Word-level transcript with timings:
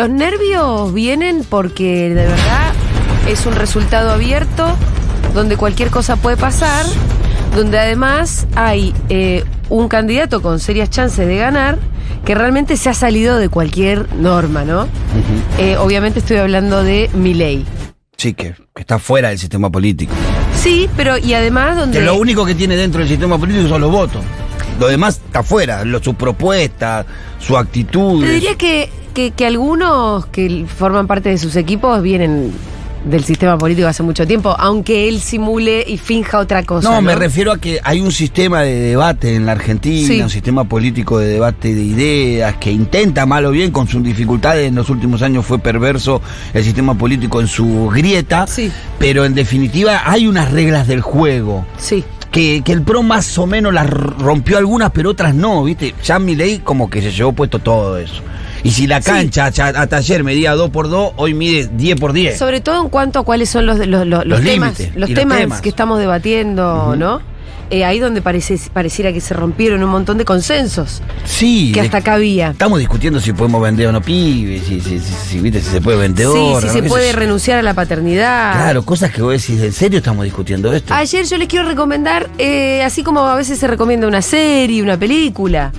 los 0.00 0.08
nervios 0.08 0.94
vienen 0.94 1.44
porque 1.46 2.08
de 2.08 2.24
verdad 2.26 2.72
es 3.28 3.44
un 3.44 3.54
resultado 3.54 4.10
abierto 4.10 4.74
donde 5.34 5.58
cualquier 5.58 5.90
cosa 5.90 6.16
puede 6.16 6.38
pasar, 6.38 6.86
donde 7.54 7.78
además 7.78 8.46
hay 8.54 8.94
eh, 9.10 9.44
un 9.68 9.88
candidato 9.88 10.40
con 10.40 10.58
serias 10.58 10.88
chances 10.88 11.26
de 11.26 11.36
ganar 11.36 11.78
que 12.24 12.34
realmente 12.34 12.78
se 12.78 12.88
ha 12.88 12.94
salido 12.94 13.36
de 13.36 13.50
cualquier 13.50 14.10
norma, 14.14 14.64
¿no? 14.64 14.88
Eh, 15.58 15.76
obviamente 15.76 16.20
estoy 16.20 16.38
hablando 16.38 16.82
de 16.82 17.10
Milei. 17.12 17.66
Sí, 18.16 18.32
que, 18.32 18.54
que 18.74 18.80
está 18.80 18.98
fuera 18.98 19.28
del 19.28 19.38
sistema 19.38 19.68
político. 19.68 20.14
Sí, 20.56 20.88
pero 20.96 21.18
y 21.18 21.34
además 21.34 21.76
donde... 21.76 21.98
Que 21.98 22.04
lo 22.06 22.14
único 22.14 22.46
que 22.46 22.54
tiene 22.54 22.74
dentro 22.74 23.00
del 23.00 23.08
sistema 23.08 23.36
político 23.36 23.68
son 23.68 23.82
los 23.82 23.90
votos. 23.90 24.22
Lo 24.78 24.88
demás 24.88 25.20
está 25.26 25.42
fuera, 25.42 25.84
lo, 25.84 26.02
su 26.02 26.14
propuesta, 26.14 27.04
su 27.38 27.54
actitud. 27.58 28.24
Te 28.24 28.30
diría 28.30 28.54
que, 28.56 28.88
que, 29.10 29.30
que 29.32 29.46
algunos 29.46 30.26
que 30.26 30.64
forman 30.66 31.06
parte 31.06 31.28
de 31.28 31.38
sus 31.38 31.56
equipos 31.56 32.02
vienen 32.02 32.52
del 33.04 33.24
sistema 33.24 33.56
político 33.56 33.88
hace 33.88 34.02
mucho 34.02 34.26
tiempo, 34.26 34.54
aunque 34.58 35.08
él 35.08 35.20
simule 35.22 35.82
y 35.88 35.96
finja 35.96 36.38
otra 36.38 36.62
cosa. 36.64 36.86
No, 36.90 36.96
No, 36.96 37.00
me 37.02 37.14
refiero 37.14 37.50
a 37.50 37.56
que 37.56 37.80
hay 37.82 38.00
un 38.02 38.12
sistema 38.12 38.60
de 38.60 38.74
debate 38.78 39.34
en 39.36 39.46
la 39.46 39.52
Argentina, 39.52 40.06
Sí. 40.06 40.20
un 40.20 40.28
sistema 40.28 40.64
político 40.64 41.18
de 41.18 41.28
debate 41.28 41.74
de 41.74 41.82
ideas 41.82 42.56
que 42.56 42.70
intenta 42.70 43.24
mal 43.24 43.46
o 43.46 43.52
bien 43.52 43.70
con 43.70 43.88
sus 43.88 44.02
dificultades. 44.02 44.68
En 44.68 44.74
los 44.74 44.90
últimos 44.90 45.22
años 45.22 45.46
fue 45.46 45.58
perverso 45.58 46.20
el 46.52 46.62
sistema 46.62 46.92
político 46.94 47.40
en 47.40 47.46
su 47.46 47.88
grieta, 47.88 48.46
Sí. 48.46 48.70
pero 48.98 49.24
en 49.24 49.34
definitiva 49.34 50.02
hay 50.04 50.26
unas 50.26 50.50
reglas 50.52 50.86
del 50.86 51.00
juego. 51.00 51.64
Sí. 51.78 52.04
Que, 52.30 52.60
que 52.62 52.72
el 52.72 52.82
PRO 52.82 53.02
más 53.02 53.38
o 53.38 53.46
menos 53.46 53.72
las 53.72 53.88
rompió 53.88 54.58
algunas, 54.58 54.90
pero 54.90 55.10
otras 55.10 55.34
no, 55.34 55.64
¿viste? 55.64 55.94
Ya 56.04 56.18
ley 56.18 56.58
como 56.62 56.88
que 56.90 57.00
se 57.00 57.10
llevó 57.10 57.32
puesto 57.32 57.58
todo 57.60 57.96
eso. 57.98 58.22
Y 58.62 58.70
si 58.72 58.86
la 58.86 59.00
Sí. 59.00 59.10
cancha 59.10 59.48
ya 59.50 59.68
hasta 59.68 59.96
ayer 59.96 60.22
medía 60.24 60.52
2 60.52 60.70
por 60.70 60.88
2 60.90 61.12
hoy 61.16 61.34
mide 61.34 61.68
10 61.72 61.98
por 61.98 62.12
10. 62.12 62.36
Sobre 62.38 62.60
todo 62.60 62.82
en 62.82 62.88
cuanto 62.90 63.18
a 63.20 63.24
cuáles 63.24 63.48
son 63.50 63.66
los, 63.66 63.78
los, 63.78 63.86
los- 63.88 64.06
los 64.06 64.26
Los 64.26 64.40
temas, 64.42 64.78
límites 64.78 64.96
los 64.96 65.12
temas, 65.14 65.38
temas. 65.38 65.60
que 65.60 65.68
estamos 65.68 65.98
debatiendo, 65.98 66.94
¿no? 66.96 67.20
Eh, 67.72 67.84
ahí 67.84 68.00
donde 68.00 68.20
parece, 68.20 68.58
pareciera 68.72 69.12
que 69.12 69.20
se 69.20 69.32
rompieron 69.32 69.80
un 69.84 69.90
montón 69.90 70.18
de 70.18 70.24
consensos 70.24 71.02
Sí. 71.24 71.70
que 71.72 71.80
hasta 71.80 71.98
acá 71.98 72.14
había. 72.14 72.50
Estamos 72.50 72.80
discutiendo 72.80 73.20
si 73.20 73.32
podemos 73.32 73.62
vender 73.62 73.86
o 73.86 73.92
no 73.92 74.02
pibes, 74.02 74.64
si, 74.64 74.80
si, 74.80 74.98
se 75.60 75.80
puede 75.80 75.96
vender 75.98 76.26
Sí, 76.26 76.32
si 76.32 76.38
¿no? 76.38 76.60
se 76.60 76.66
¿Qué 76.66 76.72
sé 76.72 76.82
puede 76.82 77.12
renunciar 77.12 77.60
a 77.60 77.62
la 77.62 77.72
paternidad. 77.72 78.52
Claro, 78.54 78.84
cosas 78.84 79.12
que 79.12 79.22
vos 79.22 79.32
decís, 79.32 79.62
¿en 79.62 79.72
serio 79.72 79.98
estamos 79.98 80.24
discutiendo 80.24 80.72
esto? 80.72 80.92
Ayer 80.92 81.24
yo 81.24 81.38
les 81.38 81.46
quiero 81.46 81.68
recomendar, 81.68 82.28
eh, 82.38 82.82
así 82.82 83.04
como 83.04 83.20
a 83.20 83.36
veces 83.36 83.56
se 83.60 83.68
recomienda 83.68 84.08
una 84.08 84.20
serie, 84.20 84.82
una 84.82 84.98
película, 84.98 85.70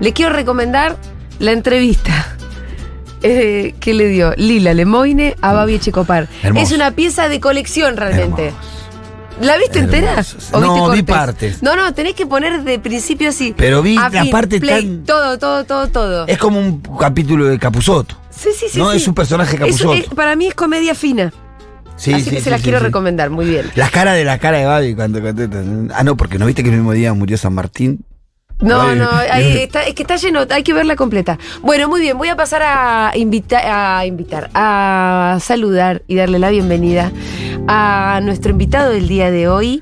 les 0.00 0.12
quiero 0.12 0.34
recomendar 0.34 0.98
la 1.38 1.52
entrevista 1.52 2.36
eh, 3.22 3.74
que 3.80 3.94
le 3.94 4.06
dio 4.08 4.32
Lila 4.36 4.74
Lemoine 4.74 5.36
a 5.40 5.52
Babi 5.52 5.74
Echecopar. 5.74 6.28
Es 6.56 6.72
una 6.72 6.92
pieza 6.92 7.28
de 7.28 7.40
colección 7.40 7.96
realmente. 7.96 8.48
Hermoso. 8.48 8.68
¿La 9.40 9.56
viste 9.56 9.78
entera? 9.78 10.10
Hermoso. 10.10 10.36
¿O 10.52 10.60
No, 10.60 10.74
viste 10.90 10.96
vi 10.96 11.02
partes. 11.02 11.62
No, 11.62 11.76
no, 11.76 11.94
tenés 11.94 12.14
que 12.14 12.26
poner 12.26 12.62
de 12.64 12.78
principio 12.80 13.28
así. 13.28 13.54
Pero 13.56 13.82
vi 13.82 13.94
la 13.94 14.10
fin, 14.10 14.30
parte 14.30 14.58
play, 14.60 14.84
tan- 14.84 15.04
Todo, 15.04 15.38
todo, 15.38 15.64
todo, 15.64 15.86
todo. 15.88 16.26
Es 16.26 16.38
como 16.38 16.58
un 16.58 16.80
capítulo 16.98 17.44
de 17.46 17.58
Capuzoto. 17.58 18.16
sí, 18.30 18.48
sí, 18.56 18.66
sí. 18.70 18.78
no, 18.78 18.90
sí. 18.90 18.96
es 18.96 19.06
un 19.08 19.14
personaje 19.14 19.56
Es- 19.68 19.80
es- 19.80 20.06
para 20.14 20.34
mí 20.34 20.46
es 20.48 20.54
comedia 20.54 20.94
fina. 20.94 21.32
Sí, 21.96 22.12
así 22.12 22.24
sí, 22.24 22.30
que 22.30 22.36
sí, 22.36 22.42
se 22.44 22.50
las 22.50 22.62
quiero 22.62 22.78
recomendar, 22.78 23.28
muy 23.30 23.44
bien. 23.46 23.70
Las 23.74 23.90
caras 23.90 24.14
de 24.14 24.24
la 24.24 24.38
cara 24.38 24.58
de 24.58 24.66
Babi 24.66 24.94
cuando. 24.94 25.20
Ah, 25.94 26.04
no, 26.04 26.16
porque 26.16 26.38
no 26.38 26.46
viste 26.46 26.62
que 26.62 26.68
el 26.70 26.76
mismo 26.76 26.92
día 26.92 27.12
murió 27.12 27.36
San 27.36 27.52
Martín. 27.54 28.04
No, 28.60 28.94
no, 28.94 29.08
ahí 29.30 29.44
Dios. 29.52 29.56
está- 29.62 29.82
es 29.84 29.94
que 29.94 30.02
está 30.02 30.16
lleno, 30.16 30.40
hay 30.50 30.62
que 30.64 30.72
verla 30.72 30.96
completa. 30.96 31.38
Bueno, 31.62 31.88
muy 31.88 32.00
bien, 32.00 32.18
voy 32.18 32.28
a 32.28 32.36
pasar 32.36 32.62
a 32.64 33.12
invitar, 33.16 33.62
a 33.64 34.04
invitar, 34.04 34.50
a 34.54 35.38
saludar 35.40 36.02
y 36.08 36.16
darle 36.16 36.38
la 36.40 36.50
bienvenida 36.50 37.12
a 37.68 38.20
nuestro 38.22 38.50
invitado 38.50 38.90
del 38.92 39.06
día 39.06 39.30
de 39.30 39.46
hoy, 39.48 39.80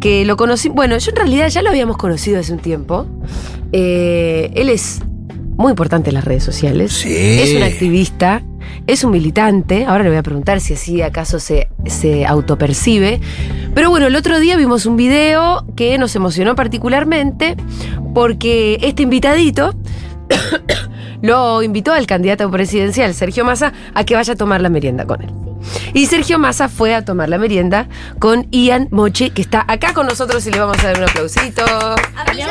que 0.00 0.24
lo 0.24 0.36
conocí, 0.36 0.68
bueno, 0.68 0.98
yo 0.98 1.10
en 1.10 1.16
realidad 1.16 1.48
ya 1.48 1.62
lo 1.62 1.70
habíamos 1.70 1.96
conocido 1.98 2.40
hace 2.40 2.52
un 2.52 2.58
tiempo. 2.58 3.06
Eh, 3.72 4.50
él 4.54 4.70
es 4.70 5.00
muy 5.56 5.70
importante 5.70 6.10
en 6.10 6.14
las 6.14 6.24
redes 6.24 6.42
sociales. 6.44 6.92
Sí. 6.92 7.14
Es 7.40 7.54
un 7.54 7.62
activista, 7.62 8.42
es 8.86 9.04
un 9.04 9.10
militante. 9.10 9.84
Ahora 9.84 10.04
le 10.04 10.10
voy 10.10 10.18
a 10.18 10.22
preguntar 10.22 10.60
si 10.60 10.74
así 10.74 11.02
acaso 11.02 11.40
se, 11.40 11.68
se 11.86 12.26
autopercibe. 12.26 13.20
Pero 13.74 13.90
bueno, 13.90 14.06
el 14.06 14.16
otro 14.16 14.40
día 14.40 14.56
vimos 14.56 14.86
un 14.86 14.96
video 14.96 15.66
que 15.76 15.98
nos 15.98 16.14
emocionó 16.16 16.54
particularmente 16.54 17.56
porque 18.14 18.78
este 18.82 19.02
invitadito 19.02 19.74
lo 21.22 21.62
invitó 21.62 21.92
al 21.92 22.06
candidato 22.06 22.50
presidencial, 22.50 23.14
Sergio 23.14 23.44
Massa, 23.44 23.72
a 23.94 24.04
que 24.04 24.14
vaya 24.14 24.32
a 24.32 24.36
tomar 24.36 24.60
la 24.60 24.68
merienda 24.68 25.06
con 25.06 25.22
él. 25.22 25.45
Y 25.94 26.06
Sergio 26.06 26.38
Massa 26.38 26.68
fue 26.68 26.94
a 26.94 27.04
tomar 27.04 27.28
la 27.28 27.38
merienda 27.38 27.88
con 28.18 28.46
Ian 28.50 28.88
Moche, 28.90 29.30
que 29.30 29.42
está 29.42 29.64
acá 29.68 29.92
con 29.94 30.06
nosotros 30.06 30.46
y 30.46 30.50
le 30.50 30.58
vamos 30.60 30.78
a 30.80 30.88
dar 30.88 30.98
un 30.98 31.04
aplausito. 31.08 31.64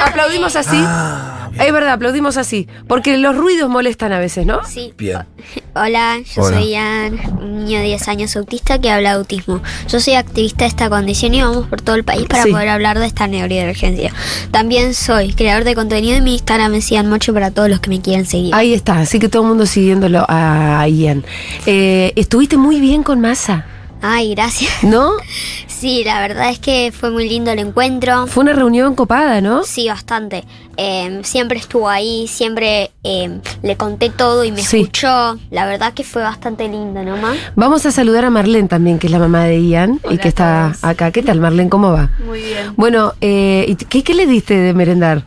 Aplaudimos 0.05 0.55
así. 0.55 0.77
Ah. 0.79 1.49
Es 1.57 1.71
verdad, 1.71 1.93
aplaudimos 1.93 2.35
así. 2.37 2.67
Porque 2.87 3.17
los 3.17 3.35
ruidos 3.35 3.69
molestan 3.69 4.11
a 4.11 4.19
veces, 4.19 4.45
¿no? 4.45 4.59
Sí. 4.65 4.93
Bien. 4.97 5.19
Hola, 5.75 6.17
yo 6.35 6.41
Hola. 6.43 6.57
soy 6.57 6.69
Ian, 6.71 7.19
un 7.41 7.59
niño 7.65 7.79
de 7.79 7.85
10 7.85 8.07
años 8.09 8.35
autista 8.35 8.79
que 8.79 8.89
habla 8.89 9.11
de 9.11 9.15
autismo. 9.17 9.61
Yo 9.87 9.99
soy 9.99 10.15
activista 10.15 10.65
de 10.65 10.69
esta 10.69 10.89
condición 10.89 11.33
y 11.33 11.41
vamos 11.41 11.67
por 11.67 11.81
todo 11.81 11.95
el 11.95 12.03
país 12.03 12.25
para 12.27 12.43
Sí. 12.43 12.51
poder 12.51 12.69
hablar 12.69 12.99
de 12.99 13.05
esta 13.05 13.27
neurodivergencia. 13.27 14.11
También 14.51 14.93
soy 14.93 15.33
creador 15.33 15.63
de 15.63 15.75
contenido 15.75 16.17
y 16.17 16.21
mi 16.21 16.33
Instagram 16.33 16.73
es 16.75 16.89
Ian 16.89 17.09
Mocho 17.09 17.33
para 17.33 17.51
todos 17.51 17.69
los 17.69 17.79
que 17.79 17.89
me 17.89 18.01
quieran 18.01 18.25
seguir. 18.25 18.53
Ahí 18.55 18.73
está, 18.73 18.99
así 18.99 19.19
que 19.19 19.29
todo 19.29 19.43
el 19.43 19.49
mundo 19.49 19.65
siguiéndolo 19.65 20.25
a 20.27 20.85
Ian. 20.87 21.25
Eh, 21.65 22.13
estuviste 22.15 22.57
muy 22.57 22.79
bien 22.81 22.94
con 23.03 23.19
Massa, 23.21 23.65
Ay, 24.01 24.35
gracias. 24.35 24.83
¿no? 24.83 25.11
Sí, 25.67 26.03
la 26.05 26.21
verdad 26.21 26.49
es 26.49 26.57
que 26.57 26.93
fue 26.97 27.11
muy 27.11 27.27
lindo 27.27 27.51
el 27.51 27.59
encuentro. 27.59 28.27
Fue 28.27 28.43
una 28.43 28.53
reunión 28.53 28.95
copada, 28.95 29.41
¿no? 29.41 29.63
Sí, 29.65 29.87
bastante. 29.89 30.45
Eh, 30.77 31.19
siempre 31.23 31.59
estuvo 31.59 31.89
ahí, 31.89 32.27
siempre 32.27 32.91
eh, 33.03 33.39
le 33.61 33.75
conté 33.75 34.09
todo 34.09 34.45
y 34.45 34.51
me 34.53 34.61
Sí. 34.61 34.79
escuchó. 34.81 35.37
La 35.51 35.65
verdad 35.65 35.93
que 35.93 36.03
fue 36.05 36.21
bastante 36.23 36.67
lindo, 36.69 37.03
¿no, 37.03 37.17
ma? 37.17 37.33
Vamos 37.55 37.85
a 37.85 37.91
saludar 37.91 38.23
a 38.25 38.29
Marlene 38.29 38.69
también, 38.69 38.99
que 38.99 39.07
es 39.07 39.11
la 39.11 39.19
mamá 39.19 39.43
de 39.43 39.61
Ian 39.67 39.99
y 40.09 40.17
que 40.17 40.29
está 40.29 40.69
todos. 40.71 40.83
acá. 40.85 41.11
¿Qué 41.11 41.21
tal, 41.21 41.41
Marlene? 41.41 41.69
¿Cómo 41.69 41.91
va? 41.91 42.09
Muy 42.25 42.39
bien. 42.41 42.73
Bueno, 42.77 43.13
eh, 43.21 43.65
¿y 43.67 43.75
¿qué, 43.75 44.01
¿qué 44.01 44.13
le 44.13 44.25
diste 44.25 44.55
de 44.55 44.73
merendar? 44.73 45.23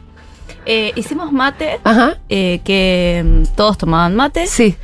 Eh, 0.64 0.92
hicimos 0.96 1.30
mate, 1.30 1.78
Ajá. 1.84 2.16
eh, 2.30 2.60
que 2.64 3.22
mm, 3.24 3.54
todos 3.54 3.76
tomaban 3.78 4.16
mate. 4.16 4.46
Sí, 4.46 4.76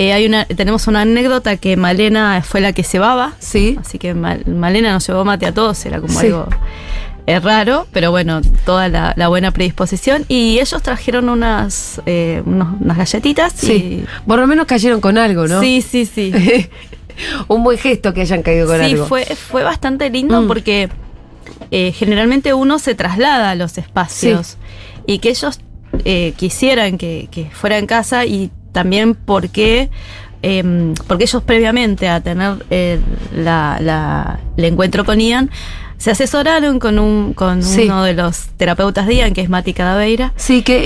Eh, 0.00 0.12
hay 0.12 0.26
una, 0.26 0.44
tenemos 0.44 0.86
una 0.86 1.00
anécdota 1.00 1.56
que 1.56 1.76
Malena 1.76 2.40
fue 2.42 2.60
la 2.60 2.72
que 2.72 2.84
cebaba. 2.84 3.32
sí. 3.40 3.76
Así 3.80 3.98
que 3.98 4.14
Mal- 4.14 4.44
Malena 4.46 4.92
nos 4.92 5.04
llevó 5.06 5.24
mate 5.24 5.44
a 5.46 5.52
todos, 5.52 5.84
era 5.86 6.00
como 6.00 6.18
Sí. 6.20 6.26
algo 6.26 6.46
eh, 7.26 7.40
raro, 7.40 7.86
pero 7.92 8.10
bueno, 8.12 8.40
toda 8.64 8.88
la, 8.88 9.12
la 9.16 9.26
buena 9.28 9.50
predisposición. 9.50 10.24
Y 10.28 10.60
ellos 10.60 10.80
trajeron 10.82 11.28
unas, 11.28 12.00
eh, 12.06 12.42
unos- 12.46 12.80
unas 12.80 12.96
galletitas. 12.96 13.52
Sí. 13.54 14.04
Por 14.26 14.38
lo 14.38 14.46
menos 14.46 14.66
cayeron 14.66 15.00
con 15.00 15.18
algo, 15.18 15.46
¿no? 15.48 15.60
Sí, 15.60 15.82
sí, 15.82 16.06
sí. 16.06 16.32
Un 17.48 17.64
buen 17.64 17.76
gesto 17.76 18.14
que 18.14 18.20
hayan 18.20 18.42
caído 18.42 18.66
con 18.68 18.78
sí, 18.78 18.84
algo. 18.92 19.06
fue, 19.06 19.24
fue 19.24 19.64
bastante 19.64 20.08
lindo 20.10 20.40
Mm. 20.42 20.46
porque 20.46 20.88
eh, 21.72 21.90
generalmente 21.92 22.54
uno 22.54 22.78
se 22.78 22.94
traslada 22.94 23.50
a 23.50 23.54
los 23.56 23.76
espacios 23.76 24.56
y 25.06 25.18
que 25.18 25.30
ellos 25.30 25.58
eh, 26.04 26.32
quisieran 26.36 26.96
que, 26.96 27.26
que 27.32 27.50
fuera 27.52 27.76
en 27.78 27.86
casa 27.86 28.24
y 28.24 28.50
también 28.78 29.14
porque, 29.16 29.90
em, 30.42 30.94
porque 31.08 31.24
ellos 31.24 31.42
previamente 31.42 32.08
a 32.08 32.20
tener 32.20 32.64
eh, 32.70 33.00
la- 33.34 33.78
la- 33.80 34.38
el 34.56 34.64
encuentro 34.66 35.04
con 35.04 35.18
Ian 35.18 35.50
se 35.96 36.12
asesoraron 36.12 36.78
con, 36.78 37.00
un, 37.00 37.34
con 37.34 37.64
Sí. 37.64 37.86
uno 37.86 38.04
de 38.04 38.12
los 38.14 38.46
terapeutas 38.56 39.08
de 39.08 39.16
Ian, 39.16 39.32
que 39.34 39.40
es 39.40 39.48
Mati 39.48 39.72
Cadaveira. 39.74 40.32
Sí, 40.36 40.62
que 40.62 40.76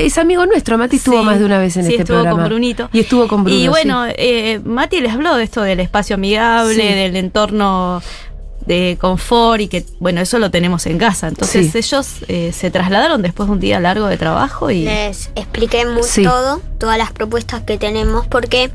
eh, 0.00 0.06
es 0.06 0.16
amigo 0.16 0.46
nuestro. 0.46 0.78
Mati 0.78 0.96
estuvo 0.96 1.18
Sí, 1.18 1.24
más 1.26 1.38
de 1.38 1.44
una 1.44 1.58
vez 1.58 1.76
en 1.76 1.82
sí, 1.84 1.90
este 1.90 2.02
estuvo 2.04 2.16
programa. 2.20 2.38
con 2.40 2.48
Brunito. 2.48 2.88
Y 2.90 3.00
estuvo 3.00 3.28
con 3.28 3.44
Bruno. 3.44 3.58
Y 3.60 3.68
bueno, 3.68 4.04
eh, 4.08 4.60
Mati 4.64 5.02
les 5.02 5.12
habló 5.12 5.36
de 5.36 5.44
esto 5.44 5.60
del 5.60 5.80
espacio 5.80 6.14
amigable, 6.14 6.82
del 6.94 7.16
entorno 7.16 8.00
de 8.66 8.96
confort 9.00 9.60
y 9.60 9.68
que, 9.68 9.84
bueno, 10.00 10.20
eso 10.20 10.38
lo 10.38 10.50
tenemos 10.50 10.86
en 10.86 10.98
casa. 10.98 11.28
Entonces 11.28 11.70
Sí. 11.72 11.78
ellos 11.78 12.08
eh, 12.28 12.52
se 12.52 12.70
trasladaron 12.70 13.22
después 13.22 13.48
de 13.48 13.52
un 13.54 13.60
día 13.60 13.80
largo 13.80 14.06
de 14.06 14.16
trabajo 14.16 14.70
y... 14.70 14.84
Les 14.84 15.30
expliqué 15.34 15.84
muy 15.86 16.02
Sí. 16.04 16.22
todo, 16.22 16.60
todas 16.78 16.98
las 16.98 17.10
propuestas 17.12 17.62
que 17.62 17.78
tenemos, 17.78 18.26
porque 18.26 18.70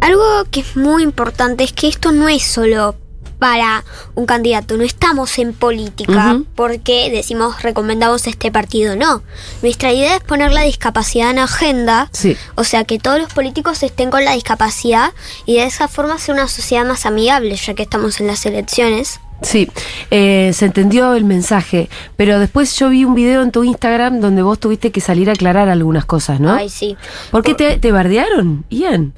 algo 0.00 0.22
que 0.50 0.60
es 0.60 0.76
muy 0.76 1.02
importante 1.02 1.64
es 1.64 1.72
que 1.72 1.88
esto 1.88 2.12
no 2.12 2.28
es 2.28 2.42
solo 2.44 2.94
para 3.38 3.84
un 4.14 4.26
candidato, 4.26 4.76
no 4.76 4.84
estamos 4.84 5.38
en 5.38 5.52
política 5.52 6.40
porque 6.54 7.10
decimos 7.10 7.62
recomendamos 7.62 8.26
este 8.26 8.50
partido, 8.50 8.96
no. 8.96 9.22
Nuestra 9.62 9.92
idea 9.92 10.16
es 10.16 10.22
poner 10.22 10.52
la 10.52 10.62
discapacidad 10.62 11.30
en 11.30 11.38
agenda, 11.38 12.08
Sí. 12.12 12.36
o 12.54 12.64
sea 12.64 12.84
que 12.84 12.98
todos 12.98 13.20
los 13.20 13.32
políticos 13.32 13.82
estén 13.82 14.10
con 14.10 14.24
la 14.24 14.32
discapacidad 14.32 15.12
y 15.44 15.56
de 15.56 15.64
esa 15.64 15.88
forma 15.88 16.14
hacer 16.14 16.34
una 16.34 16.48
sociedad 16.48 16.84
más 16.86 17.06
amigable, 17.06 17.54
ya 17.56 17.74
que 17.74 17.82
estamos 17.82 18.20
en 18.20 18.26
las 18.26 18.44
elecciones. 18.46 19.20
Sí, 19.42 19.68
eh, 20.10 20.52
se 20.54 20.64
entendió 20.64 21.12
el 21.12 21.24
mensaje, 21.24 21.90
pero 22.16 22.38
después 22.38 22.74
yo 22.76 22.88
vi 22.88 23.04
un 23.04 23.14
video 23.14 23.42
en 23.42 23.52
tu 23.52 23.64
Instagram 23.64 24.20
donde 24.20 24.40
vos 24.40 24.58
tuviste 24.58 24.90
que 24.90 25.02
salir 25.02 25.28
a 25.28 25.34
aclarar 25.34 25.68
algunas 25.68 26.06
cosas, 26.06 26.40
¿no? 26.40 26.54
Ay, 26.54 26.70
sí. 26.70 26.96
¿Por 27.30 27.42
qué 27.42 27.52
te, 27.54 27.78
te 27.78 27.92
bardearon, 27.92 28.64
Ian? 28.70 29.12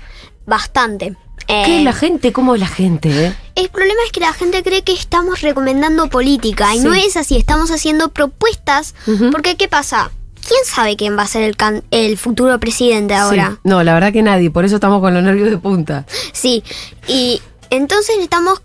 bastante. 0.44 1.14
¿Qué 1.49 1.55
Eh, 1.65 1.79
es 1.79 1.85
la 1.85 1.93
gente? 1.93 2.33
¿Cómo 2.33 2.55
es 2.55 2.61
la 2.61 2.69
gente, 2.69 3.09
eh? 3.27 3.35
El 3.55 3.69
problema 3.71 4.00
es 4.06 4.12
que 4.12 4.21
la 4.21 4.33
gente 4.33 4.62
cree 4.62 4.83
que 4.83 4.93
estamos 4.93 5.41
recomendando 5.41 6.09
política 6.09 6.75
y 6.75 6.79
Sí. 6.79 6.85
no 6.85 6.95
es 6.95 7.17
así, 7.17 7.37
estamos 7.37 7.71
haciendo 7.71 8.11
propuestas. 8.11 8.95
Porque, 9.33 9.56
¿qué 9.56 9.67
pasa? 9.67 10.11
¿Quién 10.47 10.61
sabe 10.65 10.97
quién 10.97 11.17
va 11.19 11.23
a 11.23 11.27
ser 11.27 11.43
el, 11.43 11.56
can- 11.56 11.83
el 11.91 12.17
futuro 12.19 12.59
presidente 12.61 13.15
ahora? 13.15 13.53
Sí. 13.55 13.59
No, 13.65 13.83
la 13.83 13.93
verdad 13.95 14.12
que 14.12 14.23
nadie, 14.23 14.50
por 14.50 14.65
eso 14.65 14.77
estamos 14.77 15.00
con 15.00 15.12
los 15.15 15.23
nervios 15.23 15.50
de 15.50 15.59
punta. 15.59 16.06
Sí, 16.33 16.62
y 17.06 17.41
entonces 17.71 18.11
necesitamos 18.17 18.61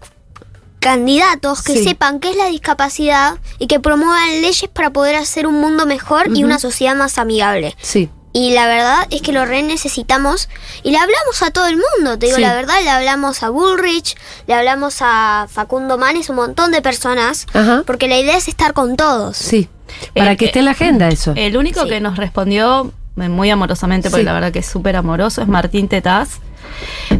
candidatos 0.79 1.61
que 1.63 1.73
Sí. 1.77 1.83
sepan 1.83 2.19
qué 2.19 2.31
es 2.31 2.35
la 2.35 2.47
discapacidad 2.47 3.37
y 3.59 3.67
que 3.67 3.79
promuevan 3.79 4.41
leyes 4.41 4.69
para 4.71 4.89
poder 4.91 5.15
hacer 5.15 5.47
un 5.47 5.55
mundo 5.61 5.85
mejor 5.85 6.27
y 6.35 6.43
una 6.43 6.59
sociedad 6.59 6.95
más 6.95 7.17
amigable. 7.17 7.75
Sí. 7.81 8.09
Y 8.35 8.51
la 8.53 8.65
verdad 8.67 9.05
es 9.11 9.21
que 9.21 9.31
lo 9.31 9.45
re 9.45 9.61
necesitamos 9.61 10.49
y 10.81 10.89
le 10.91 10.97
hablamos 10.97 11.41
a 11.43 11.51
todo 11.51 11.67
el 11.67 11.75
mundo, 11.77 12.17
te 12.17 12.25
digo 12.25 12.37
Sí. 12.37 12.41
la 12.41 12.53
verdad, 12.55 12.75
le 12.83 12.89
hablamos 12.89 13.43
a 13.43 13.49
Bullrich, 13.49 14.15
le 14.47 14.55
hablamos 14.55 14.97
a 15.01 15.47
Facundo 15.51 15.97
Manes, 15.99 16.29
un 16.29 16.37
montón 16.37 16.71
de 16.71 16.81
personas, 16.81 17.45
Ajá. 17.53 17.83
porque 17.85 18.07
la 18.07 18.17
idea 18.19 18.35
es 18.35 18.47
estar 18.47 18.73
con 18.73 18.97
todos. 18.97 19.37
Sí. 19.37 19.69
Para 20.15 20.31
Eh, 20.31 20.37
que 20.37 20.45
esté 20.45 20.59
en 20.59 20.65
la 20.65 20.71
agenda 20.71 21.09
eso. 21.09 21.33
El 21.35 21.55
único 21.57 21.83
Sí. 21.83 21.89
que 21.89 21.99
nos 22.01 22.17
respondió 22.17 22.91
eh, 23.21 23.29
muy 23.29 23.51
amorosamente, 23.51 24.09
porque 24.09 24.21
Sí. 24.23 24.25
la 24.25 24.33
verdad 24.33 24.51
que 24.51 24.59
es 24.59 24.65
súper 24.65 24.95
amoroso, 24.95 25.43
es 25.43 25.47
Martín 25.47 25.87
Tetaz. 25.87 26.39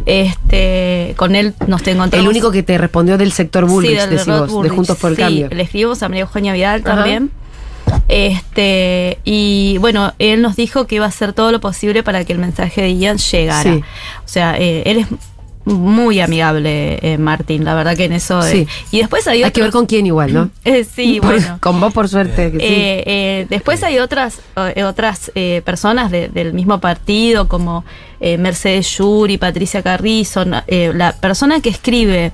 Este, 0.06 1.14
con 1.16 1.36
él 1.36 1.54
nos 1.66 1.82
te 1.82 1.92
encontramos. 1.92 2.24
El 2.24 2.28
único 2.28 2.50
que 2.50 2.62
te 2.64 2.76
respondió 2.78 3.16
del 3.18 3.30
sector 3.32 3.66
Bullrich, 3.66 4.00
del 4.08 4.18
vos, 4.48 4.62
de. 4.62 4.68
Juntos 4.68 4.98
por 4.98 5.10
el 5.10 5.16
Sí, 5.16 5.22
Cambio. 5.22 5.48
Le 5.50 5.62
escribimos 5.62 6.02
a 6.02 6.08
María 6.08 6.22
Eugenia 6.22 6.52
Vidal 6.52 6.82
Ajá. 6.84 6.94
también. 6.96 7.30
Este, 8.08 9.18
y 9.24 9.78
bueno, 9.78 10.12
él 10.18 10.42
nos 10.42 10.56
dijo 10.56 10.86
que 10.86 10.96
iba 10.96 11.04
a 11.04 11.08
hacer 11.08 11.32
todo 11.32 11.52
lo 11.52 11.60
posible 11.60 12.02
para 12.02 12.24
que 12.24 12.32
el 12.32 12.38
mensaje 12.38 12.82
de 12.82 12.96
Ian 12.96 13.18
llegara. 13.18 13.62
Sí. 13.74 13.80
O 14.24 14.28
sea, 14.28 14.56
eh, 14.58 14.82
él 14.86 14.98
es 14.98 15.06
muy 15.66 16.20
amigable, 16.20 16.98
eh, 17.00 17.16
Martín, 17.16 17.64
la 17.64 17.74
verdad 17.74 17.96
que 17.96 18.04
en 18.04 18.12
eso. 18.12 18.44
eh, 18.46 18.50
Sí. 18.50 18.66
y 18.90 18.98
después 18.98 19.26
hay 19.26 19.42
Hay 19.44 19.50
que 19.50 19.62
ver 19.62 19.70
con 19.70 19.86
quién 19.86 20.06
igual, 20.06 20.32
¿no? 20.34 20.50
Eh, 20.64 20.84
sí, 20.84 21.20
Por- 21.22 21.32
bueno. 21.40 21.58
Con 21.60 21.80
vos, 21.80 21.92
por 21.92 22.08
suerte. 22.08 22.52
que 22.52 23.46
sí. 23.46 23.46
Después 23.48 23.82
hay 23.82 23.98
otras 23.98 24.40
otras 24.86 25.32
personas 25.64 26.10
de- 26.10 26.28
del 26.28 26.52
mismo 26.52 26.80
partido 26.80 27.48
como 27.48 27.84
Mercedes 28.20 28.88
Yuri, 28.98 29.38
Patricia 29.38 29.82
Carrizo, 29.82 30.44
la 30.44 31.12
persona 31.20 31.60
que 31.60 31.70
escribe 31.70 32.32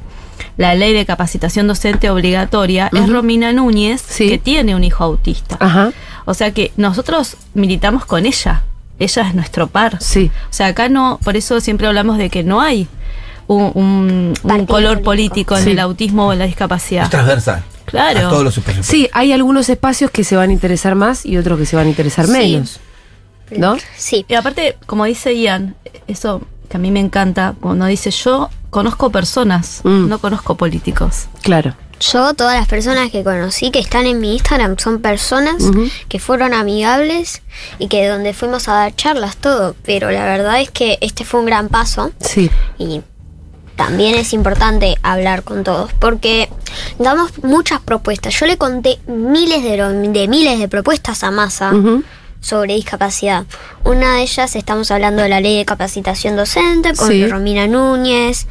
la 0.57 0.75
ley 0.75 0.93
de 0.93 1.05
capacitación 1.07 1.67
docente 1.67 2.11
obligatoria 2.11 2.91
es. 2.93 3.09
Romina 3.09 3.53
Núñez, 3.53 4.03
Sí. 4.07 4.29
que 4.29 4.39
tiene 4.39 4.75
un 4.75 4.85
hijo 4.85 5.05
autista. 5.05 5.57
Ajá. 5.61 5.93
O 6.25 6.35
sea 6.35 6.53
que 6.53 6.73
nosotros 6.77 7.37
militamos 7.55 8.05
con 8.05 8.27
ella. 8.27 8.63
Ella 8.99 9.29
es 9.29 9.35
nuestro 9.35 9.67
par. 9.67 9.97
Sí. 10.03 10.31
O 10.51 10.53
sea, 10.53 10.67
acá 10.69 10.89
no, 10.89 11.19
por 11.25 11.37
eso 11.37 11.61
siempre 11.61 11.87
hablamos 11.87 12.19
de 12.19 12.29
que 12.31 12.43
no 12.45 12.61
hay 12.61 12.87
un, 13.47 13.73
un- 13.75 14.35
un 14.43 14.49
Partido 14.49 14.67
color 14.67 15.03
político. 15.03 15.55
político 15.55 15.57
en 15.59 15.65
Sí. 15.65 15.71
el 15.71 15.79
autismo 15.81 16.27
o 16.29 16.33
en 16.33 16.39
la 16.39 16.45
discapacidad. 16.47 17.05
Es 17.05 17.11
transversal. 17.11 17.65
Claro. 17.87 18.27
A 18.27 18.31
todos 18.31 18.45
los 18.45 18.57
espacios. 18.59 18.87
Sí, 18.87 19.09
hay 19.13 19.33
algunos 19.33 19.69
espacios 19.69 20.11
que 20.13 20.23
se 20.23 20.37
van 20.37 20.51
a 20.51 20.53
interesar 20.53 20.95
más 20.95 21.27
y 21.27 21.37
otros 21.39 21.59
que 21.59 21.67
se 21.67 21.75
van 21.77 21.87
a 21.87 21.89
interesar 21.89 22.27
Sí. 22.27 22.33
menos. 22.33 22.79
¿No? 23.51 23.77
Sí. 23.97 24.25
Y 24.29 24.35
aparte, 24.35 24.77
como 24.87 25.07
dice 25.07 25.37
Ian, 25.37 25.75
eso 26.07 26.41
que 26.69 26.77
a 26.77 26.81
mí 26.81 26.93
me 26.93 27.01
encanta, 27.01 27.55
cuando 27.61 27.87
dice 27.87 28.13
yo 28.13 28.49
conozco 28.70 29.11
personas, 29.11 29.81
Mm. 29.84 30.08
no 30.08 30.19
conozco 30.19 30.56
políticos. 30.56 31.26
Claro. 31.43 31.75
Yo, 32.00 32.32
todas 32.32 32.56
las 32.56 32.67
personas 32.67 33.11
que 33.11 33.22
conocí 33.22 33.70
que 33.70 33.78
están 33.78 34.06
en 34.06 34.20
mi 34.20 34.32
Instagram 34.32 34.76
son 34.78 35.02
personas 35.02 35.62
que 36.08 36.19
fueron 36.19 36.55
amigables 36.55 37.43
y 37.78 37.88
que 37.88 38.08
donde 38.08 38.32
fuimos 38.32 38.69
a 38.69 38.72
dar 38.72 38.96
charlas, 38.96 39.37
todo. 39.37 39.76
Pero 39.84 40.11
la 40.11 40.25
verdad 40.25 40.61
es 40.62 40.70
que 40.70 40.96
este 41.02 41.26
fue 41.26 41.40
un 41.40 41.46
gran 41.46 41.69
paso 41.69 42.11
Sí. 42.20 42.50
y 42.78 43.02
también 43.76 44.14
es 44.14 44.32
importante 44.32 44.96
hablar 45.02 45.43
con 45.43 45.62
todos 45.62 45.93
porque 45.93 46.49
damos 46.99 47.43
muchas 47.44 47.81
propuestas. 47.81 48.32
Yo 48.38 48.46
le 48.46 48.56
conté 48.56 48.99
miles 49.06 49.62
de, 49.62 50.26
miles 50.28 50.58
de 50.58 50.69
propuestas 50.69 51.22
a 51.22 51.31
Massa 51.31 51.70
Ujú. 51.75 52.02
Sobre 52.41 52.75
discapacidad. 52.75 53.45
Una 53.85 54.15
de 54.17 54.23
ellas 54.23 54.57
estamos 54.57 54.91
hablando 54.91 55.23
de 55.23 55.29
la 55.29 55.41
ley 55.41 55.59
de 55.59 55.65
capacitación 55.65 56.37
docente 56.37 56.95
con 56.95 57.09
Sí. 57.09 57.27
Romina 57.27 57.67
Núñez 57.67 58.47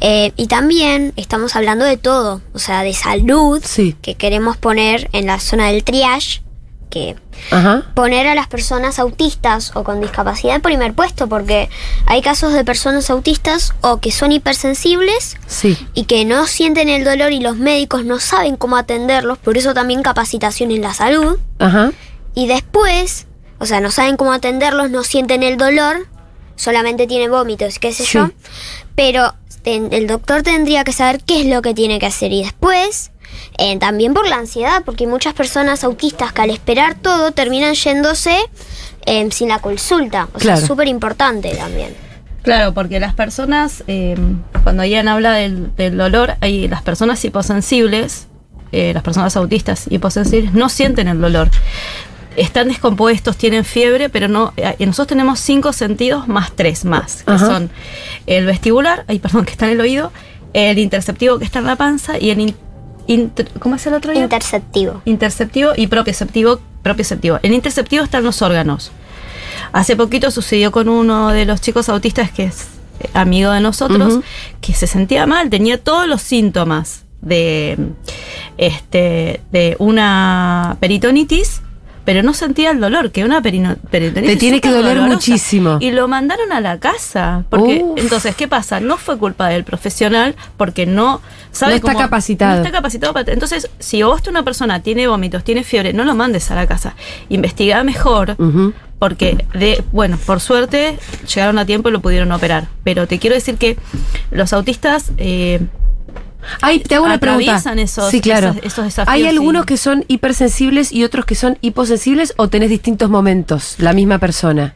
eh, 0.00 0.32
y 0.36 0.46
también 0.46 1.12
estamos 1.16 1.56
hablando 1.56 1.84
de 1.84 1.96
todo, 1.96 2.40
o 2.54 2.58
sea, 2.58 2.82
de 2.82 2.94
salud 2.94 3.60
Sí. 3.64 3.96
que 4.00 4.14
queremos 4.14 4.56
poner 4.56 5.08
en 5.12 5.26
la 5.26 5.40
zona 5.40 5.68
del 5.68 5.82
triage, 5.84 6.42
que 6.88 7.16
Ajá. 7.50 7.86
poner 7.94 8.26
a 8.26 8.34
las 8.34 8.46
personas 8.48 8.98
autistas 8.98 9.72
o 9.74 9.82
con 9.82 10.00
discapacidad 10.02 10.54
en 10.56 10.60
primer 10.62 10.92
puesto, 10.92 11.26
porque 11.26 11.70
hay 12.06 12.20
casos 12.20 12.52
de 12.52 12.64
personas 12.66 13.08
autistas 13.08 13.72
o 13.80 13.98
que 13.98 14.12
son 14.12 14.30
hipersensibles 14.30 15.36
Sí. 15.46 15.76
y 15.94 16.04
que 16.04 16.24
no 16.26 16.46
sienten 16.46 16.88
el 16.90 17.02
dolor 17.04 17.32
y 17.32 17.40
los 17.40 17.56
médicos 17.56 18.04
no 18.04 18.20
saben 18.20 18.56
cómo 18.56 18.76
atenderlos, 18.76 19.38
por 19.38 19.56
eso 19.56 19.72
también 19.74 20.02
capacitación 20.02 20.70
en 20.70 20.82
la 20.82 20.92
salud. 20.94 21.38
Ajá. 21.58 21.92
Y 22.34 22.46
después, 22.46 23.26
o 23.62 23.66
sea, 23.66 23.80
no 23.80 23.90
saben 23.90 24.16
cómo 24.16 24.32
atenderlos, 24.32 24.90
no 24.90 25.04
sienten 25.04 25.42
el 25.42 25.56
dolor, 25.56 26.06
solamente 26.56 27.06
tienen 27.06 27.30
vómitos, 27.30 27.78
qué 27.78 27.92
sé 27.92 28.04
Sí. 28.04 28.18
yo. 28.18 28.30
Pero 28.94 29.34
ten- 29.62 29.88
el 29.92 30.06
doctor 30.06 30.42
tendría 30.42 30.84
que 30.84 30.92
saber 30.92 31.20
qué 31.24 31.40
es 31.40 31.46
lo 31.46 31.62
que 31.62 31.72
tiene 31.74 31.98
que 31.98 32.06
hacer. 32.06 32.32
Y 32.32 32.42
después, 32.42 33.10
eh, 33.58 33.78
también 33.78 34.12
por 34.14 34.28
la 34.28 34.36
ansiedad, 34.36 34.82
porque 34.84 35.04
hay 35.04 35.10
muchas 35.10 35.32
personas 35.34 35.84
autistas 35.84 36.32
que 36.32 36.42
al 36.42 36.50
esperar 36.50 36.96
todo 36.96 37.32
terminan 37.32 37.74
yéndose 37.74 38.36
eh, 39.06 39.28
sin 39.32 39.48
la 39.48 39.58
consulta. 39.60 40.28
O 40.34 40.38
sea, 40.40 40.54
es 40.54 40.66
súper 40.66 40.86
importante 40.88 41.54
también. 41.56 41.94
Claro, 42.42 42.74
porque 42.74 42.98
las 43.00 43.14
personas, 43.14 43.82
eh, 43.86 44.16
cuando 44.64 44.84
Ian 44.84 45.06
habla 45.08 45.32
del, 45.34 45.74
del 45.76 45.96
dolor, 45.96 46.34
hay 46.40 46.66
las 46.68 46.82
personas 46.82 47.24
hiposensibles, 47.24 48.26
eh, 48.72 48.92
las 48.94 49.02
personas 49.02 49.36
autistas 49.36 49.84
hiposensibles, 49.90 50.52
no 50.54 50.68
sienten 50.68 51.06
el 51.08 51.20
dolor. 51.20 51.50
Están 52.36 52.68
descompuestos, 52.68 53.36
tienen 53.36 53.64
fiebre, 53.64 54.08
pero 54.08 54.26
no. 54.28 54.52
eh, 54.56 54.74
nosotros 54.80 55.08
tenemos 55.08 55.38
cinco 55.40 55.72
sentidos 55.72 56.28
más 56.28 56.52
tres 56.52 56.84
más, 56.84 57.22
que 57.24 57.32
Ajá. 57.32 57.46
son 57.46 57.70
el 58.26 58.46
vestibular, 58.46 59.04
ay, 59.08 59.18
perdón, 59.18 59.44
que 59.46 59.50
está 59.52 59.66
en 59.66 59.72
el 59.72 59.80
oído, 59.80 60.12
el 60.54 60.78
interceptivo 60.78 61.38
que 61.38 61.44
está 61.44 61.58
en 61.58 61.66
la 61.66 61.76
panza 61.76 62.18
y 62.18 62.30
el 62.30 62.40
in- 62.40 62.56
inter- 63.06 63.48
¿cómo 63.58 63.76
es 63.76 63.86
el 63.86 63.94
otro? 63.94 64.12
Ian? 64.12 64.24
Interceptivo. 64.24 65.02
interceptivo 65.04 65.72
y 65.76 65.86
propioceptivo. 65.88 66.60
propioceptivo. 66.82 67.38
El 67.42 67.52
interceptivo 67.52 68.02
está 68.04 68.18
en 68.18 68.24
los 68.24 68.40
órganos. 68.42 68.92
Hace 69.72 69.96
poquito 69.96 70.30
sucedió 70.30 70.72
con 70.72 70.88
uno 70.88 71.28
de 71.30 71.44
los 71.44 71.60
chicos 71.60 71.88
autistas 71.88 72.30
que 72.30 72.44
es 72.44 72.66
eh, 73.00 73.08
amigo 73.14 73.50
de 73.50 73.60
nosotros, 73.60 74.20
que 74.60 74.72
se 74.74 74.86
sentía 74.86 75.26
mal, 75.26 75.48
tenía 75.50 75.82
todos 75.82 76.06
los 76.06 76.20
síntomas 76.22 77.04
de, 77.20 77.76
este, 78.58 79.40
de 79.52 79.76
una 79.78 80.76
peritonitis, 80.80 81.62
pero 82.04 82.22
no 82.22 82.34
sentía 82.34 82.70
el 82.70 82.80
dolor, 82.80 83.12
que 83.12 83.24
una 83.24 83.40
peritonitis 83.42 84.22
Te 84.26 84.36
tiene 84.36 84.60
que 84.60 84.68
doler 84.70 84.96
dolorosa. 84.96 85.14
muchísimo. 85.14 85.78
Y 85.80 85.90
lo 85.92 86.08
mandaron 86.08 86.52
a 86.52 86.60
la 86.60 86.78
casa, 86.78 87.44
porque 87.48 87.82
Uf. 87.84 87.98
entonces, 87.98 88.34
¿qué 88.34 88.48
pasa? 88.48 88.80
No 88.80 88.96
fue 88.98 89.18
culpa 89.18 89.48
del 89.48 89.64
profesional, 89.64 90.34
porque 90.56 90.86
no 90.86 91.20
sabe 91.52 91.72
No 91.72 91.76
está 91.76 91.92
cómo- 91.92 91.98
capacitado. 92.04 92.56
No 92.56 92.64
está 92.64 92.72
capacitado 92.72 93.12
para... 93.12 93.32
Entonces, 93.32 93.70
si 93.78 94.02
vos 94.02 94.20
una 94.28 94.42
persona 94.42 94.82
tiene 94.82 95.06
vómitos, 95.06 95.44
tiene 95.44 95.62
fiebre, 95.64 95.92
no 95.92 96.04
lo 96.04 96.14
mandes 96.14 96.50
a 96.50 96.54
la 96.54 96.66
casa. 96.66 96.94
Investiga 97.28 97.82
mejor, 97.84 98.36
porque, 98.98 99.44
de, 99.54 99.82
bueno, 99.92 100.16
por 100.26 100.40
suerte 100.40 100.98
llegaron 101.32 101.58
a 101.58 101.66
tiempo 101.66 101.88
y 101.88 101.92
lo 101.92 102.00
pudieron 102.00 102.30
operar. 102.32 102.68
Pero 102.84 103.06
te 103.06 103.18
quiero 103.18 103.34
decir 103.34 103.56
que 103.56 103.76
los 104.30 104.52
autistas... 104.52 105.12
eh, 105.18 105.60
Ay, 106.60 106.80
te 106.80 106.94
hago 106.96 107.04
una 107.04 107.18
pregunta. 107.18 107.62
Esos- 107.76 108.10
sí, 108.10 108.20
claro. 108.20 108.50
esos- 108.50 108.64
esos 108.64 108.84
desafíos, 108.84 109.14
¿Hay 109.14 109.26
algunos 109.26 109.62
sí. 109.62 109.66
que 109.66 109.76
son 109.76 110.04
hipersensibles 110.08 110.92
y 110.92 111.04
otros 111.04 111.24
que 111.24 111.34
son 111.34 111.58
hiposensibles 111.60 112.34
o 112.36 112.48
tenés 112.48 112.70
distintos 112.70 113.08
momentos, 113.10 113.76
la 113.78 113.92
misma 113.92 114.18
persona? 114.18 114.74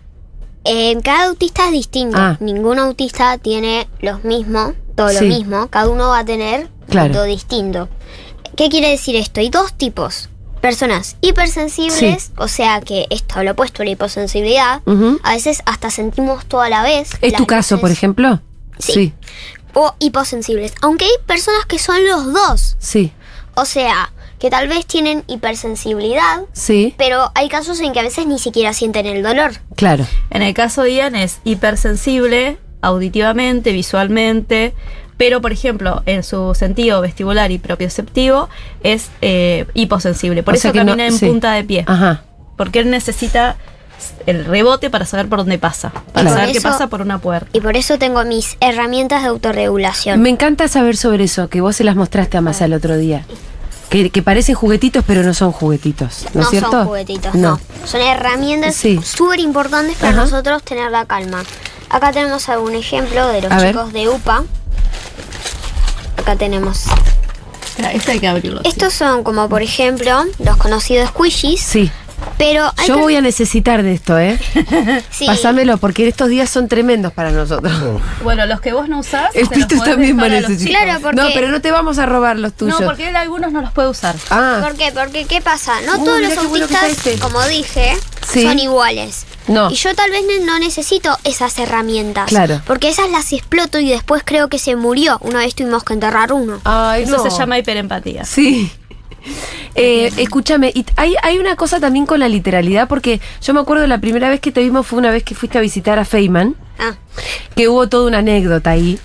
Eh, 0.65 0.97
cada 1.05 1.27
autista 1.29 1.67
es 1.67 1.73
distinto. 1.73 2.17
Ah. 2.19 2.37
Ningún 2.41 2.79
autista 2.79 3.39
tiene 3.39 3.89
los 4.01 4.25
mismos, 4.25 4.75
todo 4.97 5.09
Sí. 5.11 5.17
lo 5.29 5.37
mismo. 5.37 5.69
Cada 5.69 5.89
uno 5.89 6.09
va 6.09 6.21
a 6.21 6.25
tener 6.25 6.69
Claro. 6.89 7.13
todo 7.15 7.25
distinto. 7.25 7.89
¿Qué 8.57 8.69
quiere 8.69 8.91
decir 8.91 9.15
esto? 9.17 9.41
Hay 9.41 9.51
dos 9.51 9.75
tipos. 9.75 10.29
Personas 10.61 11.17
hipersensibles, 11.21 12.23
Sí. 12.25 12.33
o 12.39 12.49
sea 12.49 12.81
que 12.81 13.07
esto 13.11 13.43
lo 13.45 13.53
opuesto 13.53 13.83
a 13.83 13.85
la 13.85 13.93
hiposensibilidad. 13.93 14.81
A 15.23 15.33
veces 15.35 15.63
hasta 15.67 15.91
sentimos 15.91 16.47
todo 16.47 16.63
a 16.63 16.69
la 16.69 16.83
vez. 16.83 17.11
¿Es 17.21 17.35
tu 17.35 17.47
caso, 17.47 17.79
por 17.81 17.91
ejemplo? 17.91 18.41
Sí. 18.79 19.13
O 19.79 19.95
hiposensibles. 19.99 20.73
Aunque 20.81 21.05
hay 21.05 21.11
personas 21.27 21.67
que 21.67 21.79
son 21.79 21.99
los 22.07 22.33
dos. 22.33 22.77
Sí, 22.79 23.13
O 23.55 23.65
sea, 23.67 24.11
que 24.39 24.49
tal 24.51 24.69
vez 24.69 24.87
tienen 24.87 25.23
hipersensibilidad, 25.29 26.43
sí, 26.53 26.95
pero 26.99 27.31
hay 27.35 27.49
casos 27.49 27.81
en 27.81 27.93
que 27.93 28.01
a 28.01 28.03
veces 28.03 28.27
ni 28.27 28.39
siquiera 28.39 28.73
sienten 28.73 29.07
el 29.07 29.23
dolor. 29.23 29.53
claro. 29.77 30.07
En 30.31 30.43
el 30.43 30.53
caso 30.55 30.83
de 30.83 30.95
Ian 30.95 31.15
es 31.17 31.39
hipersensible 31.45 32.59
auditivamente, 32.83 33.73
visualmente, 33.73 34.75
pero 35.17 35.41
por 35.41 35.53
ejemplo, 35.53 36.03
en 36.07 36.23
su 36.23 36.55
sentido 36.55 37.01
vestibular 37.01 37.51
y 37.51 37.59
propioceptivo 37.59 38.49
es 38.83 39.09
eh, 39.23 39.67
hiposensible. 39.75 40.43
Por 40.43 40.55
O 40.55 40.57
eso 40.57 40.63
sea 40.63 40.73
que 40.73 40.81
no- 40.81 40.93
camina 40.93 41.07
en 41.07 41.13
sí. 41.19 41.27
punta 41.27 41.53
de 41.53 41.65
pie. 41.65 41.85
Ajá. 41.87 42.25
Porque 42.57 42.81
él 42.81 42.91
necesita 42.91 43.57
el 44.27 44.45
rebote 44.45 44.91
para 44.91 45.05
saber 45.07 45.29
por 45.29 45.39
dónde 45.41 45.59
pasa, 45.59 45.93
para 46.13 46.31
saber 46.31 46.53
qué 46.53 46.61
pasa 46.61 46.89
por 46.89 47.01
una 47.01 47.19
puerta. 47.19 47.49
Y 47.53 47.61
por 47.61 47.77
eso 47.77 47.99
tengo 47.99 48.25
mis 48.25 48.57
herramientas 48.61 49.23
de 49.23 49.29
autorregulación. 49.29 50.21
Me 50.21 50.31
encanta 50.31 50.69
saber 50.69 50.97
sobre 50.97 51.25
eso, 51.25 51.49
que 51.49 51.61
vos 51.61 51.77
se 51.77 51.85
las 51.85 51.97
mostraste 51.97 52.37
a 52.37 52.41
Masa 52.41 52.65
el 52.67 52.73
otro 52.75 52.97
día. 52.97 53.25
Que, 53.91 54.11
que 54.11 54.21
parecen 54.23 54.57
juguetitos, 54.57 55.05
pero 55.07 55.23
no 55.23 55.33
son 55.33 55.53
juguetitos. 55.53 56.25
¿No, 56.35 56.41
no 56.41 56.43
es 56.43 56.51
cierto? 56.51 56.71
son 56.73 56.87
juguetitos, 56.87 57.35
no. 57.37 57.61
Son 57.85 58.01
herramientas 58.01 58.75
Sí. 58.75 59.01
súper 59.03 59.39
importantes 59.39 59.97
para 59.97 60.11
Ajá. 60.13 60.23
nosotros 60.23 60.63
tener 60.65 60.91
la 60.91 61.05
calma. 61.07 61.45
Acá 61.89 62.11
tenemos 62.11 62.49
algún 62.49 62.75
ejemplo 62.75 63.29
de 63.29 63.43
los 63.43 63.53
A 63.53 63.59
ver. 63.59 63.69
chicos 63.75 63.93
de 63.93 64.09
UPA. 64.09 64.43
Acá 66.17 66.35
tenemos. 66.37 66.85
Este 67.93 68.13
hay 68.13 68.19
que 68.21 68.27
abrirlo. 68.27 68.61
sí. 68.63 68.69
Estos 68.71 68.93
son 68.95 69.23
como 69.23 69.49
por 69.49 69.63
ejemplo 69.63 70.25
los 70.41 70.57
conocidos 70.57 71.11
squishies. 71.11 71.61
Sí. 71.61 71.91
Pero 72.39 72.71
Yo 72.87 72.97
que- 72.97 73.01
voy 73.01 73.17
a 73.17 73.21
necesitar 73.21 73.83
de 73.83 73.95
esto, 73.95 74.19
¿eh? 74.19 74.39
sí, 75.11 75.27
Pásamelo, 75.27 75.79
porque 75.79 76.07
estos 76.07 76.29
días 76.29 76.51
son 76.51 76.69
tremendos 76.69 77.13
para 77.13 77.31
nosotros. 77.31 77.73
Bueno, 78.23 78.47
los 78.47 78.61
que 78.61 78.73
vos 78.73 78.89
no 78.89 78.99
usás. 79.01 79.35
El 79.35 79.49
podés 79.49 79.67
también 79.83 80.19
va 80.19 80.25
a 80.25 80.29
necesitar. 80.29 80.85
Claro, 80.85 81.01
porque- 81.01 81.17
No, 81.17 81.29
pero 81.35 81.49
no 81.49 81.61
te 81.61 81.71
vamos 81.71 81.99
a 81.99 82.07
robar 82.07 82.39
los 82.39 82.53
tuyos. 82.55 82.79
No, 82.81 82.87
porque 82.87 83.09
él 83.09 83.17
algunos 83.17 83.53
no 83.53 83.61
los 83.63 83.73
puede 83.73 83.89
usar. 83.89 84.15
Ah, 84.31 84.61
¿Por 84.63 84.77
qué? 84.77 84.93
Porque 84.93 85.25
¿qué 85.25 85.41
pasa? 85.41 85.81
No 85.87 85.97
Uh, 86.01 86.05
todos 86.05 86.21
los 86.21 86.35
bueno 86.49 86.65
autistas, 86.67 86.91
este. 86.91 87.19
como 87.19 87.43
dije, 87.47 87.97
Sí. 88.31 88.43
son 88.43 88.59
iguales. 88.59 89.25
No. 89.49 89.71
Y 89.71 89.75
yo 89.77 89.95
tal 89.95 90.11
vez 90.11 90.23
no 90.45 90.59
necesito 90.59 91.17
esas 91.25 91.57
herramientas. 91.59 92.27
Claro. 92.29 92.61
Porque 92.67 92.89
esas 92.89 93.11
las 93.11 93.33
exploto 93.33 93.79
y 93.79 93.89
después 93.89 94.23
creo 94.25 94.49
que 94.49 94.59
se 94.59 94.75
murió. 94.75 95.19
Una 95.21 95.39
vez 95.39 95.55
tuvimos 95.55 95.85
que 95.85 95.93
enterrar 95.95 96.33
uno. 96.33 96.61
Ay, 96.65 97.05
Eso 97.05 97.19
no. 97.19 97.31
se 97.31 97.39
llama 97.39 97.57
hiperempatía. 97.59 98.25
Sí. 98.25 98.73
Eh, 99.75 100.11
escúchame, 100.17 100.73
y 100.75 100.85
hay, 100.97 101.15
hay 101.23 101.39
una 101.39 101.55
cosa 101.57 101.81
también 101.81 102.07
con 102.07 102.21
la 102.21 102.29
literalidad, 102.29 102.89
porque 102.89 103.21
yo 103.43 103.53
me 103.55 103.61
acuerdo 103.61 103.87
la 103.87 103.99
primera 104.01 104.31
vez 104.31 104.41
que 104.41 104.53
te 104.53 104.61
vimos 104.63 104.87
fue 104.87 104.99
una 104.99 105.11
vez 105.11 105.23
que 105.23 105.35
fuiste 105.35 105.59
a 105.59 105.61
visitar 105.61 105.99
a 105.99 106.05
Feynman, 106.05 106.55
Ah, 106.79 106.95
que 107.55 107.69
hubo 107.69 107.89
toda 107.89 108.07
una 108.09 108.19
anécdota 108.19 108.71
ahí. 108.71 108.99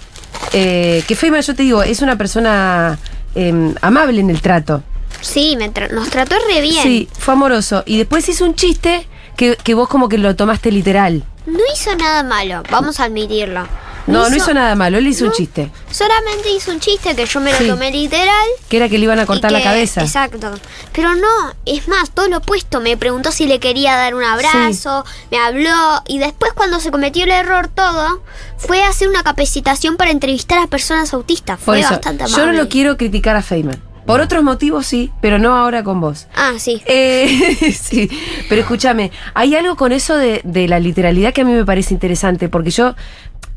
Eh, 0.54 1.04
que 1.08 1.16
Feynman, 1.16 1.42
yo 1.42 1.56
te 1.56 1.64
digo, 1.64 1.84
es 1.84 2.02
una 2.02 2.18
persona 2.18 2.98
eh, 3.36 3.74
amable 3.82 4.20
en 4.22 4.30
el 4.30 4.42
trato. 4.42 4.84
sí, 5.22 5.56
me 5.58 5.72
tra- 5.74 5.90
nos 5.92 6.10
trató 6.10 6.36
re 6.50 6.62
bien. 6.62 6.82
Sí, 6.84 7.08
fue 7.18 7.34
amoroso. 7.34 7.84
Y 7.86 7.98
después 7.98 8.28
hizo 8.30 8.44
un 8.46 8.56
chiste 8.56 9.08
que, 9.38 9.56
que 9.64 9.74
vos 9.74 9.88
como 9.88 10.10
que 10.10 10.18
lo 10.18 10.36
tomaste 10.36 10.72
literal. 10.72 11.24
No 11.46 11.60
hizo 11.74 11.96
nada 11.96 12.24
malo, 12.24 12.64
vamos 12.72 13.00
a 13.00 13.06
admitirlo. 13.06 13.66
No, 14.08 14.30
no 14.30 14.36
hizo 14.36 14.54
nada 14.54 14.76
malo, 14.76 14.98
él 14.98 15.08
hizo 15.08 15.26
un 15.26 15.32
chiste. 15.32 15.70
Solamente 15.92 16.50
hizo 16.52 16.72
un 16.72 16.80
chiste 16.80 17.16
que 17.16 17.26
yo 17.26 17.40
me 17.40 17.52
lo 17.52 17.58
Sí. 17.58 17.68
tomé 17.68 17.92
literal. 17.92 18.48
Que 18.70 18.78
era 18.78 18.90
que 18.90 18.98
le 18.98 19.04
iban 19.06 19.20
a 19.20 19.26
cortar 19.26 19.52
la 19.52 19.62
cabeza. 19.62 20.02
Exacto. 20.02 20.52
Pero 20.94 21.16
no, 21.16 21.28
es 21.66 21.88
más, 21.88 22.12
todo 22.12 22.28
lo 22.28 22.38
opuesto. 22.38 22.80
Me 22.82 22.98
preguntó 22.98 23.32
si 23.32 23.46
le 23.46 23.60
quería 23.60 23.96
dar 23.96 24.16
un 24.16 24.24
abrazo, 24.24 25.06
me 25.30 25.38
habló 25.38 26.02
y 26.08 26.20
después 26.20 26.54
cuando 26.54 26.80
se 26.80 26.92
cometió 26.92 27.24
el 27.26 27.32
error 27.32 27.68
todo, 27.68 28.22
fue 28.58 28.84
a 28.84 28.90
hacer 28.90 29.08
una 29.10 29.24
capacitación 29.24 29.98
para 29.98 30.12
entrevistar 30.12 30.60
a 30.60 30.68
personas 30.68 31.14
autistas. 31.14 31.60
Fue 31.60 31.80
eso, 31.80 31.90
bastante 31.92 32.26
yo 32.26 32.38
no 32.38 32.44
amable. 32.44 32.58
lo 32.64 32.70
quiero 32.70 32.98
criticar 32.98 33.36
a 33.36 33.42
Feynman. 33.42 33.82
Por 34.06 34.20
otros 34.20 34.44
motivos 34.44 34.88
sí, 34.88 35.12
pero 35.22 35.38
no 35.38 35.56
ahora 35.56 35.84
con 35.84 36.02
vos. 36.02 36.26
Ah, 36.36 36.54
sí. 36.58 36.82
Eh, 36.88 37.76
sí, 37.80 38.10
pero 38.50 38.62
escúchame, 38.62 39.12
hay 39.36 39.56
algo 39.56 39.76
con 39.76 39.92
eso 39.92 40.18
de, 40.18 40.42
de 40.44 40.68
la 40.68 40.80
literalidad 40.80 41.34
que 41.34 41.42
a 41.42 41.46
mí 41.46 41.54
me 41.54 41.64
parece 41.66 41.94
interesante, 41.94 42.50
porque 42.50 42.72
yo, 42.72 42.96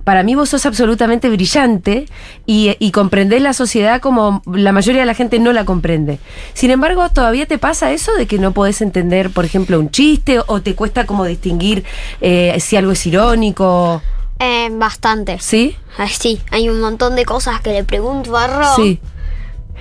para 0.04 0.22
mí 0.22 0.34
vos 0.34 0.50
sos 0.50 0.66
absolutamente 0.66 1.28
brillante 1.30 2.06
y, 2.46 2.76
y 2.78 2.90
comprendés 2.90 3.40
la 3.42 3.52
sociedad 3.54 4.00
como 4.00 4.42
la 4.46 4.70
mayoría 4.72 5.00
de 5.00 5.06
la 5.06 5.14
gente 5.14 5.38
no 5.38 5.52
la 5.52 5.64
comprende. 5.64 6.18
Sin 6.52 6.70
embargo, 6.70 7.08
¿todavía 7.08 7.46
te 7.46 7.58
pasa 7.58 7.90
eso 7.92 8.12
de 8.14 8.26
que 8.26 8.38
no 8.38 8.52
podés 8.52 8.82
entender, 8.82 9.30
por 9.30 9.44
ejemplo, 9.44 9.80
un 9.80 9.90
chiste 9.90 10.40
o 10.46 10.60
te 10.60 10.74
cuesta 10.74 11.06
como 11.06 11.24
distinguir 11.24 11.84
eh, 12.20 12.56
si 12.60 12.76
algo 12.76 12.92
es 12.92 13.06
irónico? 13.06 14.02
Eh, 14.38 14.68
bastante. 14.72 15.38
¿Sí? 15.40 15.76
Ah, 15.96 16.08
sí, 16.08 16.40
hay 16.50 16.68
un 16.68 16.80
montón 16.80 17.16
de 17.16 17.24
cosas 17.24 17.60
que 17.62 17.70
le 17.72 17.84
pregunto 17.84 18.36
a 18.36 18.46
Ro 18.46 18.76
Sí. 18.76 19.00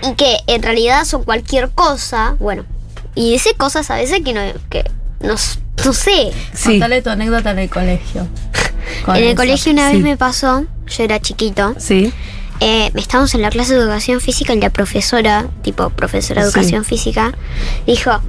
y 0.10 0.14
que 0.16 0.38
en 0.48 0.64
realidad 0.64 1.04
son 1.06 1.24
cualquier 1.24 1.70
cosa. 1.72 2.38
Bueno, 2.40 2.64
y 3.16 3.32
dice 3.32 3.56
cosas 3.56 3.90
a 3.92 3.96
veces 3.96 4.22
que 4.24 4.34
no, 4.34 4.42
que 4.70 4.84
no, 5.22 5.34
s- 5.34 5.60
no 5.86 5.94
sé. 5.94 6.32
Sí. 6.54 6.72
Contale 6.72 7.02
tu 7.02 7.10
anécdota 7.10 7.52
en 7.52 7.60
el 7.60 7.70
colegio. 7.70 8.28
Con 9.06 9.16
en 9.16 9.24
el 9.24 9.28
eso. 9.30 9.36
colegio 9.38 9.72
una 9.74 9.90
Sí. 9.90 9.96
vez 9.96 10.04
me 10.04 10.18
pasó, 10.18 10.66
yo 10.88 11.04
era 11.04 11.20
chiquito, 11.20 11.74
Sí. 11.78 12.12
eh, 12.60 12.92
estábamos 12.96 13.34
en 13.34 13.42
la 13.42 13.50
clase 13.50 13.74
de 13.74 13.80
educación 13.82 14.22
física 14.22 14.54
y 14.54 14.60
la 14.60 14.70
profesora, 14.70 15.48
tipo 15.62 15.90
profesora 15.90 16.44
de 16.46 16.52
Sí. 16.52 16.60
educación 16.60 16.86
física, 16.86 17.34
dijo, 17.88 18.22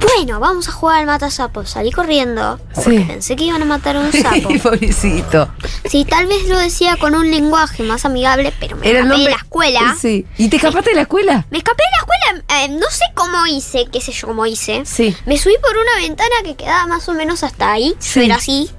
bueno, 0.00 0.40
vamos 0.40 0.68
a 0.68 0.72
jugar 0.72 1.00
al 1.00 1.06
matasapos. 1.06 1.70
Salí 1.70 1.90
corriendo 1.92 2.58
porque 2.74 2.98
Sí. 2.98 3.04
pensé 3.04 3.36
que 3.36 3.44
iban 3.44 3.62
a 3.62 3.64
matar 3.64 3.96
a 3.96 4.00
un 4.00 4.12
sapo. 4.12 4.48
Pobrecito. 4.62 5.48
sí, 5.88 6.04
tal 6.04 6.26
vez 6.26 6.46
lo 6.48 6.58
decía 6.58 6.96
con 6.96 7.14
un 7.14 7.30
lenguaje 7.30 7.82
más 7.82 8.04
amigable, 8.04 8.52
pero 8.60 8.76
me 8.76 8.88
Era 8.88 9.00
escapé 9.00 9.20
de 9.22 9.30
la 9.30 9.36
escuela. 9.36 9.96
Sí. 10.00 10.26
¿Y 10.38 10.48
te 10.48 10.56
escapaste 10.56 10.90
de 10.90 10.96
la 10.96 11.02
escuela? 11.02 11.46
Me 11.50 11.58
escapé 11.58 11.82
de 11.82 11.90
la 11.96 12.40
escuela, 12.42 12.64
eh, 12.64 12.68
no 12.78 12.86
sé 12.90 13.04
cómo 13.14 13.46
hice, 13.46 13.86
qué 13.92 14.00
sé 14.00 14.12
yo 14.12 14.26
cómo 14.28 14.46
hice. 14.46 14.82
Sí. 14.84 15.14
Me 15.26 15.38
subí 15.38 15.54
por 15.60 15.76
una 15.76 15.96
ventana 16.06 16.34
que 16.44 16.54
quedaba 16.56 16.86
más 16.86 17.08
o 17.08 17.12
menos 17.14 17.42
hasta 17.42 17.72
ahí, 17.72 17.94
Sí. 17.98 18.20
yo 18.20 18.26
era 18.26 18.36
así, 18.36 18.70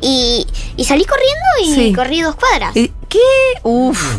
y, 0.00 0.46
y 0.76 0.84
salí 0.84 1.04
corriendo 1.04 1.44
y 1.64 1.74
Sí. 1.74 1.92
corrí 1.94 2.20
dos 2.22 2.36
cuadras. 2.36 2.72
¿Qué? 2.74 3.18
Uf. 3.62 4.16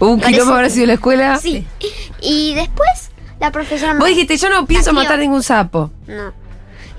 Un 0.00 0.18
Parece- 0.18 0.32
quilombo 0.32 0.54
habrá 0.54 0.70
sido 0.70 0.86
la 0.86 0.94
escuela. 0.94 1.38
Sí. 1.38 1.66
Y 2.22 2.54
después 2.54 3.09
la 3.40 3.50
profesora 3.50 3.94
Vos 3.94 4.08
dijiste, 4.08 4.36
yo 4.36 4.48
no 4.50 4.66
pienso 4.66 4.92
matar 4.92 5.18
ningún 5.18 5.42
sapo. 5.42 5.90
No. 6.06 6.32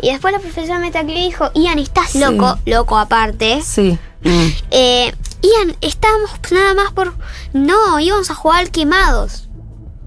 Y 0.01 0.11
después 0.11 0.33
la 0.33 0.39
profesora 0.39 0.79
me 0.79 0.89
tacleó 0.91 1.17
y 1.19 1.25
dijo, 1.25 1.51
Ian, 1.53 1.77
estás 1.79 2.09
Sí. 2.11 2.19
loco, 2.19 2.57
loco 2.65 2.97
aparte. 2.97 3.61
Sí. 3.63 3.97
Mm. 4.23 4.47
Eh, 4.71 5.13
Ian, 5.43 5.75
estábamos 5.81 6.31
nada 6.51 6.73
más 6.73 6.91
por... 6.93 7.13
No, 7.53 7.99
íbamos 7.99 8.31
a 8.31 8.33
jugar 8.35 8.69
quemados. 8.71 9.47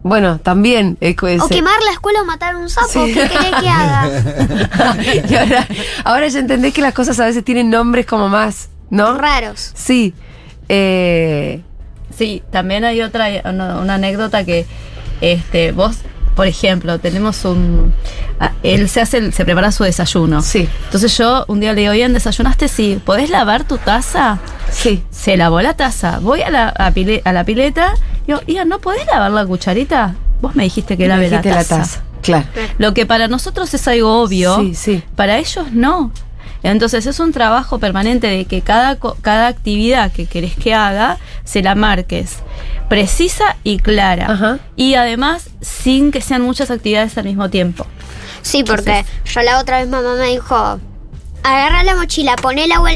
Bueno, 0.02 0.38
también. 0.38 0.98
es 1.00 1.16
co- 1.16 1.26
O 1.26 1.28
ese- 1.28 1.48
quemar 1.48 1.80
la 1.84 1.92
escuela 1.92 2.20
o 2.22 2.24
matar 2.24 2.54
a 2.54 2.58
un 2.58 2.68
sapo. 2.68 2.88
Sí. 2.88 3.14
¿Qué 3.14 3.28
querés 3.28 3.54
que 3.60 3.68
haga? 3.68 4.08
y 5.30 5.34
ahora, 5.34 5.68
ahora 6.04 6.28
ya 6.28 6.40
entendés 6.40 6.74
que 6.74 6.82
las 6.82 6.92
cosas 6.92 7.18
a 7.20 7.24
veces 7.26 7.44
tienen 7.44 7.70
nombres 7.70 8.04
como 8.04 8.28
más, 8.28 8.68
¿no? 8.90 9.14
Raros. 9.16 9.70
Sí. 9.74 10.12
Eh, 10.68 11.62
Sí, 12.16 12.44
también 12.52 12.84
hay 12.84 13.00
otra, 13.02 13.26
una, 13.44 13.78
una 13.78 13.94
anécdota 13.94 14.44
que 14.44 14.66
este, 15.20 15.72
vos, 15.72 15.96
por 16.34 16.46
ejemplo, 16.46 16.98
tenemos 16.98 17.44
un. 17.44 17.92
ah, 18.40 18.52
Él 18.62 18.88
se 18.88 19.00
hace, 19.00 19.32
se 19.32 19.44
prepara 19.44 19.70
su 19.72 19.84
desayuno. 19.84 20.42
Sí. 20.42 20.68
Entonces 20.86 21.16
yo 21.16 21.44
un 21.48 21.60
día 21.60 21.72
le 21.72 21.82
digo, 21.82 21.92
bien, 21.92 22.12
¿desayunaste? 22.12 22.68
Sí. 22.68 23.00
¿Podés 23.04 23.30
lavar 23.30 23.64
tu 23.64 23.78
taza? 23.78 24.38
sí. 24.70 25.02
Se 25.10 25.36
lavó 25.36 25.60
la 25.62 25.74
taza. 25.74 26.18
Voy 26.20 26.42
a 26.42 26.50
la, 26.50 26.68
a 26.68 26.90
pile- 26.92 27.22
a 27.24 27.32
la 27.32 27.44
pileta. 27.44 27.94
Digo, 28.26 28.40
Ian, 28.46 28.68
¿no 28.68 28.78
podés 28.80 29.06
lavar 29.06 29.30
la 29.30 29.44
cucharita? 29.46 30.14
Vos 30.40 30.54
me 30.56 30.64
dijiste 30.64 30.96
que 30.96 31.06
lave 31.08 31.30
la 31.30 31.38
Dijiste 31.40 31.64
taza. 31.64 32.02
Claro. 32.22 32.46
Lo 32.78 32.94
que 32.94 33.04
para 33.06 33.28
nosotros 33.28 33.72
es 33.74 33.86
algo 33.86 34.22
obvio, 34.22 34.56
Sí, 34.60 34.74
sí. 34.74 35.02
para 35.14 35.38
ellos 35.38 35.66
no. 35.72 36.10
Entonces 36.64 37.06
es 37.06 37.20
un 37.20 37.30
trabajo 37.32 37.78
permanente 37.78 38.26
de 38.26 38.46
que 38.46 38.60
cada, 38.62 38.96
cada 39.22 39.46
actividad 39.46 40.10
que 40.10 40.26
querés 40.26 40.56
que 40.56 40.74
haga, 40.74 41.18
se 41.44 41.62
la 41.62 41.74
marques 41.76 42.38
precisa 42.88 43.56
y 43.64 43.78
clara. 43.78 44.26
Ajá. 44.32 44.58
Y 44.74 44.94
además 44.94 45.50
sin 45.60 46.10
que 46.10 46.20
sean 46.20 46.42
muchas 46.42 46.70
actividades 46.70 47.16
al 47.18 47.24
mismo 47.26 47.48
tiempo. 47.50 47.86
Sí, 48.42 48.64
porque 48.64 49.04
yo 49.26 49.42
la 49.42 49.58
otra 49.60 49.78
vez 49.78 49.88
mamá 49.88 50.14
me 50.16 50.26
dijo, 50.28 50.80
agarra 51.42 51.82
la 51.84 51.94
mochila, 51.96 52.34
poné 52.36 52.64
el 52.64 52.72
agua, 52.72 52.90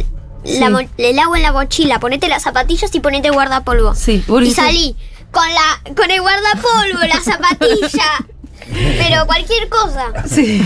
la 0.45 0.67
Sí. 0.67 0.73
mo- 0.73 0.81
el 0.99 1.19
agua 1.19 1.37
en 1.37 1.43
la 1.43 1.53
mochila, 1.53 2.01
ponete 2.01 2.29
las 2.29 2.43
zapatillas 2.43 2.95
y 2.95 3.01
ponete 3.01 3.31
guardapolvo. 3.31 3.95
Sí, 3.95 4.25
Y 4.43 4.51
salí 4.53 4.97
con 5.31 5.45
la 5.49 5.93
con 5.95 6.11
el 6.11 6.21
guardapolvo, 6.21 7.01
la 7.07 7.21
zapatilla, 7.21 8.27
pero 8.99 9.27
cualquier 9.27 9.69
cosa. 9.69 10.13
Sí. 10.27 10.63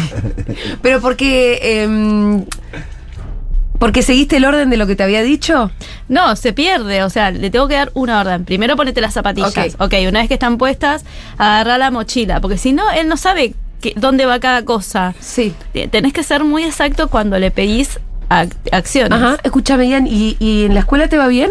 Pero 0.83 1.01
porque. 1.01 1.83
em, 1.83 2.45
porque 3.83 4.03
seguiste 4.03 4.37
el 4.37 4.45
orden 4.45 4.71
de 4.71 4.77
lo 4.77 4.87
que 4.87 4.95
te 4.95 5.03
había 5.03 5.25
dicho. 5.25 5.73
No, 6.09 6.37
se 6.37 6.53
pierde, 6.53 7.03
o 7.03 7.11
sea, 7.11 7.33
le 7.33 7.51
tengo 7.51 7.67
que 7.67 7.75
dar 7.75 7.91
una 7.95 8.21
orden. 8.21 8.45
Primero 8.45 8.77
ponete 8.77 9.01
las 9.01 9.13
zapatillas. 9.13 9.75
Ok. 9.75 9.81
Ok, 9.81 9.95
una 10.09 10.21
vez 10.21 10.29
que 10.29 10.35
están 10.35 10.57
puestas, 10.57 11.05
agarra 11.37 11.79
la 11.79 11.91
mochila, 11.91 12.41
porque 12.41 12.59
si 12.59 12.73
no, 12.73 12.89
él 12.93 13.09
no 13.09 13.17
sabe 13.17 13.55
que- 13.81 13.93
dónde 13.97 14.25
va 14.25 14.39
cada 14.39 14.65
cosa. 14.65 15.15
Sí. 15.19 15.53
Te- 15.73 15.89
Tenés 15.89 16.13
que 16.13 16.23
ser 16.23 16.45
muy 16.45 16.63
exacto 16.63 17.09
cuando 17.09 17.41
le 17.41 17.51
pedís 17.51 17.99
ac- 18.31 18.55
acciones. 18.71 19.19
Ajá. 19.21 19.39
Escúchame, 19.43 19.89
Ian, 19.89 20.07
¿y, 20.07 20.37
¿y 20.39 20.65
en 20.67 20.75
la 20.75 20.81
escuela 20.81 21.09
te 21.09 21.19
va 21.19 21.27
bien? 21.27 21.51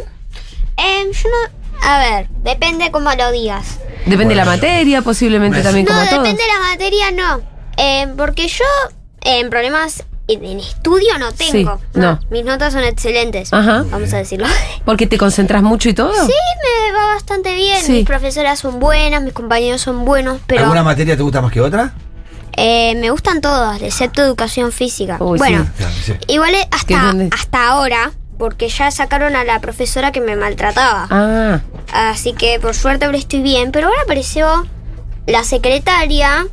Em, 0.77 1.11
yo 1.11 1.29
no, 1.29 1.85
a 1.89 1.99
ver, 1.99 2.29
depende 2.45 2.91
cómo 2.91 3.11
lo 3.13 3.29
digas. 3.33 3.77
Depende 4.05 4.29
de 4.29 4.35
la 4.35 4.45
materia, 4.45 5.01
posiblemente 5.01 5.61
también 5.61 5.85
No, 5.85 5.91
como 5.91 6.01
a 6.01 6.09
todos. 6.09 6.23
depende 6.23 6.43
de 6.43 6.47
la 6.49 6.59
materia, 6.69 7.11
no. 7.11 7.41
Em, 7.75 8.15
porque 8.15 8.47
yo 8.47 8.63
en 9.23 9.49
problemas 9.49 10.05
en 10.35 10.59
estudio 10.59 11.17
no 11.19 11.31
tengo. 11.31 11.77
Sí, 11.77 11.99
no. 11.99 12.19
Mis 12.29 12.45
notas 12.45 12.73
son 12.73 12.83
excelentes. 12.83 13.51
Ajá. 13.53 13.85
Vamos 13.89 14.13
a 14.13 14.17
decirlo. 14.17 14.47
Porque 14.85 15.07
te 15.07 15.17
concentras 15.17 15.63
mucho 15.63 15.89
y 15.89 15.93
todo. 15.93 16.13
Sí, 16.13 16.33
me 16.33 16.91
va 16.93 17.05
bastante 17.13 17.55
bien. 17.55 17.81
Sí. 17.81 17.91
Mis 17.93 18.05
profesoras 18.05 18.59
son 18.59 18.79
buenas, 18.79 19.21
mis 19.21 19.33
compañeros 19.33 19.81
son 19.81 20.05
buenos, 20.05 20.39
pero 20.47 20.63
¿Alguna 20.63 20.83
materia 20.83 21.15
te 21.15 21.23
gusta 21.23 21.41
más 21.41 21.51
que 21.51 21.61
otra? 21.61 21.93
Eh, 22.57 22.95
me 22.95 23.09
gustan 23.11 23.41
todas, 23.41 23.81
excepto 23.81 24.21
educación 24.21 24.71
física. 24.71 25.17
Uy, 25.19 25.37
bueno, 25.37 25.65
sí. 26.03 26.13
Igual 26.27 26.53
es 26.55 26.67
¿Qué 26.85 26.95
hasta, 26.95 27.15
hasta 27.31 27.67
ahora, 27.69 28.11
porque 28.37 28.67
ya 28.67 28.91
sacaron 28.91 29.35
a 29.35 29.43
la 29.43 29.59
profesora 29.61 30.11
que 30.11 30.19
me 30.19 30.35
maltrataba. 30.35 31.07
Ah, 31.09 31.61
Así 31.93 32.33
que 32.33 32.59
por 32.59 32.75
suerte 32.75 33.05
ahora 33.05 33.17
estoy 33.17 33.41
bien, 33.41 33.71
pero 33.71 33.87
ahora 33.87 34.01
apareció 34.03 34.67
la 35.27 35.43
secretaria 35.43 36.47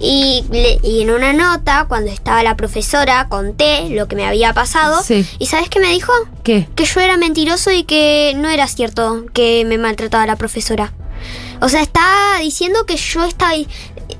y, 0.00 0.44
le- 0.50 0.78
y 0.82 1.02
en 1.02 1.10
una 1.10 1.32
nota, 1.32 1.86
cuando 1.88 2.10
estaba 2.10 2.42
la 2.42 2.56
profesora, 2.56 3.26
conté 3.28 3.88
lo 3.90 4.08
que 4.08 4.16
me 4.16 4.26
había 4.26 4.52
pasado. 4.52 5.02
Sí. 5.02 5.26
¿Y 5.38 5.46
sabes 5.46 5.68
qué 5.68 5.80
me 5.80 5.88
dijo? 5.90 6.12
¿qué? 6.42 6.68
Que 6.74 6.84
yo 6.84 7.00
era 7.00 7.16
mentiroso 7.16 7.70
y 7.70 7.84
que 7.84 8.32
no 8.36 8.48
era 8.48 8.66
cierto 8.66 9.24
que 9.32 9.64
me 9.66 9.78
maltrataba 9.78 10.26
la 10.26 10.36
profesora. 10.36 10.92
O 11.60 11.68
sea, 11.68 11.80
estaba 11.82 12.38
diciendo 12.40 12.84
que 12.86 12.96
yo 12.96 13.24
estaba 13.24 13.52
di- 13.52 13.68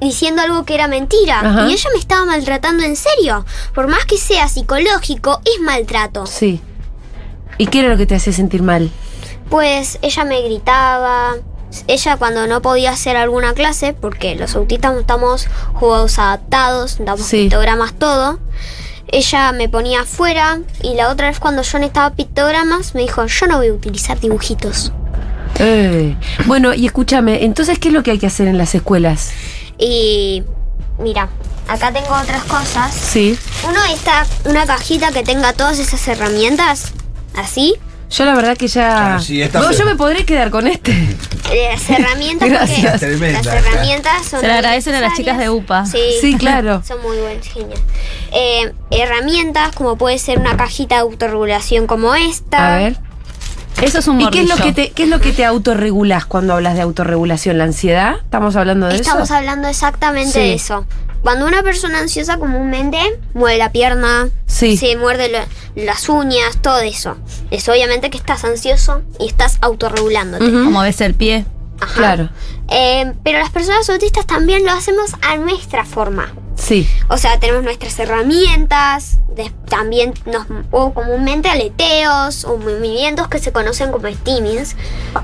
diciendo 0.01 0.41
algo 0.43 0.65
que 0.65 0.75
era 0.75 0.89
mentira. 0.89 1.41
Ajá. 1.41 1.69
Y 1.69 1.73
ella 1.73 1.91
me 1.93 1.99
estaba 1.99 2.25
maltratando 2.25 2.85
en 2.85 2.97
serio. 2.97 3.45
Por 3.75 3.89
más 3.89 4.05
que 4.07 4.17
sea 4.17 4.49
psicológico, 4.49 5.41
es 5.45 5.61
maltrato. 5.61 6.27
Sí. 6.27 6.61
¿Y 7.59 7.67
qué 7.67 7.81
era 7.81 7.89
lo 7.89 7.97
que 7.97 8.07
te 8.07 8.15
hacía 8.15 8.33
sentir 8.33 8.63
mal? 8.63 8.91
Pues 9.51 9.99
ella 10.03 10.25
me 10.25 10.41
gritaba. 10.43 11.35
Ella 11.87 12.17
cuando 12.17 12.47
no 12.47 12.63
podía 12.63 12.91
hacer 12.91 13.17
alguna 13.17 13.55
clase, 13.55 13.95
porque 13.95 14.35
los 14.37 14.55
autistas 14.55 14.97
estamos 14.97 15.49
jugados 15.75 16.19
adaptados, 16.19 16.97
damos 17.01 17.27
Sí. 17.27 17.45
pictogramas, 17.45 17.95
todo. 17.95 18.39
Ella 19.09 19.53
me 19.53 19.69
ponía 19.69 20.01
afuera 20.01 20.61
y 20.83 20.95
la 20.95 21.09
otra 21.11 21.29
vez 21.29 21.39
cuando 21.39 21.63
yo 21.63 21.79
necesitaba 21.79 22.15
pictogramas 22.17 22.95
me 22.95 23.03
dijo, 23.03 23.25
yo 23.27 23.47
no 23.47 23.59
voy 23.59 23.69
a 23.69 23.73
utilizar 23.73 24.19
dibujitos. 24.19 24.93
Eh, 25.59 26.17
Bueno, 26.47 26.75
y 26.75 26.87
escúchame, 26.87 27.45
entonces, 27.45 27.79
¿qué 27.79 27.89
es 27.89 27.95
lo 27.95 28.03
que 28.03 28.11
hay 28.13 28.19
que 28.19 28.27
hacer 28.27 28.49
en 28.49 28.59
las 28.59 28.75
escuelas? 28.75 29.31
Y 29.79 30.43
mira, 30.99 31.29
acá 31.69 31.93
tengo 31.93 32.09
otras 32.15 32.43
cosas. 32.45 32.93
Sí. 32.93 33.39
Uno 33.69 33.79
está 33.93 34.27
una 34.47 34.67
cajita 34.67 35.13
que 35.13 35.23
tenga 35.23 35.53
todas 35.53 35.79
esas 35.79 36.07
herramientas, 36.09 36.93
así. 37.37 37.75
Yo 38.17 38.25
la 38.25 38.35
verdad 38.35 38.57
que 38.57 38.69
ya... 38.69 38.89
Claro, 38.91 39.21
sí, 39.21 39.43
esta 39.43 39.59
no, 39.61 39.73
yo 39.73 39.85
me 39.85 39.97
podré 39.97 40.25
quedar 40.25 40.51
con 40.51 40.69
este. 40.69 40.93
Eh, 41.53 41.69
Las 41.73 41.91
herramientas 41.99 42.49
Gracias. 42.49 42.93
porque 42.93 43.07
Tremenda 43.07 43.43
las 43.43 43.65
herramientas 43.67 44.27
son 44.27 44.41
Se 44.41 44.47
le 44.47 44.53
agradecen 44.53 44.95
a 44.95 45.01
las 45.01 45.15
chicas 45.15 45.37
de. 45.37 45.51
UPA. 45.51 45.85
Sí, 45.85 45.99
Sí, 46.21 46.37
claro. 46.37 46.83
Son 46.87 47.03
muy 47.03 47.17
buenas, 47.19 47.47
genial. 47.47 47.79
Eh, 48.33 48.73
herramientas 48.91 49.75
como 49.75 49.97
puede 49.97 50.19
ser 50.19 50.39
una 50.39 50.57
cajita 50.57 50.95
de 50.97 51.01
autorregulación 51.03 51.87
como 51.89 52.15
esta. 52.15 52.75
A 52.75 52.79
ver. 52.79 52.97
Eso 53.85 53.99
es 53.99 54.09
un 54.09 54.21
¿Y 54.21 54.31
qué 54.31 54.43
es, 54.43 54.49
lo 54.49 54.57
que 54.57 54.73
te, 54.73 54.91
qué 54.91 55.05
es 55.05 55.09
lo 55.09 55.21
que 55.21 55.33
te 55.33 55.45
autorregulás 55.45 56.27
cuando 56.27 56.55
hablas 56.55 56.75
de 56.75 56.81
autorregulación? 56.83 57.59
¿La 57.59 57.65
ansiedad? 57.65 58.17
¿Estamos 58.25 58.57
hablando 58.57 58.87
de 58.87 58.97
Estamos 58.97 59.25
eso? 59.25 59.35
hablando 59.35 59.69
exactamente 59.69 60.33
Sí. 60.33 60.39
de 60.41 60.55
eso. 60.55 60.87
Cuando 61.23 61.47
una 61.47 61.63
persona 61.63 62.01
ansiosa 62.01 62.37
comúnmente 62.39 62.99
mueve 63.33 63.57
la 63.59 63.73
pierna, 63.73 64.29
Sí. 64.47 64.77
se 64.77 64.97
muerde 64.97 65.29
lo- 65.31 65.83
las 65.83 66.09
uñas, 66.09 66.59
todo 66.61 66.81
eso. 66.81 67.17
Es 67.51 67.69
obviamente 67.69 68.11
que 68.11 68.19
estás 68.19 68.45
ansioso 68.45 69.03
y 69.19 69.27
estás 69.27 69.59
autorregulándote. 69.63 70.45
Ujú. 70.45 70.65
Como 70.65 70.81
ves 70.83 71.01
el 71.01 71.15
pie. 71.15 71.47
Ajá. 71.81 71.95
Claro. 71.95 72.29
Eh, 72.71 73.13
pero 73.25 73.39
las 73.39 73.51
personas 73.51 73.89
autistas 73.91 74.27
también 74.27 74.65
lo 74.65 74.71
hacemos 74.73 75.13
a 75.23 75.37
nuestra 75.37 75.85
forma. 75.85 76.33
Sí. 76.65 76.89
O 77.09 77.19
sea, 77.19 77.39
tenemos 77.39 77.63
nuestras 77.63 77.99
herramientas, 77.99 79.19
de- 79.37 79.53
también 79.69 80.15
nos, 80.27 80.47
o 80.71 80.93
comúnmente 80.95 81.49
aleteos 81.49 82.45
o 82.45 82.57
movimientos 82.57 83.29
que 83.29 83.39
se 83.39 83.53
conocen 83.53 83.93
como 83.93 84.09
steamings, 84.11 84.77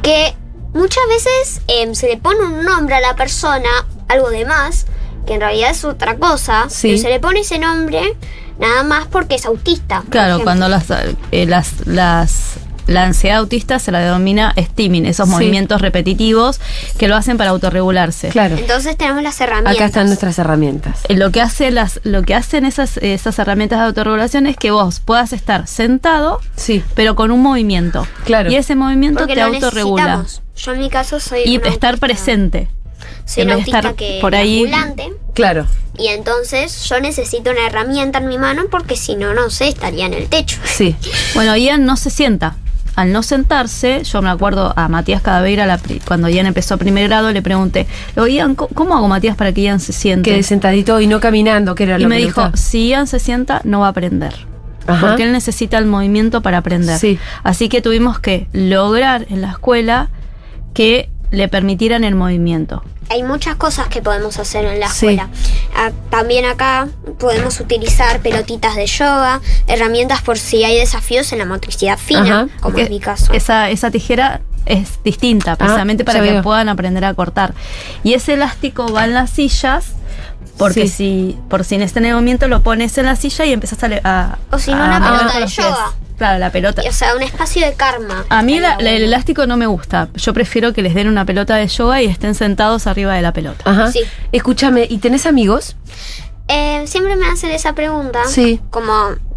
que 0.02 0.34
muchas 0.74 1.02
veces 1.08 1.62
em, 1.68 1.94
se 1.94 2.08
le 2.08 2.16
pone 2.16 2.40
un 2.44 2.64
nombre 2.64 2.94
a 2.94 3.00
la 3.00 3.16
persona, 3.16 3.68
algo 4.08 4.30
de 4.30 4.44
más, 4.44 4.86
que 5.26 5.34
en 5.34 5.40
realidad 5.40 5.70
es 5.70 5.84
otra 5.84 6.16
cosa, 6.16 6.66
Sí. 6.68 6.88
pero 6.88 7.02
se 7.02 7.08
le 7.08 7.20
pone 7.20 7.40
ese 7.40 7.58
nombre 7.58 8.16
nada 8.58 8.82
más 8.82 9.06
porque 9.06 9.36
es 9.36 9.46
autista. 9.46 10.02
Claro, 10.10 10.40
cuando 10.42 10.68
las, 10.68 10.84
eh, 11.32 11.46
las, 11.46 11.86
las, 11.86 12.54
la 12.90 13.04
ansiedad 13.04 13.38
autista 13.38 13.78
se 13.78 13.92
la 13.92 14.00
denomina 14.00 14.52
steaming, 14.58 15.06
esos 15.06 15.28
Sí. 15.28 15.34
movimientos 15.34 15.80
repetitivos 15.80 16.60
que 16.98 17.08
lo 17.08 17.16
hacen 17.16 17.36
para 17.38 17.50
autorregularse. 17.50 18.28
Claro. 18.30 18.56
Entonces 18.56 18.96
tenemos 18.96 19.22
las 19.22 19.40
herramientas. 19.40 19.76
Acá 19.76 19.84
están 19.86 20.06
nuestras 20.08 20.38
herramientas. 20.38 21.00
Eh, 21.08 21.14
Lo 21.16 21.30
que, 21.30 21.40
hace 21.40 21.70
las, 21.70 22.00
lo 22.04 22.22
que 22.22 22.34
hacen 22.34 22.64
esas, 22.64 22.96
esas 22.98 23.38
herramientas 23.38 23.78
de 23.78 23.86
autorregulación 23.86 24.46
es 24.46 24.56
que 24.56 24.70
vos 24.70 25.00
puedas 25.00 25.32
estar 25.32 25.66
sentado, 25.66 26.40
Sí. 26.56 26.82
pero 26.94 27.14
con 27.14 27.30
un 27.30 27.40
movimiento. 27.42 28.06
Claro. 28.24 28.50
Y 28.50 28.56
ese 28.56 28.74
movimiento 28.74 29.20
porque 29.20 29.34
te 29.34 29.40
autorregula. 29.42 30.24
Yo 30.56 30.72
en 30.72 30.78
mi 30.80 30.90
caso 30.90 31.20
soy 31.20 31.42
Y 31.46 31.56
estar 31.56 31.94
autista- 31.94 31.96
presente. 32.06 32.68
Soy 33.24 33.42
en 33.44 33.48
una 33.48 33.56
vez 33.56 33.66
de 33.66 33.72
autista 33.72 33.78
estar 33.78 33.94
que 33.94 34.18
por 34.20 34.34
ahí- 34.34 34.64
ambulante. 34.64 35.12
Claro. 35.34 35.66
Y 35.96 36.08
entonces 36.08 36.84
yo 36.88 37.00
necesito 37.00 37.50
una 37.50 37.66
herramienta 37.66 38.18
en 38.18 38.28
mi 38.28 38.38
mano 38.38 38.64
porque 38.70 38.96
si 38.96 39.14
no, 39.16 39.32
no 39.34 39.50
sé, 39.50 39.68
estaría 39.68 40.06
en 40.06 40.14
el 40.14 40.28
techo. 40.28 40.58
Sí. 40.64 40.96
Bueno, 41.34 41.56
Ian 41.56 41.84
no 41.86 41.96
se 41.96 42.10
sienta. 42.10 42.56
Al 42.96 43.12
no 43.12 43.22
sentarse, 43.22 44.02
yo 44.04 44.20
me 44.20 44.28
acuerdo 44.30 44.72
a 44.76 44.88
Matías 44.88 45.22
Cadaveira, 45.22 45.64
la 45.66 45.78
cuando 46.06 46.28
Ian 46.28 46.46
empezó 46.46 46.76
primer 46.78 47.08
grado, 47.08 47.30
le 47.32 47.40
pregunté, 47.42 47.86
"Luego, 48.16 48.28
Ian, 48.28 48.54
¿cómo- 48.54 48.68
¿cómo 48.74 48.94
hago 48.96 49.08
Matías 49.08 49.36
para 49.36 49.52
que 49.52 49.62
Ian 49.62 49.80
se 49.80 49.92
siente? 49.92 50.30
Que 50.30 50.42
sentadito 50.42 51.00
y 51.00 51.06
no 51.06 51.20
caminando, 51.20 51.74
que 51.74 51.84
era 51.84 51.98
y 51.98 52.02
lo 52.02 52.08
me 52.08 52.16
que 52.16 52.20
le 52.22 52.26
dijo, 52.26 52.50
si 52.54 52.88
Ian 52.88 53.06
se 53.06 53.18
sienta, 53.18 53.60
no 53.64 53.80
va 53.80 53.86
a 53.86 53.90
aprender. 53.90 54.34
Ajá. 54.86 55.06
Porque 55.08 55.22
él 55.22 55.32
necesita 55.32 55.78
el 55.78 55.86
movimiento 55.86 56.42
para 56.42 56.58
aprender. 56.58 56.98
Sí. 56.98 57.18
Así 57.44 57.68
que 57.68 57.80
tuvimos 57.80 58.18
que 58.18 58.48
lograr 58.52 59.26
en 59.30 59.40
la 59.40 59.50
escuela 59.50 60.08
que 60.74 61.08
le 61.30 61.48
permitieran 61.48 62.02
el 62.04 62.14
movimiento. 62.16 62.82
Hay 63.10 63.22
muchas 63.24 63.56
cosas 63.56 63.88
que 63.88 64.00
podemos 64.02 64.38
hacer 64.38 64.64
en 64.64 64.78
la 64.80 64.86
escuela. 64.86 65.28
Ah, 65.76 65.90
También 66.10 66.44
acá 66.44 66.88
podemos 67.18 67.58
utilizar 67.60 68.20
pelotitas 68.20 68.76
de 68.76 68.86
yoga, 68.86 69.40
herramientas 69.66 70.22
por 70.22 70.38
si 70.38 70.62
hay 70.64 70.78
desafíos 70.78 71.32
en 71.32 71.40
la 71.40 71.44
motricidad 71.44 71.98
fina, 71.98 72.42
Ajá, 72.42 72.48
como 72.60 72.78
es 72.78 72.88
mi 72.88 73.00
caso. 73.00 73.32
Esa, 73.32 73.68
esa 73.70 73.90
tijera 73.90 74.40
es 74.64 75.02
distinta, 75.02 75.56
precisamente 75.56 76.04
Ah, 76.04 76.06
para 76.06 76.18
ya 76.20 76.24
que 76.24 76.32
veo. 76.34 76.42
puedan 76.42 76.68
aprender 76.68 77.04
a 77.04 77.12
cortar. 77.14 77.52
Y 78.04 78.14
ese 78.14 78.34
elástico 78.34 78.92
va 78.92 79.04
en 79.04 79.14
las 79.14 79.30
sillas, 79.30 79.86
porque 80.60 80.82
Sí. 80.86 80.88
si 80.88 81.38
por 81.48 81.64
si 81.64 81.74
en 81.74 81.82
este 81.82 82.00
movimiento 82.00 82.46
lo 82.46 82.62
pones 82.62 82.96
en 82.98 83.06
la 83.06 83.16
silla 83.16 83.44
y 83.46 83.52
empezás 83.52 83.78
a... 84.04 84.38
O 84.52 84.58
si 84.60 84.70
no, 84.72 84.76
una 84.84 85.00
pelota 85.00 85.40
de 85.40 85.46
yoga. 85.48 85.92
Claro, 86.18 86.38
la 86.38 86.52
pelota. 86.52 86.82
Y, 86.84 86.88
O 86.88 86.92
sea, 86.92 87.16
un 87.16 87.22
espacio 87.22 87.64
de 87.66 87.72
karma. 87.72 88.24
A 88.28 88.42
mí 88.42 88.60
la- 88.60 88.74
el 88.74 88.86
elástico 89.02 89.46
no 89.46 89.56
me 89.56 89.66
gusta. 89.66 90.08
Yo 90.14 90.32
prefiero 90.34 90.72
que 90.74 90.82
les 90.82 90.94
den 90.94 91.08
una 91.08 91.24
pelota 91.24 91.56
de 91.56 91.66
yoga 91.66 92.02
y 92.02 92.06
estén 92.06 92.34
sentados 92.34 92.86
arriba 92.86 93.14
de 93.14 93.22
la 93.22 93.32
pelota. 93.32 93.62
Ajá. 93.68 93.90
Sí. 93.90 94.00
Escúchame, 94.30 94.86
¿y 94.88 94.98
tenés 94.98 95.24
amigos? 95.26 95.76
Eh, 96.48 96.82
siempre 96.86 97.16
me 97.16 97.26
hacen 97.26 97.50
esa 97.52 97.74
pregunta. 97.74 98.20
Sí. 98.26 98.60
Como 98.70 98.92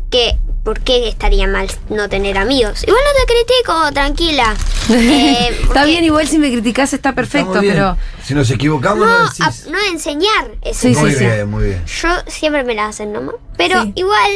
que, 0.10 0.38
¿por 0.64 0.80
qué 0.80 1.08
estaría 1.10 1.48
mal 1.48 1.68
no 1.90 2.10
tener 2.10 2.38
amigos? 2.38 2.84
Igual 2.88 3.02
no 3.04 3.26
te 3.26 3.34
critico, 3.34 3.92
tranquila. 3.94 4.56
Eh, 4.90 5.60
Está 5.64 5.86
bien, 5.86 6.04
igual 6.04 6.28
si 6.28 6.38
me 6.38 6.52
criticás 6.52 6.92
está 6.94 7.14
perfecto, 7.16 7.60
pero. 7.62 7.96
Si 8.22 8.34
nos 8.34 8.52
equivocamos, 8.52 9.06
No, 9.08 9.20
no, 9.20 9.26
a- 9.26 9.30
decís. 9.50 9.68
no 9.72 9.78
enseñar. 9.92 10.52
Es 10.62 10.76
Sí, 10.78 10.90
muy 10.90 11.12
sí, 11.12 11.18
sí. 11.20 11.24
bien, 11.26 11.50
muy 11.50 11.64
bien. 11.64 11.86
Yo 11.86 12.10
siempre 12.28 12.66
me 12.66 12.76
la 12.76 12.88
hacen 12.88 13.14
nomás. 13.14 13.36
Pero 13.58 13.82
Sí. 13.84 13.94
igual, 13.96 14.32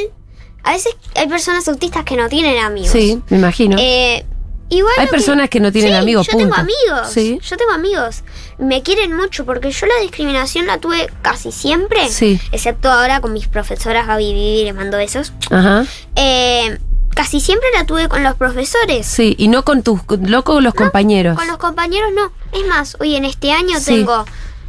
a 0.64 0.72
veces 0.72 0.96
hay 1.16 1.28
personas 1.28 1.68
autistas 1.68 2.06
que 2.06 2.16
no 2.16 2.30
tienen 2.30 2.58
amigos. 2.64 2.92
Sí, 2.92 3.22
me 3.30 3.38
imagino. 3.40 3.76
Eh, 3.78 4.26
igual 4.70 4.94
Hay 4.98 5.08
que- 5.08 5.12
personas 5.12 5.50
que 5.50 5.60
no 5.60 5.70
tienen 5.72 5.92
Sí, 5.92 5.98
amigos, 5.98 6.28
Yo 6.28 6.38
tengo 6.38 6.56
amigos. 6.56 7.10
Sí. 7.14 7.40
Yo 7.44 7.58
tengo 7.58 7.72
amigos. 7.74 8.24
Me 8.60 8.82
quieren 8.82 9.16
mucho 9.16 9.46
porque 9.46 9.72
yo 9.72 9.86
la 9.86 10.00
discriminación 10.02 10.66
la 10.66 10.80
tuve 10.80 11.10
casi 11.22 11.52
siempre. 11.52 12.10
Sí. 12.10 12.40
Excepto 12.52 12.90
ahora 12.92 13.22
con 13.22 13.32
mis 13.34 13.48
profesoras 13.48 14.08
Gaby 14.08 14.34
Vivi, 14.34 14.64
les 14.64 14.74
mando 14.76 14.98
besos. 14.98 15.32
Ajá. 15.52 15.86
Eh, 16.16 16.80
casi 17.14 17.40
siempre 17.40 17.68
la 17.76 17.86
tuve 17.86 18.08
con 18.10 18.24
los 18.24 18.36
profesores. 18.36 19.06
Sí, 19.06 19.36
y 19.38 19.48
no 19.48 19.64
con 19.64 19.84
tus 19.84 20.02
locos 20.22 20.64
los 20.64 20.74
compañeros. 20.74 21.38
Con 21.38 21.48
los 21.48 21.58
compañeros 21.58 22.10
no. 22.16 22.32
Es 22.52 22.66
más, 22.68 22.98
hoy 23.00 23.16
en 23.16 23.26
este 23.26 23.52
año 23.52 23.80
Sí. 23.80 23.86
tengo 23.98 24.26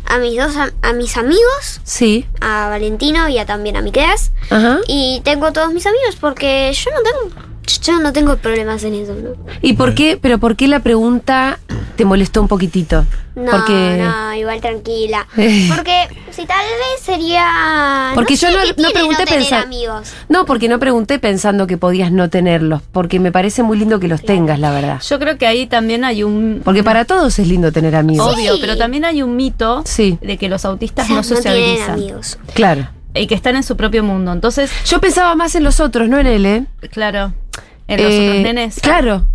a 0.07 0.19
mis 0.19 0.37
dos 0.39 0.55
a 0.57 0.93
mis 0.95 1.17
amigos, 1.17 1.81
Sí. 1.85 2.27
a 2.41 2.69
Valentino 2.69 3.29
y 3.29 3.39
a 3.39 3.47
también 3.47 3.77
a 3.77 3.83
Miqueas. 3.83 4.33
Ajá. 4.51 4.81
Y 4.87 5.21
tengo 5.25 5.53
todos 5.53 5.73
mis 5.73 5.87
amigos 5.87 6.17
porque 6.21 6.73
yo 6.75 6.91
no 6.91 6.99
tengo 7.03 7.49
yo 7.83 8.01
no 8.01 8.13
tengo 8.13 8.37
problemas 8.37 8.83
en 8.85 8.95
eso, 8.95 9.15
¿no? 9.15 9.31
¿Y 9.63 9.75
por 9.75 9.95
qué? 9.95 10.19
Pero 10.21 10.39
¿por 10.39 10.57
qué 10.57 10.69
la 10.69 10.81
pregunta 10.81 11.59
te 11.97 12.05
molestó 12.05 12.41
un 12.43 12.49
poquitito? 12.49 13.05
No, 13.35 13.51
Porque 13.53 13.99
no, 14.03 14.35
igual 14.35 14.61
tranquila. 14.61 15.27
Eh. 15.37 15.69
Porque 15.75 16.09
si 16.33 16.45
tal 16.47 16.65
vez 16.67 17.01
sería 17.01 18.13
Porque 18.15 18.35
yo 18.37 18.49
sé 18.49 18.55
no- 18.57 18.63
qué 18.63 18.69
no 18.83 18.89
tiene 18.91 18.93
pregunté 19.25 19.55
amigos. 19.55 20.13
No, 20.29 20.45
porque 20.45 20.69
no 20.69 20.79
pregunté 20.81 21.19
pensando 21.19 21.67
que 21.67 21.77
podías 21.77 22.11
no 22.11 22.29
tenerlos, 22.31 22.83
porque 22.93 23.21
me 23.21 23.31
parece 23.33 23.63
muy 23.63 23.79
lindo 23.79 24.01
que 24.01 24.09
los 24.09 24.23
tengas, 24.23 24.59
la 24.59 24.71
verdad. 24.73 25.01
Yo 25.09 25.19
creo 25.19 25.39
que 25.39 25.47
ahí 25.47 25.67
también 25.67 26.05
hay 26.05 26.23
un... 26.25 26.63
Porque 26.65 26.83
para 26.83 27.05
todos 27.05 27.39
es 27.39 27.47
lindo 27.47 27.71
tener 27.73 27.95
amigos. 27.95 28.35
Obvio, 28.35 28.55
Sí. 28.55 28.59
pero 28.61 28.77
también 28.77 29.05
hay 29.05 29.23
un 29.23 29.37
mito 29.37 29.83
Sí. 29.85 30.19
de 30.21 30.37
que 30.39 30.49
los 30.49 30.65
autistas 30.65 31.05
O 31.05 31.09
sea, 31.09 31.17
no 31.17 31.23
sociabilizan 31.23 31.91
amigos. 31.93 32.39
Claro. 32.55 32.89
y 33.15 33.27
que 33.27 33.35
están 33.35 33.57
en 33.57 33.63
su 33.65 33.77
propio 33.77 34.05
mundo. 34.05 34.33
Entonces, 34.33 34.71
Yo 34.87 35.01
pensaba 35.01 35.35
más 35.35 35.55
en 35.57 35.65
los 35.65 35.81
otros, 35.81 36.09
no 36.09 36.19
en 36.19 36.27
él, 36.29 36.47
¿eh? 36.47 36.65
claro, 36.93 37.33
en 37.89 38.03
los 38.03 38.13
Eh, 38.13 38.29
otros 38.29 38.43
nenes. 38.43 38.81
Claro. 38.81 39.27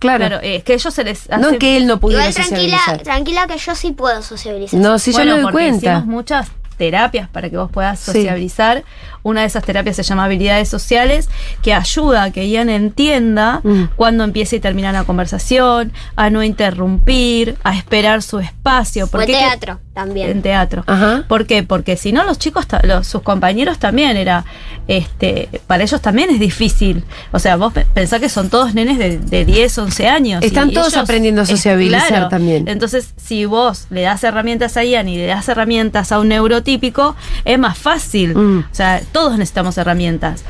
Claro. 0.00 0.26
Claro, 0.26 0.40
eh, 0.42 0.56
es 0.56 0.64
que 0.64 0.74
ellos 0.74 0.92
se 0.92 1.02
les 1.04 1.30
hace... 1.30 1.40
no 1.40 1.58
que 1.58 1.76
él 1.78 1.86
no 1.86 1.98
pudiera 2.00 2.28
Igual 2.28 2.34
tranquila, 2.34 2.76
socializar. 2.78 3.02
tranquila 3.04 3.46
que 3.46 3.56
yo 3.56 3.74
sí 3.74 3.92
puedo 3.92 4.20
sociabilizar. 4.22 4.78
No, 4.80 4.98
sí, 4.98 5.12
bueno, 5.12 5.30
yo 5.30 5.36
me 5.36 5.42
doy 5.44 5.52
cuenta. 5.52 5.76
hicimos 5.92 6.06
muchas 6.06 6.48
terapias 6.74 7.28
para 7.28 7.50
que 7.50 7.56
vos 7.56 7.70
puedas 7.70 7.98
Sí. 8.00 8.12
sociabilizar. 8.12 8.84
Una 9.22 9.40
de 9.40 9.46
esas 9.46 9.64
terapias 9.64 9.96
se 9.96 10.02
llama 10.02 10.24
habilidades 10.24 10.68
sociales, 10.68 11.28
que 11.62 11.72
ayuda 11.72 12.24
a 12.24 12.30
que 12.30 12.46
Ian 12.48 12.68
entienda 12.68 13.60
Mm. 13.62 13.84
cuándo 13.96 14.22
empieza 14.24 14.56
y 14.56 14.60
termina 14.60 14.92
la 14.92 15.04
conversación, 15.04 15.92
a 16.16 16.28
no 16.30 16.42
interrumpir, 16.42 17.56
a 17.64 17.74
esperar 17.76 18.22
su 18.22 18.38
espacio. 18.40 19.06
Porque 19.06 19.26
que- 19.28 19.32
teatro 19.38 19.80
también. 19.94 20.28
en 20.30 20.42
teatro. 20.42 20.84
Ajá. 20.86 21.24
¿Por 21.28 21.46
qué? 21.46 21.62
Porque 21.62 21.96
si 21.96 22.12
no 22.12 22.24
los 22.24 22.38
chicos, 22.38 22.66
los, 22.82 23.06
sus 23.06 23.22
compañeros 23.22 23.78
también 23.78 24.16
era, 24.16 24.44
este, 24.88 25.48
para 25.66 25.82
ellos 25.84 26.00
también 26.02 26.30
es 26.30 26.40
difícil. 26.40 27.04
O 27.32 27.38
sea, 27.38 27.56
vos 27.56 27.72
pe- 27.72 27.86
pensás 27.94 28.20
que 28.20 28.28
son 28.28 28.50
todos 28.50 28.74
nenes 28.74 28.98
de, 28.98 29.18
de 29.18 29.44
10, 29.44 29.78
11 29.78 30.06
años. 30.08 30.42
Están 30.42 30.70
y 30.70 30.74
todos 30.74 30.88
ellos- 30.92 31.02
aprendiendo 31.04 31.40
a 31.40 31.44
es- 31.44 31.50
sociabilizar 31.50 32.28
también. 32.28 32.68
Entonces, 32.68 33.14
si 33.16 33.44
vos 33.46 33.86
le 33.90 34.02
das 34.02 34.22
herramientas 34.24 34.76
a 34.76 34.84
Ian 34.84 35.08
y 35.08 35.16
le 35.16 35.26
das 35.26 35.48
herramientas 35.48 36.12
a 36.12 36.18
un 36.18 36.28
neurotípico, 36.64 37.14
es 37.44 37.58
más 37.58 37.76
fácil. 37.78 38.34
Mm. 38.34 38.58
O 38.70 38.74
sea, 38.74 39.02
todos 39.12 39.32
necesitamos 39.38 39.76
herramientas. 39.78 40.42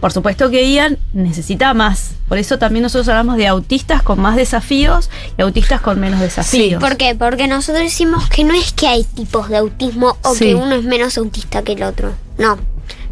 Por 0.00 0.12
supuesto 0.12 0.50
que 0.50 0.68
Ian 0.72 0.98
necesita 1.12 1.74
más. 1.74 2.14
Por 2.28 2.38
eso 2.38 2.58
también 2.58 2.82
nosotros 2.82 3.08
hablamos 3.08 3.36
de 3.36 3.46
autistas 3.46 4.02
con 4.02 4.20
más 4.20 4.34
desafíos 4.34 5.10
y 5.38 5.42
autistas 5.42 5.80
con 5.80 6.00
menos 6.00 6.18
desafíos. 6.20 6.82
¿Por 6.82 6.96
qué? 6.96 7.14
Porque 7.14 7.46
nosotros 7.46 7.84
decimos 7.84 8.28
que 8.28 8.42
no 8.42 8.52
es 8.52 8.72
que 8.72 8.88
hay 8.88 9.04
tipos 9.04 9.48
de 9.48 9.58
autismo 9.58 10.16
o 10.22 10.34
Sí. 10.34 10.46
que 10.46 10.54
uno 10.56 10.74
es 10.74 10.84
menos 10.84 11.16
autista 11.18 11.62
que 11.62 11.72
el 11.72 11.84
otro. 11.84 12.12
No. 12.38 12.58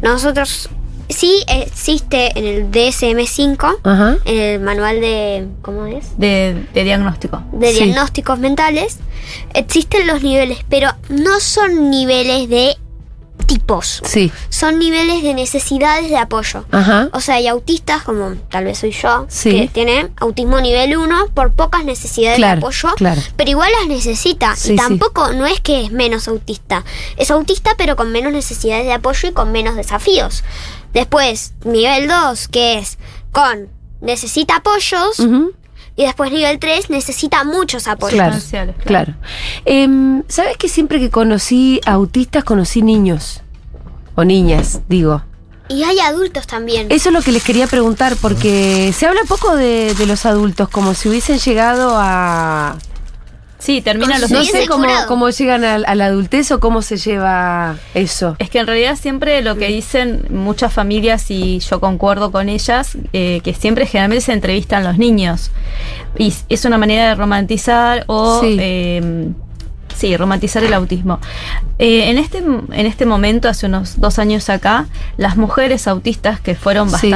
Nosotros 0.01 0.69
sí 1.13 1.43
existe 1.47 2.37
en 2.37 2.45
el 2.45 2.71
DSM-5, 2.71 3.77
Ajá. 3.83 4.17
en 4.25 4.37
el 4.37 4.59
manual 4.59 5.01
de 5.01 5.47
¿cómo 5.61 5.85
es? 5.85 6.17
de, 6.17 6.65
de 6.73 6.83
diagnóstico. 6.83 7.43
De 7.53 7.71
Sí. 7.71 7.83
diagnósticos 7.83 8.39
mentales, 8.39 8.97
existen 9.53 10.07
los 10.07 10.21
niveles, 10.23 10.59
pero 10.69 10.89
no 11.09 11.39
son 11.39 11.89
niveles 11.89 12.49
de 12.49 12.75
tipos. 13.45 14.01
Sí. 14.05 14.31
Son 14.49 14.79
niveles 14.79 15.23
de 15.23 15.33
necesidades 15.33 16.09
de 16.09 16.17
apoyo. 16.17 16.65
Ajá. 16.71 17.09
O 17.13 17.19
sea, 17.21 17.35
hay 17.35 17.47
autistas, 17.47 18.03
como 18.03 18.35
tal 18.49 18.65
vez 18.65 18.79
soy 18.79 18.91
yo, 18.91 19.25
Sí. 19.29 19.51
que 19.51 19.67
tienen 19.67 20.11
autismo 20.17 20.59
nivel 20.61 20.95
1 20.97 21.27
por 21.33 21.51
pocas 21.51 21.83
necesidades 21.85 22.37
Claro, 22.37 22.55
de 22.61 22.65
apoyo, 22.65 22.89
claro. 22.95 23.21
pero 23.35 23.49
igual 23.51 23.71
las 23.79 23.87
necesita. 23.87 24.55
Sí, 24.55 24.73
y 24.73 24.75
tampoco 24.75 25.33
no 25.33 25.45
es 25.45 25.59
que 25.59 25.85
es 25.85 25.91
menos 25.91 26.27
autista. 26.27 26.83
Es 27.17 27.31
autista, 27.31 27.71
pero 27.77 27.95
con 27.95 28.11
menos 28.11 28.31
necesidades 28.33 28.85
de 28.85 28.93
apoyo 28.93 29.29
y 29.29 29.31
con 29.33 29.51
menos 29.51 29.75
desafíos. 29.75 30.43
Después, 30.93 31.53
nivel 31.63 32.07
2, 32.07 32.47
que 32.47 32.77
es 32.79 32.97
con 33.31 33.69
necesita 34.01 34.57
apoyos. 34.57 35.17
Y 35.95 36.05
después 36.05 36.31
nivel 36.31 36.57
3 36.57 36.89
necesita 36.89 37.43
muchos 37.43 37.87
apoyos. 37.87 38.45
Claro, 38.49 38.73
claro. 38.85 39.13
Em, 39.65 40.23
¿Sabes 40.27 40.57
que 40.57 40.69
siempre 40.69 40.99
que 40.99 41.09
conocí 41.09 41.81
autistas 41.85 42.43
conocí 42.43 42.81
niños? 42.81 43.41
O 44.15 44.23
niñas, 44.23 44.81
digo. 44.87 45.23
Y 45.67 45.83
hay 45.83 45.99
adultos 45.99 46.47
también. 46.47 46.87
Eso 46.91 47.09
es 47.09 47.13
lo 47.13 47.21
que 47.21 47.31
les 47.31 47.43
quería 47.43 47.67
preguntar, 47.67 48.15
porque 48.21 48.91
se 48.93 49.05
habla 49.05 49.21
poco 49.27 49.55
de, 49.55 49.93
de 49.93 50.05
los 50.05 50.25
adultos, 50.25 50.67
como 50.69 50.93
si 50.93 51.09
hubiesen 51.09 51.39
llegado 51.39 51.93
a... 51.95 52.77
Sí, 53.61 53.81
termina 53.81 54.13
Con 54.13 54.21
los 54.21 54.31
No 54.31 54.43
sé 54.43 54.65
cómo, 55.07 55.29
llegan 55.29 55.63
a, 55.63 55.75
a 55.75 55.95
la 55.95 56.05
adultez 56.05 56.51
o 56.51 56.59
cómo 56.59 56.81
se 56.81 56.97
lleva 56.97 57.77
eso. 57.93 58.35
Es 58.39 58.49
que 58.49 58.57
en 58.57 58.65
realidad 58.65 58.97
siempre 58.99 59.41
lo 59.43 59.55
que 59.55 59.67
dicen 59.67 60.25
muchas 60.29 60.73
familias, 60.73 61.29
y 61.29 61.59
yo 61.59 61.79
concuerdo 61.79 62.31
con 62.31 62.49
ellas, 62.49 62.97
eh, 63.13 63.39
que 63.43 63.53
siempre 63.53 63.85
generalmente 63.85 64.25
se 64.25 64.33
entrevistan 64.33 64.83
los 64.83 64.97
niños. 64.97 65.51
Y 66.17 66.33
es 66.49 66.65
una 66.65 66.77
manera 66.77 67.09
de 67.09 67.15
romantizar 67.15 68.03
o... 68.07 68.41
Sí. 68.41 68.57
eh, 68.59 69.29
sí, 69.95 70.17
romantizar 70.17 70.63
el 70.63 70.73
autismo. 70.73 71.19
Eh, 71.77 72.09
en, 72.09 72.17
este, 72.17 72.39
en 72.39 72.85
este 72.87 73.05
momento, 73.05 73.47
hace 73.47 73.67
unos 73.67 73.99
dos 73.99 74.17
años 74.17 74.49
acá, 74.49 74.87
las 75.17 75.37
mujeres 75.37 75.87
autistas 75.87 76.41
que 76.41 76.55
fueron 76.55 76.89
Sí. 76.89 77.11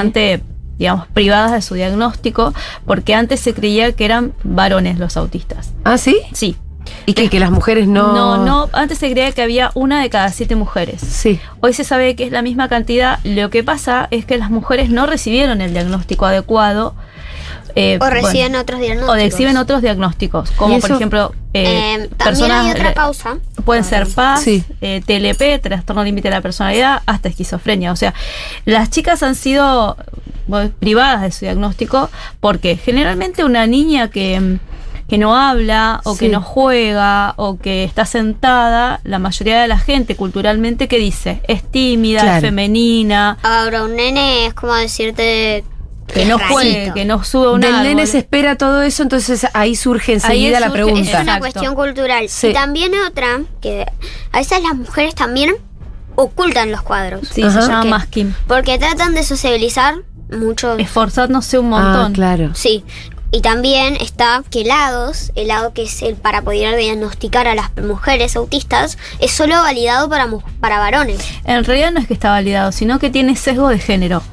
Digamos, 0.77 1.07
privadas 1.07 1.51
de 1.51 1.61
su 1.61 1.75
diagnóstico, 1.75 2.53
porque 2.85 3.15
antes 3.15 3.39
se 3.39 3.53
creía 3.53 3.91
que 3.93 4.05
eran 4.05 4.33
varones 4.43 4.99
los 4.99 5.17
autistas. 5.17 5.73
¿Ah, 5.83 5.97
sí? 5.97 6.17
Sí. 6.33 6.57
Y 7.05 7.13
que, 7.13 7.29
que 7.29 7.39
las 7.39 7.51
mujeres 7.51 7.87
no... 7.87 8.13
No, 8.13 8.37
no, 8.37 8.69
antes 8.73 8.97
se 8.97 9.11
creía 9.11 9.31
que 9.31 9.41
había 9.41 9.71
una 9.73 10.01
de 10.01 10.09
cada 10.09 10.29
siete 10.29 10.55
mujeres. 10.55 11.01
Sí. 11.01 11.39
Hoy 11.59 11.73
se 11.73 11.83
sabe 11.83 12.15
que 12.15 12.25
es 12.25 12.31
la 12.31 12.41
misma 12.41 12.67
cantidad. 12.69 13.19
Lo 13.23 13.49
que 13.49 13.63
pasa 13.63 14.07
es 14.11 14.25
que 14.25 14.37
las 14.37 14.49
mujeres 14.49 14.89
no 14.89 15.05
recibieron 15.05 15.61
el 15.61 15.73
diagnóstico 15.73 16.25
adecuado. 16.25 16.95
Eh, 17.75 17.97
o 18.01 18.09
reciben 18.09 18.47
bueno, 18.53 18.61
otros 18.61 18.79
diagnósticos. 18.79 19.09
o 19.15 19.15
reciben 19.15 19.57
otros 19.57 19.81
diagnósticos, 19.81 20.51
como 20.51 20.77
¿Y 20.77 20.81
por 20.81 20.91
ejemplo 20.91 21.33
eh, 21.53 21.63
Eh, 21.63 22.09
también 22.17 22.17
personas 22.17 22.65
hay 22.65 22.71
otra 22.71 22.89
eh, 22.91 22.93
causa. 22.93 23.37
pueden 23.65 23.83
ser 23.83 24.07
PAS, 24.07 24.43
Sí. 24.43 24.63
eh, 24.81 25.01
TLP, 25.05 25.59
trastorno 25.61 26.03
límite 26.03 26.29
de 26.29 26.35
la 26.35 26.41
personalidad, 26.41 27.01
hasta 27.05 27.29
esquizofrenia. 27.29 27.91
O 27.91 27.95
sea, 27.95 28.13
las 28.65 28.89
chicas 28.89 29.23
han 29.23 29.35
sido 29.35 29.97
privadas 30.79 31.21
de 31.21 31.31
su 31.31 31.45
diagnóstico 31.45 32.09
porque 32.39 32.77
generalmente 32.77 33.43
una 33.43 33.65
niña 33.67 34.09
que, 34.09 34.57
que 35.09 35.17
no 35.17 35.35
habla 35.35 36.01
o 36.03 36.15
que 36.17 36.29
no 36.29 36.41
juega 36.41 37.33
o 37.37 37.57
que 37.57 37.83
está 37.83 38.05
sentada, 38.05 38.99
la 39.03 39.17
mayoría 39.19 39.61
de 39.61 39.67
la 39.67 39.79
gente 39.79 40.15
culturalmente 40.15 40.87
que 40.87 40.97
dice 40.97 41.41
es 41.47 41.63
tímida, 41.63 42.21
Claro. 42.21 42.37
es 42.37 42.41
femenina, 42.41 43.37
Ahora, 43.43 43.83
un 43.83 43.95
nene 43.95 44.45
es 44.47 44.53
como 44.53 44.73
decirte. 44.75 45.63
Que 46.07 46.25
no 46.25 46.37
rarito. 46.37 46.53
juegue, 46.53 46.91
que 46.93 47.05
no 47.05 47.23
sube 47.23 47.51
un 47.51 47.61
Del 47.61 47.73
árbol. 47.73 47.87
nene 47.87 48.07
se 48.07 48.19
espera 48.19 48.55
todo 48.57 48.81
eso, 48.81 49.03
entonces 49.03 49.47
ahí 49.53 49.75
surge 49.75 50.13
enseguida 50.13 50.59
la 50.59 50.67
surge- 50.67 50.71
pregunta. 50.73 50.99
Es 51.01 51.07
una 51.09 51.19
Exacto. 51.21 51.39
cuestión 51.39 51.75
cultural. 51.75 52.29
Sí. 52.29 52.47
Y 52.47 52.53
también 52.53 52.91
otra, 53.07 53.41
que 53.61 53.85
a 54.31 54.37
veces 54.37 54.61
las 54.63 54.75
mujeres 54.75 55.15
también 55.15 55.55
ocultan 56.15 56.71
los 56.71 56.81
cuadros. 56.81 57.27
Sí, 57.31 57.41
Ajá. 57.43 57.61
se 57.61 57.67
llama 57.67 57.83
masking. 57.85 58.35
Porque 58.47 58.77
tratan 58.77 59.13
de 59.15 59.23
sociabilizar 59.23 59.95
mucho. 60.31 60.77
Esforzándose 60.77 61.59
un 61.59 61.69
montón. 61.69 62.11
Ah, 62.11 62.13
claro. 62.13 62.51
Sí. 62.55 62.83
Y 63.31 63.41
también 63.41 63.97
está 63.99 64.43
que 64.49 64.61
helados, 64.61 65.31
el 65.35 65.49
lado 65.49 65.73
que 65.73 65.83
es 65.83 66.01
el 66.03 66.15
para 66.15 66.41
poder 66.41 66.77
diagnosticar 66.77 67.47
a 67.49 67.55
las 67.55 67.75
mujeres 67.75 68.35
autistas, 68.37 68.97
es 69.19 69.31
solo 69.31 69.55
validado 69.61 70.07
para, 70.07 70.25
mu- 70.27 70.41
para 70.61 70.79
varones. 70.79 71.19
En 71.43 71.65
realidad 71.65 71.91
no 71.91 71.99
es 71.99 72.07
que 72.07 72.13
está 72.13 72.29
validado, 72.29 72.71
sino 72.71 72.97
que 72.97 73.09
tiene 73.09 73.35
sesgo 73.35 73.67
de 73.67 73.79
género. 73.79 74.23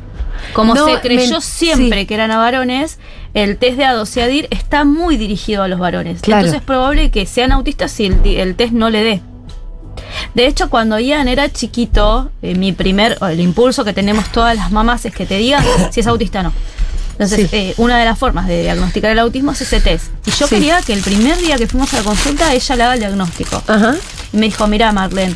Como 0.53 0.75
No, 0.75 0.87
se 0.87 1.01
creyó 1.01 1.41
siempre 1.41 2.01
sí. 2.01 2.07
que 2.07 2.15
eran 2.15 2.31
a 2.31 2.39
varones, 2.39 2.99
el 3.35 3.57
test 3.57 3.77
de 3.79 3.85
ADOCIADIR 3.85 4.49
está 4.51 4.85
muy 4.85 5.17
dirigido 5.17 5.63
a 5.63 5.69
los 5.69 5.79
varones. 5.79 6.21
Claro. 6.21 6.41
Entonces 6.41 6.61
es 6.61 6.67
probable 6.67 7.11
que 7.11 7.27
sean 7.27 7.53
autistas 7.53 7.91
si 7.93 8.07
el, 8.07 8.21
el 8.27 8.55
test 8.57 8.73
no 8.73 8.91
le 8.91 9.03
dé. 9.03 9.23
De 10.35 10.47
hecho, 10.47 10.69
cuando 10.71 10.99
Ian 10.99 11.29
era 11.29 11.51
chiquito, 11.53 12.31
eh, 12.43 12.55
mi 12.55 12.73
primer, 12.73 13.19
el 13.23 13.41
impulso 13.41 13.85
que 13.85 13.93
tenemos 13.93 14.31
todas 14.33 14.57
las 14.57 14.71
mamás 14.71 15.05
es 15.05 15.15
que 15.15 15.27
te 15.27 15.37
digan 15.37 15.65
si 15.91 16.01
es 16.01 16.07
autista 16.07 16.41
o 16.41 16.43
no. 16.45 16.53
Entonces, 17.13 17.51
Sí. 17.51 17.57
eh, 17.57 17.75
una 17.77 17.99
de 17.99 18.05
las 18.07 18.19
formas 18.19 18.47
de 18.49 18.63
diagnosticar 18.63 19.11
el 19.11 19.19
autismo 19.19 19.53
es 19.53 19.61
ese 19.61 19.81
test. 19.81 20.07
Y 20.27 20.31
yo 20.31 20.47
Sí. 20.47 20.55
quería 20.57 20.81
que 20.83 20.93
el 20.95 21.03
primer 21.03 21.37
día 21.39 21.57
que 21.57 21.67
fuimos 21.67 21.93
a 21.95 21.99
la 21.99 22.03
consulta 22.03 22.53
ella 22.55 22.77
le 22.77 22.83
haga 22.83 22.95
el 22.95 23.01
diagnóstico. 23.01 23.63
Ajá. 23.67 23.95
Y 24.33 24.37
me 24.39 24.47
dijo, 24.47 24.67
mira 24.67 24.91
Marlene, 24.93 25.35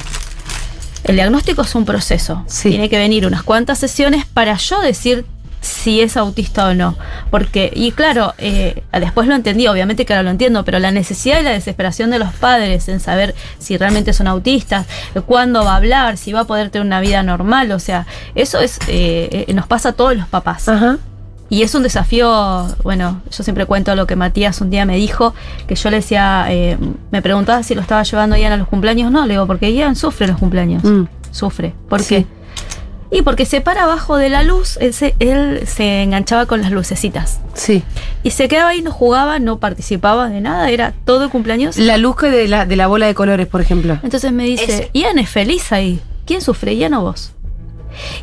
el 1.06 1.16
diagnóstico 1.16 1.62
es 1.62 1.74
un 1.74 1.84
proceso. 1.84 2.44
Sí. 2.46 2.70
Tiene 2.70 2.88
que 2.88 2.98
venir 2.98 3.26
unas 3.26 3.42
cuantas 3.42 3.78
sesiones 3.78 4.26
para 4.26 4.56
yo 4.56 4.80
decir 4.80 5.24
si 5.60 6.00
es 6.00 6.16
autista 6.16 6.68
o 6.68 6.74
no. 6.74 6.96
Porque, 7.30 7.72
y 7.74 7.92
claro, 7.92 8.34
eh, 8.38 8.82
después 8.92 9.26
lo 9.26 9.34
entendí, 9.34 9.66
obviamente 9.66 10.04
que 10.04 10.12
ahora 10.12 10.22
lo 10.22 10.30
entiendo, 10.30 10.64
pero 10.64 10.78
la 10.78 10.90
necesidad 10.90 11.40
y 11.40 11.42
la 11.42 11.50
desesperación 11.50 12.10
de 12.10 12.18
los 12.18 12.32
padres 12.34 12.88
en 12.88 13.00
saber 13.00 13.34
si 13.58 13.76
realmente 13.76 14.12
son 14.12 14.26
autistas, 14.28 14.86
cuándo 15.26 15.64
va 15.64 15.72
a 15.72 15.76
hablar, 15.76 16.16
si 16.16 16.32
va 16.32 16.40
a 16.40 16.44
poder 16.44 16.70
tener 16.70 16.86
una 16.86 17.00
vida 17.00 17.22
normal, 17.22 17.72
o 17.72 17.78
sea, 17.78 18.06
eso 18.34 18.60
es 18.60 18.78
eh, 18.88 19.46
eh, 19.48 19.54
nos 19.54 19.66
pasa 19.66 19.90
a 19.90 19.92
todos 19.92 20.16
los 20.16 20.28
papás. 20.28 20.68
Ajá. 20.68 20.98
Y 21.48 21.62
es 21.62 21.74
un 21.74 21.82
desafío, 21.84 22.66
bueno, 22.82 23.20
yo 23.30 23.44
siempre 23.44 23.66
cuento 23.66 23.94
lo 23.94 24.06
que 24.06 24.16
Matías 24.16 24.60
un 24.60 24.70
día 24.70 24.84
me 24.84 24.96
dijo, 24.96 25.32
que 25.68 25.76
yo 25.76 25.90
le 25.90 25.96
decía, 25.98 26.46
eh, 26.48 26.76
me 27.12 27.22
preguntaba 27.22 27.62
si 27.62 27.74
lo 27.74 27.80
estaba 27.80 28.02
llevando 28.02 28.36
Ian 28.36 28.52
a 28.52 28.56
los 28.56 28.66
cumpleaños. 28.68 29.12
No, 29.12 29.26
le 29.26 29.34
digo, 29.34 29.46
porque 29.46 29.72
Ian 29.72 29.94
sufre 29.94 30.26
los 30.26 30.38
cumpleaños. 30.38 30.82
Mm. 30.82 31.04
Sufre. 31.30 31.72
¿Por 31.88 32.02
Sí. 32.02 32.14
qué? 32.16 32.26
Y 33.12 33.22
porque 33.22 33.46
se 33.46 33.60
para 33.60 33.84
abajo 33.84 34.16
de 34.16 34.28
la 34.28 34.42
luz, 34.42 34.76
él 34.80 34.92
se, 34.92 35.14
él 35.20 35.62
se 35.68 36.02
enganchaba 36.02 36.46
con 36.46 36.60
las 36.62 36.72
lucecitas. 36.72 37.38
Sí. 37.54 37.84
Y 38.24 38.30
se 38.32 38.48
quedaba 38.48 38.70
ahí, 38.70 38.82
no 38.82 38.90
jugaba, 38.90 39.38
no 39.38 39.58
participaba 39.60 40.28
de 40.28 40.40
nada, 40.40 40.70
era 40.70 40.92
todo 41.04 41.22
el 41.22 41.30
cumpleaños. 41.30 41.76
La 41.78 41.98
luz 41.98 42.16
que 42.16 42.26
de 42.30 42.48
la, 42.48 42.66
de 42.66 42.74
la 42.74 42.88
bola 42.88 43.06
de 43.06 43.14
colores, 43.14 43.46
por 43.46 43.60
ejemplo. 43.60 44.00
Entonces 44.02 44.32
me 44.32 44.42
dice. 44.44 44.90
Ian 44.92 45.20
es 45.20 45.28
feliz 45.30 45.70
ahí. 45.70 46.00
¿Quién 46.26 46.40
sufre? 46.40 46.74
Ian 46.76 46.94
o 46.94 47.02
vos. 47.02 47.30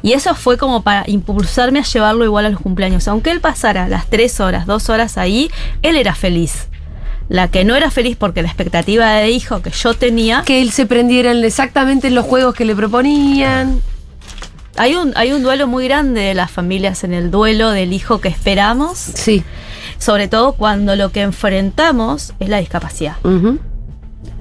Y 0.02 0.14
eso 0.14 0.36
fue 0.36 0.58
como 0.58 0.84
para 0.84 1.04
impulsarme 1.08 1.80
a 1.80 1.84
llevarlo 1.84 2.26
igual 2.26 2.46
a 2.46 2.50
los 2.50 2.60
cumpleaños. 2.60 3.08
Aunque 3.08 3.32
él 3.32 3.40
pasara 3.42 3.88
las 3.88 4.08
tres 4.08 4.40
horas, 4.40 4.66
dos 4.66 4.90
horas 4.90 5.18
ahí, 5.18 5.50
él 5.82 5.96
era 5.98 6.14
feliz. 6.16 6.68
La 7.30 7.48
que 7.48 7.64
no 7.64 7.76
era 7.76 7.90
feliz 7.90 8.18
porque 8.18 8.42
la 8.42 8.50
expectativa 8.50 9.10
de 9.14 9.30
hijo 9.32 9.62
que 9.62 9.72
yo 9.72 9.94
tenía, 9.94 10.44
Que 10.46 10.62
él 10.62 10.72
se 10.72 10.86
prendiera 10.86 11.32
en- 11.32 11.44
exactamente 11.44 12.08
en 12.08 12.16
los 12.16 12.26
juegos 12.26 12.54
que 12.54 12.66
le 12.66 12.76
proponían. 12.76 13.82
hay 14.76 14.96
un, 14.96 15.14
hay 15.16 15.32
un 15.32 15.42
duelo 15.44 15.68
muy 15.68 15.86
grande 15.86 16.22
de 16.22 16.34
las 16.34 16.50
familias 16.52 17.04
en 17.04 17.14
el 17.14 17.32
duelo 17.32 17.70
del 17.72 17.94
hijo 17.94 18.20
que 18.20 18.28
esperamos, 18.28 18.98
Sí. 18.98 19.44
sobre 20.00 20.28
todo 20.28 20.54
cuando 20.54 20.96
lo 20.96 21.12
que 21.12 21.22
enfrentamos 21.22 22.34
es 22.40 22.50
la 22.50 22.58
discapacidad. 22.58 23.16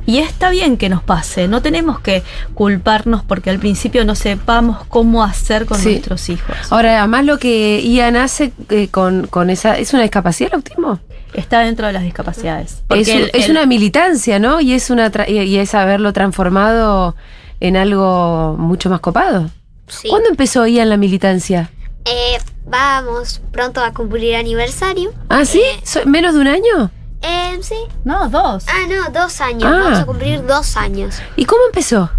Y 0.07 0.19
está 0.19 0.51
bien 0.51 0.77
que 0.77 0.89
nos 0.89 1.03
pase, 1.03 1.47
no 1.49 1.63
tenemos 1.63 2.01
que 2.01 2.23
culparnos 2.55 3.23
porque 3.23 3.51
al 3.51 3.59
principio 3.59 4.05
no 4.05 4.15
sepamos 4.15 4.85
cómo 4.89 5.23
hacer 5.23 5.65
con 5.67 5.79
Sí. 5.79 5.91
nuestros 5.91 6.29
hijos. 6.29 6.57
Ahora, 6.71 6.99
además 6.99 7.25
lo 7.25 7.39
que 7.39 7.81
Ian 7.83 8.17
hace 8.17 8.53
eh, 8.71 8.89
con, 8.89 9.27
con 9.29 9.49
esa... 9.51 9.79
¿Es 9.79 9.93
una 9.93 10.03
discapacidad 10.03 10.51
el 10.53 10.57
autismo? 10.57 10.99
Está 11.35 11.61
dentro 11.61 11.87
de 11.87 11.93
las 11.93 12.03
discapacidades. 12.03 12.83
Es, 12.91 13.09
el- 13.09 13.31
es 13.33 13.45
el- 13.47 13.53
una 13.53 13.65
militancia, 13.67 14.39
¿no? 14.39 14.61
Y 14.61 14.73
es, 14.75 14.91
una 14.91 15.11
tra- 15.13 15.29
y 15.29 15.39
y 15.39 15.57
es 15.59 15.75
haberlo 15.75 16.13
transformado 16.13 17.15
en 17.61 17.77
algo 17.77 18.57
mucho 18.59 18.91
más 18.91 19.01
copado. 19.01 19.49
Sí. 19.87 20.09
¿Cuándo 20.09 20.29
empezó 20.29 20.67
Ian 20.67 20.89
la 20.91 20.97
militancia? 20.97 21.71
Eh, 22.05 22.39
vamos 22.67 23.41
pronto 23.53 23.83
a 23.83 23.93
cumplir 23.95 24.35
aniversario. 24.35 25.13
¿Ah, 25.29 25.45
sí? 25.45 25.61
Eh, 25.61 25.81
¿So- 25.85 26.05
¿Menos 26.07 26.35
de 26.35 26.41
un 26.41 26.49
año? 26.49 26.91
Eh, 27.23 27.59
sí. 27.63 27.77
No, 28.05 28.29
dos. 28.29 28.65
Ah, 28.69 28.87
no, 28.89 29.11
dos 29.11 29.41
años. 29.41 29.65
Ah. 29.65 29.81
Vamos 29.85 29.99
a 30.01 30.07
cumplir 30.07 30.45
dos 30.47 30.77
años. 30.77 31.17
¿Y 31.37 31.45
cómo 31.45 31.61
empezó? 31.67 32.11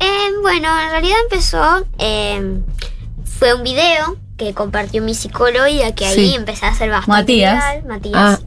Eh, 0.00 0.28
bueno, 0.42 0.68
en 0.80 0.90
realidad 0.90 1.16
empezó. 1.24 1.84
eh, 1.98 2.60
fue 3.38 3.54
un 3.54 3.62
video 3.62 4.16
que 4.36 4.54
compartió 4.54 5.02
mi 5.02 5.14
psicólogo 5.14 5.66
y 5.66 5.78
de 5.78 5.94
que 5.94 6.06
ahí 6.06 6.14
Sí. 6.30 6.34
empecé 6.34 6.66
a 6.66 6.70
hacer 6.70 6.90
bastante. 6.90 7.12
Matías. 7.22 7.54
viral, 7.54 7.84
Matías. 7.86 8.14
Ah. 8.16 8.38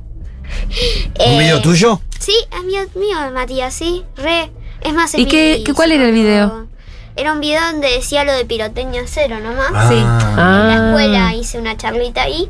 Eh, 1.15 1.31
¿Un 1.33 1.39
video 1.39 1.61
tuyo? 1.61 2.01
Sí, 2.19 2.33
es 2.51 2.63
mío, 2.63 2.81
mío, 2.95 3.17
Matías, 3.33 3.73
sí, 3.73 4.03
re. 4.15 4.51
Es 4.81 4.93
más, 4.93 5.13
es 5.13 5.19
¿Y 5.21 5.25
qué- 5.25 5.55
mi 5.59 5.63
qué- 5.63 5.73
cuál 5.73 5.91
era 5.91 6.05
el 6.05 6.11
video? 6.11 6.67
Era 7.15 7.33
un 7.33 7.39
video 7.41 7.61
donde 7.71 7.91
decía 7.91 8.23
lo 8.23 8.31
de 8.33 8.45
pirotecnia 8.45 9.03
cero 9.05 9.37
nomás. 9.43 9.89
Sí. 9.89 9.95
En 9.95 10.05
la 10.05 10.73
Ah. 10.73 10.87
escuela 10.87 11.35
hice 11.35 11.59
una 11.59 11.75
charlita 11.77 12.23
ahí. 12.23 12.49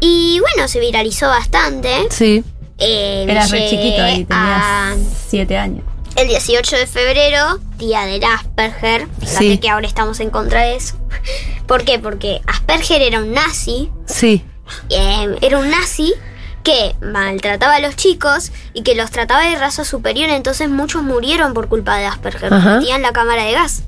Y 0.00 0.40
bueno, 0.40 0.68
se 0.68 0.80
viralizó 0.80 1.28
bastante. 1.28 2.08
Sí. 2.10 2.44
Eh, 2.80 3.26
Eras 3.28 3.50
re 3.50 3.68
chiquito 3.68 4.02
ahí, 4.02 4.26
a- 4.30 4.94
tenías 4.96 5.08
siete 5.28 5.56
años. 5.56 5.84
el 6.16 6.28
18 6.28 6.76
de 6.76 6.86
febrero, 6.86 7.58
día 7.78 8.04
del 8.06 8.22
Asperger. 8.24 9.06
Fíjate 9.20 9.38
Sí. 9.38 9.58
que 9.58 9.68
ahora 9.70 9.86
estamos 9.86 10.18
en 10.20 10.30
contra 10.30 10.62
de 10.62 10.76
eso. 10.76 10.96
¿Por 11.66 11.84
qué? 11.84 11.98
Porque 11.98 12.40
Asperger 12.46 13.02
era 13.02 13.18
un 13.20 13.32
nazi. 13.32 13.90
Sí. 14.06 14.44
eh, 14.88 15.36
era 15.40 15.58
un 15.58 15.68
nazi 15.70 16.14
que 16.62 16.94
maltrataba 17.00 17.74
a 17.76 17.80
los 17.80 17.96
chicos 17.96 18.52
y 18.74 18.82
que 18.82 18.94
los 18.94 19.10
trataba 19.10 19.42
de 19.42 19.56
raza 19.56 19.84
superior. 19.84 20.28
Entonces 20.30 20.68
muchos 20.68 21.02
murieron 21.02 21.54
por 21.54 21.68
culpa 21.68 21.96
de 21.96 22.06
Asperger. 22.06 22.50
Metían 22.52 23.02
la 23.02 23.12
cámara 23.12 23.44
de 23.44 23.52
gas. 23.52 23.82